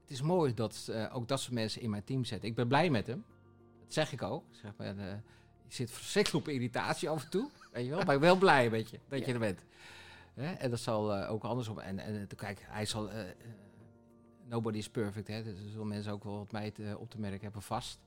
het 0.00 0.10
is 0.10 0.22
mooi 0.22 0.54
dat 0.54 0.88
eh, 0.90 1.16
ook 1.16 1.28
dat 1.28 1.40
soort 1.40 1.54
mensen 1.54 1.82
in 1.82 1.90
mijn 1.90 2.04
team 2.04 2.24
zetten. 2.24 2.48
Ik 2.48 2.54
ben 2.54 2.68
blij 2.68 2.90
met 2.90 3.06
hem. 3.06 3.24
Dat 3.84 3.92
zeg 3.92 4.12
ik 4.12 4.22
ook. 4.22 4.44
Zeg 4.50 4.72
maar, 4.76 4.86
eh, 4.86 4.94
je 5.66 5.74
zit 5.74 5.90
verschrikkelijk 5.90 6.46
op 6.46 6.52
irritatie 6.52 7.08
af 7.08 7.24
en 7.24 7.30
toe. 7.30 7.50
Weet 7.72 7.84
je 7.84 7.90
wel? 7.90 7.98
Maar 8.04 8.14
ik 8.14 8.20
ben 8.20 8.28
wel 8.30 8.38
blij 8.38 8.70
weet 8.70 8.90
je, 8.90 8.98
dat 9.08 9.26
je 9.26 9.32
er 9.32 9.38
bent. 9.38 9.64
Hè? 10.34 10.52
En 10.52 10.70
dat 10.70 10.80
zal 10.80 11.14
eh, 11.14 11.30
ook 11.30 11.42
andersom. 11.44 11.78
En, 11.78 11.98
en 11.98 12.20
eh, 12.20 12.36
kijk, 12.36 12.58
hij 12.68 12.86
zal. 12.86 13.10
eh, 13.10 13.28
eh, 13.30 13.36
nobody 14.48 14.78
is 14.78 14.88
perfect. 14.90 15.28
Hè? 15.28 15.42
Dus 15.42 15.58
zullen 15.70 15.88
mensen 15.88 16.12
ook 16.12 16.24
wel 16.24 16.38
wat 16.38 16.52
mij 16.52 16.70
te- 16.70 16.96
op 16.98 17.10
te 17.10 17.20
merken 17.20 17.40
hebben 17.42 17.62
vast. 17.62 17.98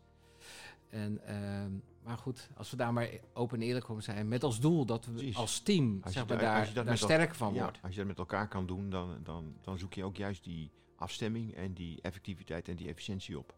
En, 0.89 1.25
ehm, 1.25 1.71
maar 2.03 2.17
goed, 2.17 2.49
als 2.55 2.71
we 2.71 2.77
daar 2.77 2.93
maar 2.93 3.09
open 3.33 3.61
en 3.61 3.67
eerlijk 3.67 3.89
over 3.89 4.03
zijn. 4.03 4.27
Met 4.27 4.43
als 4.43 4.59
doel 4.59 4.85
dat 4.85 5.05
we 5.05 5.11
Precies. 5.11 5.35
als 5.35 5.59
team 5.59 5.99
Als 6.03 6.13
zeg 6.13 6.27
maar, 6.27 6.37
daar- 6.37 6.59
als 6.59 6.73
daar, 6.73 6.85
je 6.89 6.95
sterker 6.95 7.35
van 7.35 7.53
Ja, 7.53 7.61
wordt. 7.61 7.79
als 7.81 7.91
je 7.91 7.97
dat 7.97 8.07
met 8.07 8.17
elkaar 8.17 8.47
kan 8.47 8.65
doen, 8.65 8.89
dan, 8.89 9.19
dan, 9.23 9.55
dan 9.61 9.77
zoek 9.77 9.93
je 9.93 10.03
ook 10.03 10.15
juist 10.15 10.43
die 10.43 10.71
afstemming 10.95 11.53
en 11.55 11.73
die 11.73 12.01
effectiviteit 12.01 12.67
en 12.67 12.75
die 12.75 12.87
efficiëntie 12.87 13.37
op. 13.37 13.55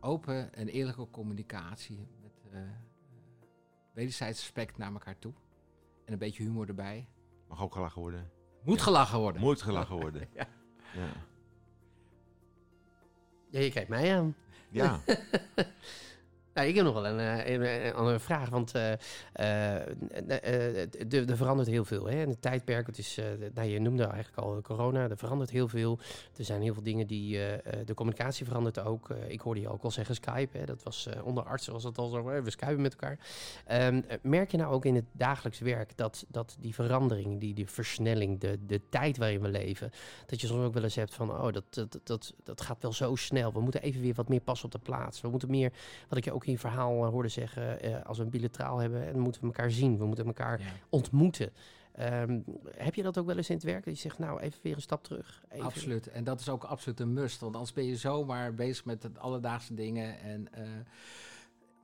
open 0.00 0.54
en 0.54 0.68
eerlijke 0.68 1.10
communicatie. 1.10 2.08
Met 2.22 2.32
eh, 2.52 2.60
eh, 2.62 2.68
wederzijds 3.92 4.40
respect 4.40 4.76
naar 4.78 4.92
elkaar 4.92 5.18
toe. 5.18 5.32
En 6.04 6.12
een 6.12 6.18
beetje 6.18 6.42
humor 6.42 6.68
erbij. 6.68 7.08
Mag 7.48 7.62
ook 7.62 7.72
gelachen 7.72 8.00
worden. 8.00 8.30
Moet 8.62 8.76
Ja. 8.78 8.82
gelachen 8.82 9.18
worden. 9.18 9.40
Moet 9.40 9.62
gelachen 9.62 9.96
worden. 9.96 10.28
Ja. 10.34 10.46
Ja. 10.94 11.08
ja, 13.50 13.60
je 13.60 13.70
kijkt 13.70 13.88
mij 13.88 14.16
aan. 14.18 14.34
ja. 14.70 15.00
Nou, 16.54 16.68
ik 16.68 16.74
heb 16.74 16.84
nog 16.84 16.94
wel 16.94 17.06
een, 17.06 17.18
eh, 17.18 17.54
een, 17.54 17.86
een 17.86 17.94
andere 17.94 18.18
vraag, 18.18 18.48
want 18.48 18.72
eh, 18.74 18.92
eh, 19.32 19.76
eh, 20.26 21.12
er 21.12 21.30
er 21.30 21.36
verandert 21.36 21.68
heel 21.68 21.84
veel. 21.84 22.06
Hè? 22.06 22.16
Het 22.16 22.42
tijdperk, 22.42 22.86
het 22.86 22.98
is, 22.98 23.18
eh, 23.18 23.24
nou, 23.54 23.68
je 23.68 23.80
noemde 23.80 24.04
eigenlijk 24.04 24.38
al 24.38 24.60
corona, 24.62 25.08
er 25.08 25.16
verandert 25.16 25.50
heel 25.50 25.68
veel. 25.68 25.98
Er 26.36 26.44
zijn 26.44 26.62
heel 26.62 26.74
veel 26.74 26.82
dingen 26.82 27.06
die, 27.06 27.36
eh, 27.36 27.54
eh, 27.54 27.86
de 27.86 27.94
communicatie 27.94 28.46
verandert 28.46 28.78
ook. 28.78 29.10
Eh, 29.10 29.28
ik 29.28 29.40
hoorde 29.40 29.60
je 29.60 29.68
ook 29.68 29.82
al 29.82 29.90
zeggen 29.90 30.14
Skype, 30.14 30.58
hè? 30.58 30.64
dat 30.64 30.82
was 30.82 31.06
eh, 31.06 31.26
onder 31.26 31.44
artsen 31.44 31.72
was 31.72 31.84
het 31.84 31.98
al 31.98 32.08
zo, 32.08 32.28
eh, 32.28 32.42
we 32.42 32.50
skypen 32.50 32.80
met 32.80 32.92
elkaar. 32.92 33.18
Ehm, 33.66 34.00
eh, 34.08 34.18
merk 34.22 34.50
je 34.50 34.56
nou 34.56 34.72
ook 34.72 34.84
in 34.84 34.94
het 34.94 35.04
dagelijks 35.12 35.58
werk 35.58 35.96
dat, 35.96 36.24
dat 36.28 36.56
die 36.60 36.74
verandering, 36.74 37.40
die, 37.40 37.54
die 37.54 37.68
versnelling, 37.68 38.40
de, 38.40 38.58
de 38.66 38.80
tijd 38.88 39.16
waarin 39.16 39.40
we 39.40 39.48
leven, 39.48 39.90
dat 40.26 40.40
je 40.40 40.46
soms 40.46 40.64
ook 40.64 40.74
wel 40.74 40.82
eens 40.82 40.94
hebt 40.94 41.14
van, 41.14 41.30
oh, 41.30 41.52
dat, 41.52 41.64
dat, 41.70 42.00
dat, 42.04 42.34
dat 42.42 42.60
gaat 42.60 42.82
wel 42.82 42.92
zo 42.92 43.14
snel. 43.14 43.52
We 43.52 43.60
moeten 43.60 43.82
even 43.82 44.00
weer 44.00 44.14
wat 44.14 44.28
meer 44.28 44.40
pas 44.40 44.64
op 44.64 44.72
de 44.72 44.78
plaats. 44.78 45.20
We 45.20 45.28
moeten 45.28 45.50
meer 45.50 45.72
wat 46.08 46.18
ik 46.18 46.24
je 46.24 46.32
ook 46.32 46.43
in 46.46 46.52
je 46.52 46.58
verhaal 46.58 47.04
eh, 47.04 47.10
hoorde 47.10 47.28
zeggen, 47.28 47.80
eh, 47.80 48.02
als 48.02 48.18
we 48.18 48.24
een 48.24 48.30
bilateraal 48.30 48.78
hebben, 48.78 49.12
dan 49.12 49.22
moeten 49.22 49.40
we 49.40 49.46
elkaar 49.46 49.70
zien, 49.70 49.98
we 49.98 50.06
moeten 50.06 50.26
elkaar 50.26 50.60
Ja, 50.60 50.66
ontmoeten. 50.88 51.52
Ehm, 51.92 52.40
heb 52.70 52.94
je 52.94 53.02
dat 53.02 53.18
ook 53.18 53.26
wel 53.26 53.36
eens 53.36 53.48
in 53.48 53.54
het 53.54 53.64
werk? 53.64 53.84
Dat 53.84 53.94
je 53.94 54.00
zegt, 54.00 54.18
nou, 54.18 54.40
even 54.40 54.60
weer 54.62 54.74
een 54.74 54.82
stap 54.82 55.04
terug. 55.04 55.44
Even. 55.48 55.64
absoluut. 55.64 56.06
En 56.06 56.24
dat 56.24 56.40
is 56.40 56.48
ook 56.48 56.64
absoluut 56.64 57.00
een 57.00 57.12
must. 57.12 57.40
Want 57.40 57.54
anders 57.54 57.72
ben 57.72 57.84
je 57.84 57.96
zomaar 57.96 58.54
bezig 58.54 58.84
met 58.84 59.02
de 59.02 59.10
alledaagse 59.18 59.74
dingen. 59.74 60.18
En 60.18 60.52
eh, 60.52 60.62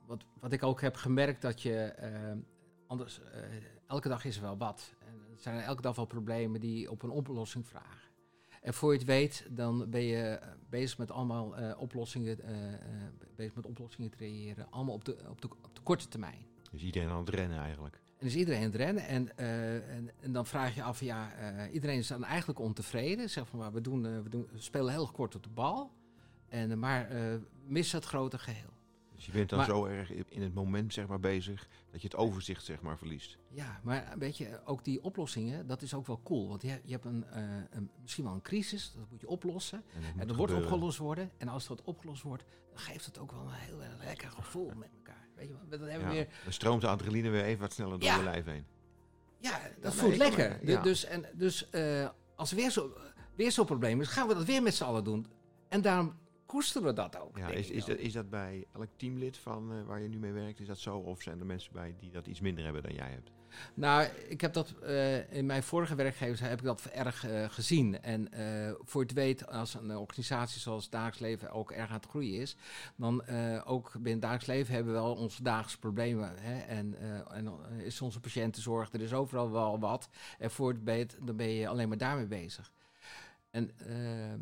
wat, 0.06 0.24
wat 0.40 0.52
ik 0.52 0.62
ook 0.62 0.80
heb 0.80 0.96
gemerkt, 0.96 1.42
dat 1.42 1.62
je 1.62 1.94
anders... 2.86 3.20
elke 3.86 4.08
dag 4.08 4.24
is 4.24 4.36
er 4.36 4.42
wel 4.42 4.56
wat. 4.56 4.94
En 4.98 5.14
er 5.32 5.38
zijn 5.38 5.60
elke 5.60 5.82
dag 5.82 5.96
wel 5.96 6.04
problemen 6.04 6.60
die 6.60 6.90
op 6.90 7.02
een 7.02 7.10
oplossing 7.10 7.66
vragen. 7.66 7.99
En 8.60 8.74
voor 8.74 8.92
je 8.92 8.98
het 8.98 9.06
weet, 9.06 9.46
dan 9.50 9.90
ben 9.90 10.02
je 10.02 10.22
eh, 10.22 10.48
bezig 10.68 10.98
met 10.98 11.10
allemaal 11.10 11.56
eh, 11.56 11.80
oplossingen, 11.80 12.40
eh, 12.40 12.54
bezig 13.36 13.54
met 13.54 13.66
oplossingen 13.66 14.10
te 14.10 14.16
creëren. 14.16 14.66
Allemaal 14.70 14.94
op 14.94 15.04
de, 15.04 15.16
op, 15.28 15.40
de, 15.40 15.48
op 15.48 15.74
de 15.74 15.80
korte 15.82 16.08
termijn. 16.08 16.46
Dus 16.70 16.82
iedereen 16.82 17.08
aan 17.08 17.18
het 17.18 17.28
rennen 17.28 17.58
eigenlijk. 17.58 18.00
En 18.18 18.26
is 18.26 18.36
iedereen 18.36 18.60
aan 18.60 18.66
het 18.66 18.74
rennen. 18.74 19.06
En, 19.06 19.36
en, 19.36 20.10
en 20.20 20.32
dan 20.32 20.46
vraag 20.46 20.74
je 20.74 20.82
af, 20.82 21.00
ja, 21.00 21.32
iedereen 21.68 21.98
is 21.98 22.06
dan 22.06 22.24
eigenlijk 22.24 22.58
ontevreden. 22.58 23.30
Zeg 23.30 23.48
van, 23.48 23.58
maar 23.58 23.72
we, 23.72 23.80
doen, 23.80 24.22
we, 24.22 24.28
doen, 24.28 24.48
we 24.52 24.60
spelen 24.60 24.92
heel 24.92 25.10
kort 25.10 25.34
op 25.34 25.42
de 25.42 25.48
bal. 25.48 25.90
En, 26.48 26.78
maar 26.78 27.08
missen 27.66 27.98
het 27.98 28.08
grote 28.08 28.38
geheel. 28.38 28.79
Dus 29.20 29.28
je 29.28 29.34
bent 29.38 29.48
dan 29.50 29.58
Maar- 29.58 29.68
zo 29.68 29.84
erg 29.84 30.12
in 30.12 30.42
het 30.42 30.54
moment 30.54 30.92
zeg 30.92 31.06
maar, 31.06 31.20
bezig 31.20 31.68
dat 31.90 32.00
je 32.02 32.08
het 32.08 32.16
overzicht 32.16 32.64
zeg 32.64 32.80
maar, 32.80 32.98
verliest. 32.98 33.38
Ja, 33.48 33.80
maar 33.82 34.14
weet 34.18 34.36
je, 34.36 34.60
ook 34.64 34.84
die 34.84 35.02
oplossingen, 35.02 35.66
dat 35.66 35.82
is 35.82 35.94
ook 35.94 36.06
wel 36.06 36.20
cool. 36.24 36.48
Want 36.48 36.62
je, 36.62 36.80
je 36.84 36.92
hebt 36.92 37.04
een, 37.04 37.24
eh, 37.24 37.42
een, 37.70 37.90
misschien 38.02 38.24
wel 38.24 38.32
een 38.32 38.42
crisis, 38.42 38.92
dat 38.96 39.10
moet 39.10 39.20
je 39.20 39.28
oplossen. 39.28 39.82
En 39.94 40.00
dat 40.00 40.10
En 40.10 40.16
moet 40.18 40.26
dat 40.28 40.36
wordt 40.36 40.52
opgelost 40.54 40.98
worden. 40.98 41.30
En 41.38 41.48
als 41.48 41.66
dat 41.66 41.82
opgelost 41.82 42.22
wordt, 42.22 42.44
dan 42.70 42.78
geeft 42.78 43.06
het 43.06 43.18
ook 43.18 43.30
wel 43.32 43.40
een 43.40 43.50
heel 43.52 43.78
lekker 44.04 44.30
gevoel 44.30 44.72
met 44.76 44.88
elkaar. 44.96 45.28
Weet 45.36 45.48
je, 45.48 45.52
wel? 45.54 45.78
dan 45.78 45.88
hebben 45.88 46.08
we 46.08 46.14
Ja, 46.14 46.20
weer 46.24 46.34
Dan 46.44 46.52
stroomt 46.52 46.80
de 46.80 46.88
adrenaline 46.88 47.28
weer 47.30 47.44
even 47.44 47.60
wat 47.60 47.72
sneller 47.72 47.98
door 47.98 48.08
Ja. 48.08 48.16
je 48.16 48.22
lijf 48.22 48.44
heen. 48.44 48.64
Ja, 49.38 49.60
dat 49.80 49.94
voelt 49.94 50.16
lekker. 50.16 50.66
ja. 50.68 50.82
Dus, 50.82 51.04
en, 51.04 51.24
dus 51.34 51.70
eh, 51.70 52.08
als 52.36 52.50
er 52.50 52.56
weer 52.56 52.70
zo- 52.70 52.92
weer 53.34 53.52
zo'n 53.52 53.66
probleem 53.66 54.00
is, 54.00 54.08
gaan 54.08 54.28
we 54.28 54.34
dat 54.34 54.44
weer 54.44 54.62
met 54.62 54.74
z'n 54.74 54.84
allen 54.84 55.04
doen. 55.04 55.26
En 55.68 55.80
daarom 55.80 56.14
koesteren 56.50 56.88
we 56.88 56.92
dat 56.92 57.18
ook. 57.18 57.38
Ja, 57.38 57.48
is, 57.48 57.70
is, 57.70 57.84
dat, 57.84 57.98
is 57.98 58.12
dat 58.12 58.30
bij 58.30 58.66
elk 58.72 58.88
teamlid 58.96 59.38
van 59.38 59.72
eh, 59.72 59.82
waar 59.86 60.00
je 60.00 60.08
nu 60.08 60.18
mee 60.18 60.32
werkt, 60.32 60.60
is 60.60 60.66
dat 60.66 60.78
zo? 60.78 60.96
Of 60.96 61.22
zijn 61.22 61.40
er 61.40 61.46
mensen 61.46 61.72
bij 61.72 61.94
die 61.98 62.10
dat 62.10 62.26
iets 62.26 62.40
minder 62.40 62.64
hebben 62.64 62.82
dan 62.82 62.94
jij 62.94 63.10
hebt? 63.10 63.30
Nou, 63.74 64.08
ik 64.28 64.40
heb 64.40 64.52
dat 64.52 64.74
eh, 64.82 65.32
in 65.32 65.46
mijn 65.46 65.62
vorige 65.62 65.94
werkgevers 65.94 66.40
heb 66.40 66.58
ik 66.58 66.64
dat 66.64 66.84
erg 66.84 67.26
eh, 67.26 67.50
gezien. 67.50 68.02
En 68.02 68.28
voor 68.84 69.02
het 69.02 69.12
weet, 69.12 69.46
als 69.46 69.74
een 69.74 69.96
organisatie 69.96 70.60
zoals 70.60 70.90
dagelijks 70.90 71.18
leven 71.18 71.50
ook 71.50 71.70
erg 71.70 71.88
aan 71.88 71.96
het 71.96 72.06
groeien 72.06 72.40
is, 72.40 72.56
dan 72.96 73.26
ook 73.64 73.92
binnen 73.92 74.20
dagelijks 74.20 74.46
leven 74.46 74.74
hebben 74.74 74.92
we 74.92 74.98
wel 74.98 75.14
onze 75.14 75.42
dagelijkse 75.42 75.78
problemen. 75.78 76.32
Hè? 76.36 76.60
En, 76.60 76.96
en 77.30 77.52
is 77.78 78.00
onze 78.00 78.20
patiëntenzorg, 78.20 78.92
er 78.92 79.00
is 79.00 79.12
overal 79.12 79.50
wel 79.50 79.78
wat. 79.78 80.08
En 80.38 80.50
voor 80.50 80.72
het 80.72 80.82
weet, 80.82 81.16
dan 81.20 81.36
ben 81.36 81.50
je 81.50 81.68
alleen 81.68 81.88
maar 81.88 81.98
daarmee 81.98 82.26
bezig. 82.26 82.72
En 83.50 83.70
eh, 83.78 84.34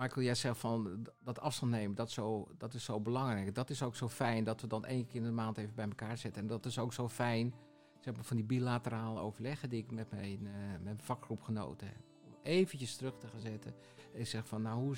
Michael, 0.00 0.24
jij 0.24 0.34
zegt 0.34 0.58
van 0.58 1.06
dat 1.24 1.40
afstand 1.40 1.72
nemen, 1.72 1.96
dat, 1.96 2.10
zo, 2.10 2.48
dat 2.58 2.74
is 2.74 2.84
zo 2.84 3.00
belangrijk. 3.00 3.54
Dat 3.54 3.70
is 3.70 3.82
ook 3.82 3.96
zo 3.96 4.08
fijn 4.08 4.44
dat 4.44 4.60
we 4.60 4.66
dan 4.66 4.84
één 4.84 5.06
keer 5.06 5.16
in 5.20 5.26
de 5.26 5.30
maand 5.32 5.56
even 5.58 5.74
bij 5.74 5.84
elkaar 5.84 6.18
zitten. 6.18 6.42
En 6.42 6.48
dat 6.48 6.66
is 6.66 6.78
ook 6.78 6.92
zo 6.92 7.08
fijn 7.08 7.54
zeg 8.00 8.14
maar, 8.14 8.24
van 8.24 8.36
die 8.36 8.44
bilaterale 8.44 9.20
overleggen 9.20 9.70
die 9.70 9.82
ik 9.82 9.90
met 9.90 10.10
mijn, 10.10 10.42
met 10.42 10.82
mijn 10.84 11.00
vakgroepgenoten 11.00 11.86
heb. 11.86 11.96
Om 12.26 12.34
eventjes 12.42 12.96
terug 12.96 13.18
te 13.18 13.26
gaan 13.26 13.40
zetten. 13.40 13.74
En 14.14 14.26
zeg 14.26 14.46
van, 14.46 14.62
nou 14.62 14.78
hoe, 14.80 14.94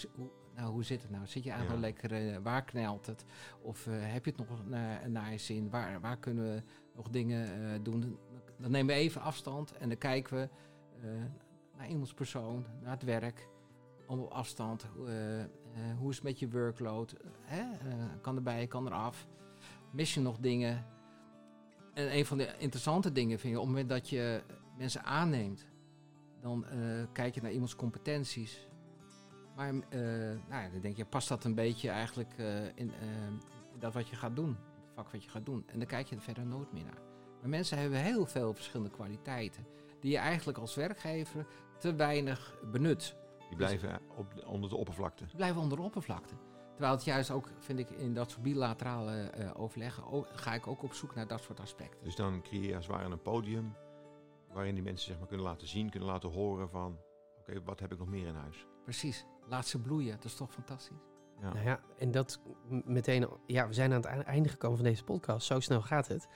nou, 0.54 0.72
hoe 0.72 0.84
zit 0.84 1.02
het 1.02 1.10
nou? 1.10 1.26
Zit 1.26 1.44
je 1.44 1.50
eigenlijk 1.50 1.80
Ja. 1.82 2.08
lekker, 2.08 2.42
waar 2.42 2.64
knelt 2.64 3.06
het? 3.06 3.24
Of 3.62 3.86
eh, 3.86 3.94
heb 3.98 4.24
je 4.24 4.30
het 4.36 4.48
nog 4.48 4.66
naar, 4.66 5.10
naar 5.10 5.30
je 5.32 5.38
zin? 5.38 5.70
Waar, 5.70 6.00
waar 6.00 6.18
kunnen 6.18 6.44
we 6.44 6.62
nog 6.94 7.08
dingen 7.08 7.72
eh, 7.72 7.78
doen? 7.82 8.18
Dan, 8.58 8.70
nemen 8.70 8.94
we 8.94 9.00
even 9.00 9.20
afstand 9.20 9.72
en 9.72 9.88
dan 9.88 9.98
kijken 9.98 10.36
we 10.36 10.48
naar 11.76 11.88
iemands 11.88 12.14
persoon, 12.14 12.66
naar 12.82 12.92
het 12.92 13.02
werk. 13.02 13.50
Op 14.20 14.30
afstand. 14.30 14.86
Eh, 15.06 15.40
eh, 15.40 15.48
hoe 15.98 16.10
is 16.10 16.14
het 16.14 16.24
met 16.24 16.38
je 16.38 16.50
workload? 16.50 17.14
Hè? 17.40 17.60
Eh, 17.60 17.94
kan 18.20 18.36
erbij, 18.36 18.66
kan 18.66 18.86
eraf? 18.86 19.26
Mis 19.90 20.14
je 20.14 20.20
nog 20.20 20.38
dingen? 20.38 20.86
En 21.94 22.16
een 22.16 22.26
van 22.26 22.38
de 22.38 22.54
interessante 22.58 23.12
dingen 23.12 23.38
vind 23.38 23.52
je, 23.52 23.60
op 23.60 23.66
het 23.66 23.74
moment 23.74 23.90
dat 23.90 24.08
je 24.08 24.42
mensen 24.76 25.04
aanneemt, 25.04 25.66
dan 26.40 26.64
kijk 27.12 27.34
je 27.34 27.42
naar 27.42 27.52
iemands 27.52 27.76
competenties. 27.76 28.68
Maar 29.56 29.72
nou 29.72 30.62
ja, 30.62 30.68
dan 30.72 30.80
denk 30.80 30.96
je, 30.96 31.04
past 31.04 31.28
dat 31.28 31.44
een 31.44 31.54
beetje 31.54 31.90
eigenlijk 31.90 32.34
in, 32.74 32.74
in 32.74 32.92
dat 33.78 33.92
wat 33.92 34.08
je 34.08 34.16
gaat 34.16 34.36
doen? 34.36 34.48
Het 34.48 34.94
vak 34.94 35.12
wat 35.12 35.24
je 35.24 35.30
gaat 35.30 35.46
doen. 35.46 35.64
En 35.66 35.78
dan 35.78 35.88
kijk 35.88 36.06
je 36.06 36.16
er 36.16 36.22
verder 36.22 36.46
nooit 36.46 36.72
meer 36.72 36.84
naar. 36.84 37.02
Maar 37.40 37.48
mensen 37.48 37.78
hebben 37.78 37.98
heel 37.98 38.26
veel 38.26 38.54
verschillende 38.54 38.92
kwaliteiten. 38.92 39.66
Die 40.00 40.10
je 40.10 40.18
eigenlijk 40.18 40.58
als 40.58 40.74
werkgever 40.74 41.46
te 41.78 41.94
weinig 41.94 42.58
benut. 42.70 43.16
Die 43.56 43.66
blijven 43.66 44.00
op, 44.16 44.44
onder 44.46 44.70
de 44.70 44.76
oppervlakte. 44.76 45.24
Blijven 45.36 45.60
onder 45.60 45.78
de 45.78 45.84
oppervlakte. 45.84 46.34
Terwijl 46.70 46.92
het 46.94 47.04
juist 47.04 47.30
ook, 47.30 47.48
vind 47.58 47.78
ik, 47.78 47.90
in 47.90 48.14
dat 48.14 48.30
soort 48.30 48.42
bilaterale 48.42 49.20
eh, 49.20 49.50
overleggen, 49.60 50.04
o- 50.06 50.26
ga 50.34 50.54
ik 50.54 50.66
ook 50.66 50.82
op 50.82 50.92
zoek 50.92 51.14
naar 51.14 51.26
dat 51.26 51.40
soort 51.42 51.60
aspecten. 51.60 52.04
Dus 52.04 52.16
dan 52.16 52.42
creëer 52.42 52.68
je 52.68 52.76
als 52.76 52.86
het 52.86 52.96
ware 52.96 53.10
een 53.10 53.22
podium 53.22 53.74
waarin 54.52 54.74
die 54.74 54.82
mensen 54.84 55.06
zeg 55.06 55.18
maar, 55.18 55.26
kunnen 55.28 55.46
laten 55.46 55.68
zien, 55.68 55.90
kunnen 55.90 56.08
laten 56.08 56.30
horen 56.30 56.68
van... 56.70 56.98
Oké, 57.38 57.62
wat 57.62 57.80
heb 57.80 57.92
ik 57.92 57.98
nog 57.98 58.08
meer 58.08 58.26
in 58.26 58.34
huis? 58.34 58.66
Precies. 58.84 59.26
Laat 59.48 59.66
ze 59.66 59.78
bloeien. 59.80 60.14
Dat 60.16 60.24
is 60.24 60.34
toch 60.36 60.52
fantastisch? 60.52 60.96
Ja. 61.40 61.52
Nou 61.52 61.64
ja, 61.66 61.80
en 61.98 62.10
dat 62.10 62.40
meteen, 62.84 63.28
ja, 63.46 63.66
we 63.68 63.72
zijn 63.74 63.92
aan 63.92 64.02
het 64.18 64.24
einde 64.24 64.48
gekomen 64.48 64.76
van 64.76 64.86
deze 64.86 65.04
podcast. 65.04 65.46
Zo 65.46 65.60
snel 65.60 65.82
gaat 65.82 66.08
het. 66.08 66.28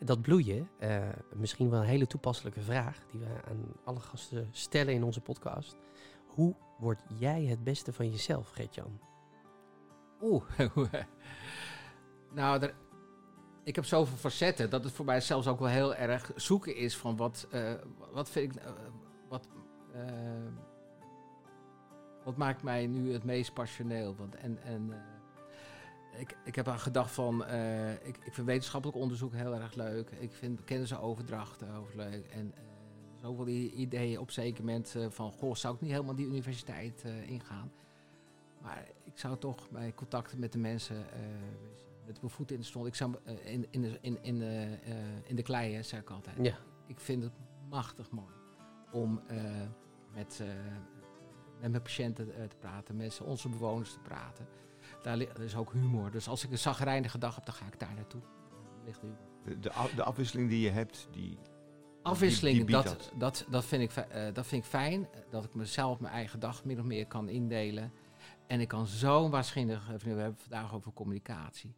Dat 0.00 0.22
bloeien, 0.22 0.68
eh, 0.78 1.08
misschien 1.34 1.70
wel 1.70 1.80
een 1.80 1.86
hele 1.86 2.06
toepasselijke 2.06 2.60
vraag 2.60 2.98
die 3.10 3.20
we 3.20 3.26
aan 3.48 3.72
alle 3.84 4.00
gasten 4.00 4.48
stellen 4.50 4.94
in 4.94 5.02
onze 5.04 5.20
podcast. 5.20 5.76
Hoe 6.34 6.54
word 6.78 7.00
jij 7.18 7.44
het 7.44 7.64
beste 7.64 7.92
van 7.92 8.10
jezelf, 8.10 8.50
Gert-Jan? 8.50 9.00
Oeh. 10.20 10.42
nou, 12.34 12.62
er, 12.62 12.74
ik 13.64 13.74
heb 13.74 13.84
zoveel 13.84 14.16
facetten 14.16 14.70
dat 14.70 14.84
het 14.84 14.92
voor 14.92 15.04
mij 15.04 15.20
zelfs 15.20 15.46
ook 15.46 15.58
wel 15.58 15.68
heel 15.68 15.94
erg 15.94 16.30
zoeken 16.36 16.76
is 16.76 16.96
van 16.96 17.16
wat, 17.16 17.46
eh, 17.50 17.72
wat 18.12 18.30
vind 18.30 18.56
ik, 18.56 18.62
eh, 18.62 18.70
wat, 19.28 19.48
eh, 19.92 20.02
wat 22.24 22.36
maakt 22.36 22.62
mij 22.62 22.86
nu 22.86 23.12
het 23.12 23.24
meest 23.24 23.54
passioneel? 23.54 24.16
Want, 24.16 24.34
en 24.34 24.62
en 24.62 24.92
ik, 26.18 26.36
ik 26.44 26.54
heb 26.54 26.68
aan 26.68 26.78
gedacht 26.78 27.10
van, 27.10 27.46
ik, 28.02 28.18
ik 28.24 28.34
vind 28.34 28.46
wetenschappelijk 28.46 28.98
onderzoek 28.98 29.32
heel 29.32 29.54
erg 29.54 29.74
leuk. 29.74 30.10
Ik 30.10 30.32
vind 30.32 30.64
kennisoverdracht 30.64 31.64
over 31.78 31.96
leuk. 31.96 32.26
En 32.26 32.54
zoveel 33.24 33.46
ideeën 33.48 34.18
op 34.18 34.26
een 34.26 34.32
zeker 34.32 34.64
moment 34.64 34.94
eh, 34.96 35.06
van, 35.10 35.32
goh, 35.32 35.54
zou 35.54 35.74
ik 35.74 35.80
niet 35.80 35.90
helemaal 35.90 36.14
die 36.14 36.26
universiteit 36.26 37.02
eh, 37.04 37.30
ingaan? 37.30 37.72
Maar 38.62 38.84
ik 39.04 39.18
zou 39.18 39.38
toch 39.38 39.70
mijn 39.70 39.94
contacten 39.94 40.38
met 40.38 40.52
de 40.52 40.58
mensen, 40.58 40.96
eh, 41.12 41.18
met 42.06 42.20
mijn 42.20 42.32
voeten 42.32 42.54
in 42.56 42.60
de 42.60 42.66
stond. 42.66 42.86
Ik 42.86 42.94
zou 42.94 43.14
in, 43.44 43.66
in, 43.70 43.80
de, 43.82 43.98
in, 44.00 44.18
in, 44.22 44.38
de, 44.38 44.78
eh, 44.84 44.94
in 45.24 45.36
de 45.36 45.42
klei, 45.42 45.74
hè, 45.74 45.82
zeg 45.82 46.00
ik 46.00 46.10
altijd. 46.10 46.36
Ja, 46.42 46.56
Ik 46.86 47.00
vind 47.00 47.22
het 47.22 47.32
machtig 47.68 48.10
mooi 48.10 48.32
om 48.92 49.20
eh, 49.26 49.42
met, 50.14 50.38
eh, 50.40 50.46
met 51.60 51.70
mijn 51.70 51.82
patiënten 51.82 52.26
te 52.48 52.56
praten, 52.58 52.96
met 52.96 53.20
onze 53.20 53.48
bewoners 53.48 53.92
te 53.92 53.98
praten. 53.98 54.46
Daar 55.02 55.18
er 55.18 55.40
is 55.42 55.56
ook 55.56 55.72
humor. 55.72 56.10
Dus 56.10 56.28
als 56.28 56.44
ik 56.44 56.50
een 56.50 56.58
zagrijnige 56.58 57.18
dag 57.18 57.34
heb, 57.34 57.44
dan 57.44 57.54
ga 57.54 57.66
ik 57.66 57.78
daar 57.80 57.94
naartoe. 57.94 58.20
Ligt 58.84 59.00
humor. 59.00 59.16
De, 59.44 59.60
de, 59.60 59.72
af- 59.72 59.90
de 59.94 60.02
afwisseling 60.02 60.48
die 60.48 60.60
je 60.60 60.70
hebt, 60.70 61.08
die, 61.10 61.38
Afwisseling, 62.04 62.56
die 62.56 62.66
dat, 62.66 62.84
dat. 62.84 63.12
dat. 63.18 63.46
Dat, 63.50 63.64
vind 63.64 63.82
ik, 63.82 63.96
eh, 64.04 64.34
dat 64.34 64.46
vind 64.46 64.64
ik 64.64 64.70
fijn. 64.70 65.08
Dat 65.30 65.44
ik 65.44 65.54
mezelf 65.54 66.00
mijn 66.00 66.12
eigen 66.14 66.40
dag 66.40 66.64
min 66.64 66.78
of 66.78 66.84
meer 66.84 67.06
kan 67.06 67.28
indelen. 67.28 67.92
En 68.46 68.60
ik 68.60 68.68
kan 68.68 68.86
zo 68.86 69.28
waanzinnig... 69.30 69.88
eh, 69.90 69.94
We 69.98 70.08
hebben 70.08 70.24
het 70.24 70.40
vandaag 70.42 70.74
over 70.74 70.92
communicatie. 70.92 71.74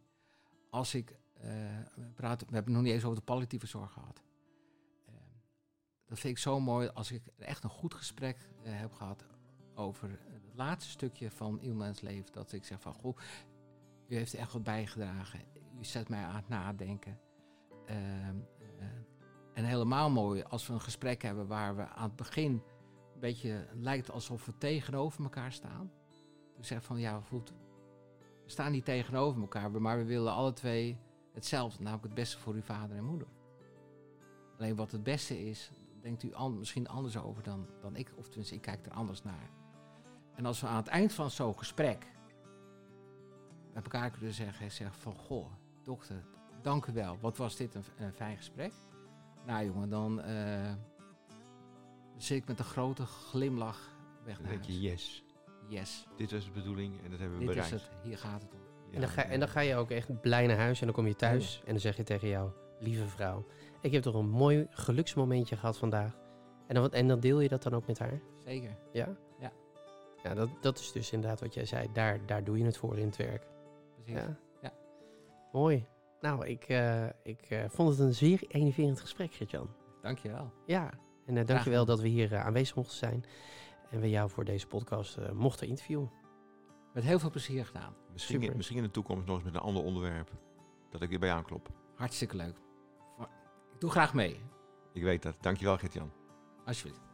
Als 0.69 0.93
ik 0.93 1.15
eh, 1.33 1.51
praat... 2.15 2.39
We 2.39 2.45
hebben 2.55 2.55
het 2.55 2.67
nog 2.73 2.81
niet 2.81 2.93
eens 2.93 3.03
over 3.03 3.17
de 3.17 3.23
palliatieve 3.23 3.67
zorg 3.67 3.91
gehad. 3.91 4.23
Eh, 5.05 5.13
dat 6.05 6.19
vind 6.19 6.33
ik 6.33 6.41
zo 6.41 6.59
mooi 6.59 6.87
als 6.93 7.11
ik 7.11 7.21
echt 7.37 7.63
een 7.63 7.69
goed 7.69 7.93
gesprek 7.93 8.37
heb 8.61 8.93
gehad 8.93 9.25
over 9.75 10.09
het 10.09 10.55
laatste 10.55 10.91
stukje 10.91 11.31
van 11.31 11.59
iemands 11.61 12.01
leven. 12.01 12.33
Dat 12.33 12.51
ik 12.51 12.63
zeg 12.65 12.81
van, 12.81 12.93
goh, 12.93 13.17
u 14.07 14.15
heeft 14.15 14.33
echt 14.33 14.53
wat 14.53 14.63
bijgedragen. 14.63 15.39
U 15.79 15.85
zet 15.85 16.09
mij 16.09 16.23
aan 16.23 16.35
het 16.35 16.49
nadenken. 16.49 17.19
Ehm, 17.85 18.35
eh, 18.79 18.85
en 19.57 19.63
helemaal 19.63 20.09
mooi 20.09 20.43
als 20.43 20.67
we 20.67 20.73
een 20.73 20.81
gesprek 20.81 21.21
hebben 21.21 21.47
waar 21.47 21.75
we 21.75 21.87
aan 21.87 22.03
het 22.03 22.15
begin 22.15 22.51
een 23.13 23.19
beetje 23.19 23.67
lijkt 23.73 24.11
alsof 24.11 24.45
we 24.45 24.57
tegenover 24.57 25.23
elkaar 25.23 25.51
staan. 25.51 25.91
Dus 26.57 26.67
zeg 26.67 26.83
van 26.83 26.99
ja, 26.99 27.21
voelt, 27.21 27.53
we 28.43 28.49
staan 28.49 28.71
niet 28.71 28.85
tegenover 28.85 29.41
elkaar, 29.41 29.81
maar 29.81 29.97
we 29.97 30.05
willen 30.05 30.33
alle 30.33 30.53
twee 30.53 30.97
hetzelfde, 31.33 31.83
namelijk 31.83 32.03
het 32.03 32.13
beste 32.13 32.37
voor 32.37 32.53
uw 32.53 32.61
vader 32.61 32.97
en 32.97 33.03
moeder. 33.03 33.27
Alleen 34.57 34.75
wat 34.75 34.91
het 34.91 35.03
beste 35.03 35.45
is, 35.45 35.71
denkt 36.01 36.23
u 36.23 36.33
misschien 36.49 36.87
anders 36.87 37.17
over 37.17 37.43
dan, 37.43 37.67
dan 37.81 37.95
ik, 37.95 38.11
of 38.17 38.25
tenminste, 38.27 38.55
ik 38.55 38.61
kijk 38.61 38.85
er 38.85 38.91
anders 38.91 39.23
naar. 39.23 39.49
En 40.35 40.45
als 40.45 40.61
we 40.61 40.67
aan 40.67 40.75
het 40.75 40.87
eind 40.87 41.13
van 41.13 41.31
zo'n 41.31 41.57
gesprek 41.57 42.07
met 43.73 43.83
elkaar 43.83 44.11
kunnen 44.11 44.33
zeggen, 44.33 44.71
zeggen 44.71 45.01
van 45.01 45.13
goh, 45.13 45.51
dokter, 45.83 46.23
dank 46.61 46.85
u 46.85 46.93
wel, 46.93 47.17
wat 47.19 47.37
was 47.37 47.55
dit 47.55 47.75
een, 47.75 47.83
een 47.97 48.13
fijn 48.13 48.37
gesprek. 48.37 48.73
Nou 49.47 49.65
jongen, 49.65 49.89
dan 49.89 50.21
eh, 50.21 50.71
zit 52.17 52.37
ik 52.37 52.47
met 52.47 52.59
een 52.59 52.65
grote 52.65 53.05
glimlach 53.05 53.95
weg 54.23 54.35
dan 54.35 54.43
naar 54.43 54.51
denk 54.51 54.65
je 54.65 54.81
yes, 54.81 55.23
Yes, 55.67 56.07
dit 56.15 56.31
was 56.31 56.45
de 56.45 56.51
bedoeling 56.51 57.03
en 57.03 57.09
dat 57.09 57.19
hebben 57.19 57.39
we 57.39 57.45
dit 57.45 57.55
is 57.55 57.61
bereikt. 57.69 57.89
het, 57.89 58.01
hier 58.03 58.17
gaat 58.17 58.41
het 58.41 58.53
om. 58.53 58.59
Ja, 58.89 58.93
en, 58.93 58.99
dan 58.99 59.09
ga, 59.09 59.23
en 59.23 59.39
dan 59.39 59.49
ga 59.49 59.59
je 59.59 59.75
ook 59.75 59.91
echt 59.91 60.21
blij 60.21 60.47
naar 60.47 60.57
huis 60.57 60.79
en 60.79 60.85
dan 60.85 60.95
kom 60.95 61.07
je 61.07 61.15
thuis 61.15 61.61
en 61.65 61.71
dan 61.71 61.79
zeg 61.79 61.97
je 61.97 62.03
tegen 62.03 62.27
jou, 62.27 62.51
lieve 62.79 63.07
vrouw, 63.07 63.45
ik 63.81 63.91
heb 63.91 64.01
toch 64.01 64.15
een 64.15 64.29
mooi 64.29 64.67
geluksmomentje 64.69 65.57
gehad 65.57 65.77
vandaag. 65.77 66.17
En 66.67 66.75
dan, 66.75 66.91
en 66.91 67.07
dan 67.07 67.19
deel 67.19 67.39
je 67.39 67.49
dat 67.49 67.63
dan 67.63 67.73
ook 67.73 67.87
met 67.87 67.99
haar? 67.99 68.21
Zeker. 68.45 68.77
Ja? 68.91 69.15
Ja. 69.39 69.51
Ja, 70.23 70.33
dat, 70.33 70.49
dat 70.61 70.79
is 70.79 70.91
dus 70.91 71.11
inderdaad 71.11 71.39
wat 71.39 71.53
jij 71.53 71.65
zei. 71.65 71.87
Daar, 71.93 72.25
daar 72.25 72.43
doe 72.43 72.57
je 72.57 72.65
het 72.65 72.77
voor 72.77 72.97
in 72.97 73.05
het 73.05 73.15
werk. 73.15 73.47
Precies. 73.93 74.13
Ja. 74.13 74.37
Ja. 74.61 74.73
Mooi. 75.51 75.85
Nou, 76.21 76.47
ik, 76.47 76.63
eh, 76.63 77.05
ik 77.23 77.41
eh, 77.41 77.63
vond 77.67 77.89
het 77.89 77.99
een 77.99 78.13
zeer 78.13 78.43
enerverend 78.47 78.99
gesprek, 78.99 79.33
Gert-Jan. 79.33 79.69
Dankjewel. 80.01 80.53
Ja, 80.65 80.93
en 81.25 81.35
uh, 81.35 81.45
dankjewel 81.45 81.85
dat 81.85 81.99
we 81.99 82.07
hier 82.07 82.31
uh, 82.31 82.45
aanwezig 82.45 82.75
mochten 82.75 82.97
zijn. 82.97 83.25
En 83.89 83.99
we 83.99 84.09
jou 84.09 84.29
voor 84.29 84.45
deze 84.45 84.67
podcast 84.67 85.17
uh, 85.17 85.31
mochten 85.31 85.67
interviewen. 85.67 86.11
Met 86.93 87.03
heel 87.03 87.19
veel 87.19 87.29
plezier 87.29 87.65
gedaan. 87.65 87.95
Misschien 88.13 88.41
in, 88.41 88.57
misschien 88.57 88.77
in 88.77 88.83
de 88.83 88.91
toekomst 88.91 89.25
nog 89.25 89.35
eens 89.35 89.45
met 89.45 89.55
een 89.55 89.61
ander 89.61 89.83
onderwerp. 89.83 90.31
Dat 90.89 91.01
ik 91.01 91.09
weer 91.09 91.19
bij 91.19 91.31
aanklop. 91.31 91.69
Hartstikke 91.95 92.35
leuk. 92.35 92.57
Ik 93.73 93.79
doe 93.79 93.89
graag 93.89 94.13
mee. 94.13 94.39
Ik 94.93 95.03
weet 95.03 95.23
dat. 95.23 95.35
Dankjewel, 95.41 95.77
Gert-Jan. 95.77 96.11
Alsjeblieft. 96.65 97.06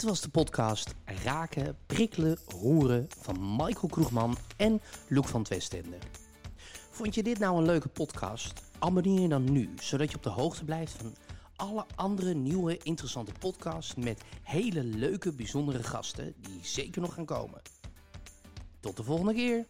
Dit 0.00 0.08
was 0.08 0.20
de 0.20 0.28
podcast 0.28 0.94
Raken, 1.24 1.76
Prikkelen, 1.86 2.38
Roeren 2.46 3.06
van 3.18 3.56
Michael 3.56 3.88
Kroegman 3.88 4.36
en 4.56 4.80
Luc 5.08 5.26
van 5.26 5.42
Twestende. 5.42 5.96
Vond 6.90 7.14
je 7.14 7.22
dit 7.22 7.38
nou 7.38 7.58
een 7.58 7.64
leuke 7.64 7.88
podcast? 7.88 8.52
Abonneer 8.78 9.20
je 9.20 9.28
dan 9.28 9.52
nu, 9.52 9.74
zodat 9.80 10.10
je 10.10 10.16
op 10.16 10.22
de 10.22 10.28
hoogte 10.28 10.64
blijft 10.64 10.92
van 10.92 11.14
alle 11.56 11.84
andere 11.94 12.34
nieuwe 12.34 12.78
interessante 12.82 13.32
podcasts 13.38 13.94
met 13.94 14.22
hele 14.42 14.84
leuke, 14.84 15.32
bijzondere 15.32 15.82
gasten 15.82 16.34
die 16.40 16.60
zeker 16.62 17.00
nog 17.00 17.14
gaan 17.14 17.24
komen. 17.24 17.62
Tot 18.80 18.96
de 18.96 19.04
volgende 19.04 19.34
keer! 19.34 19.66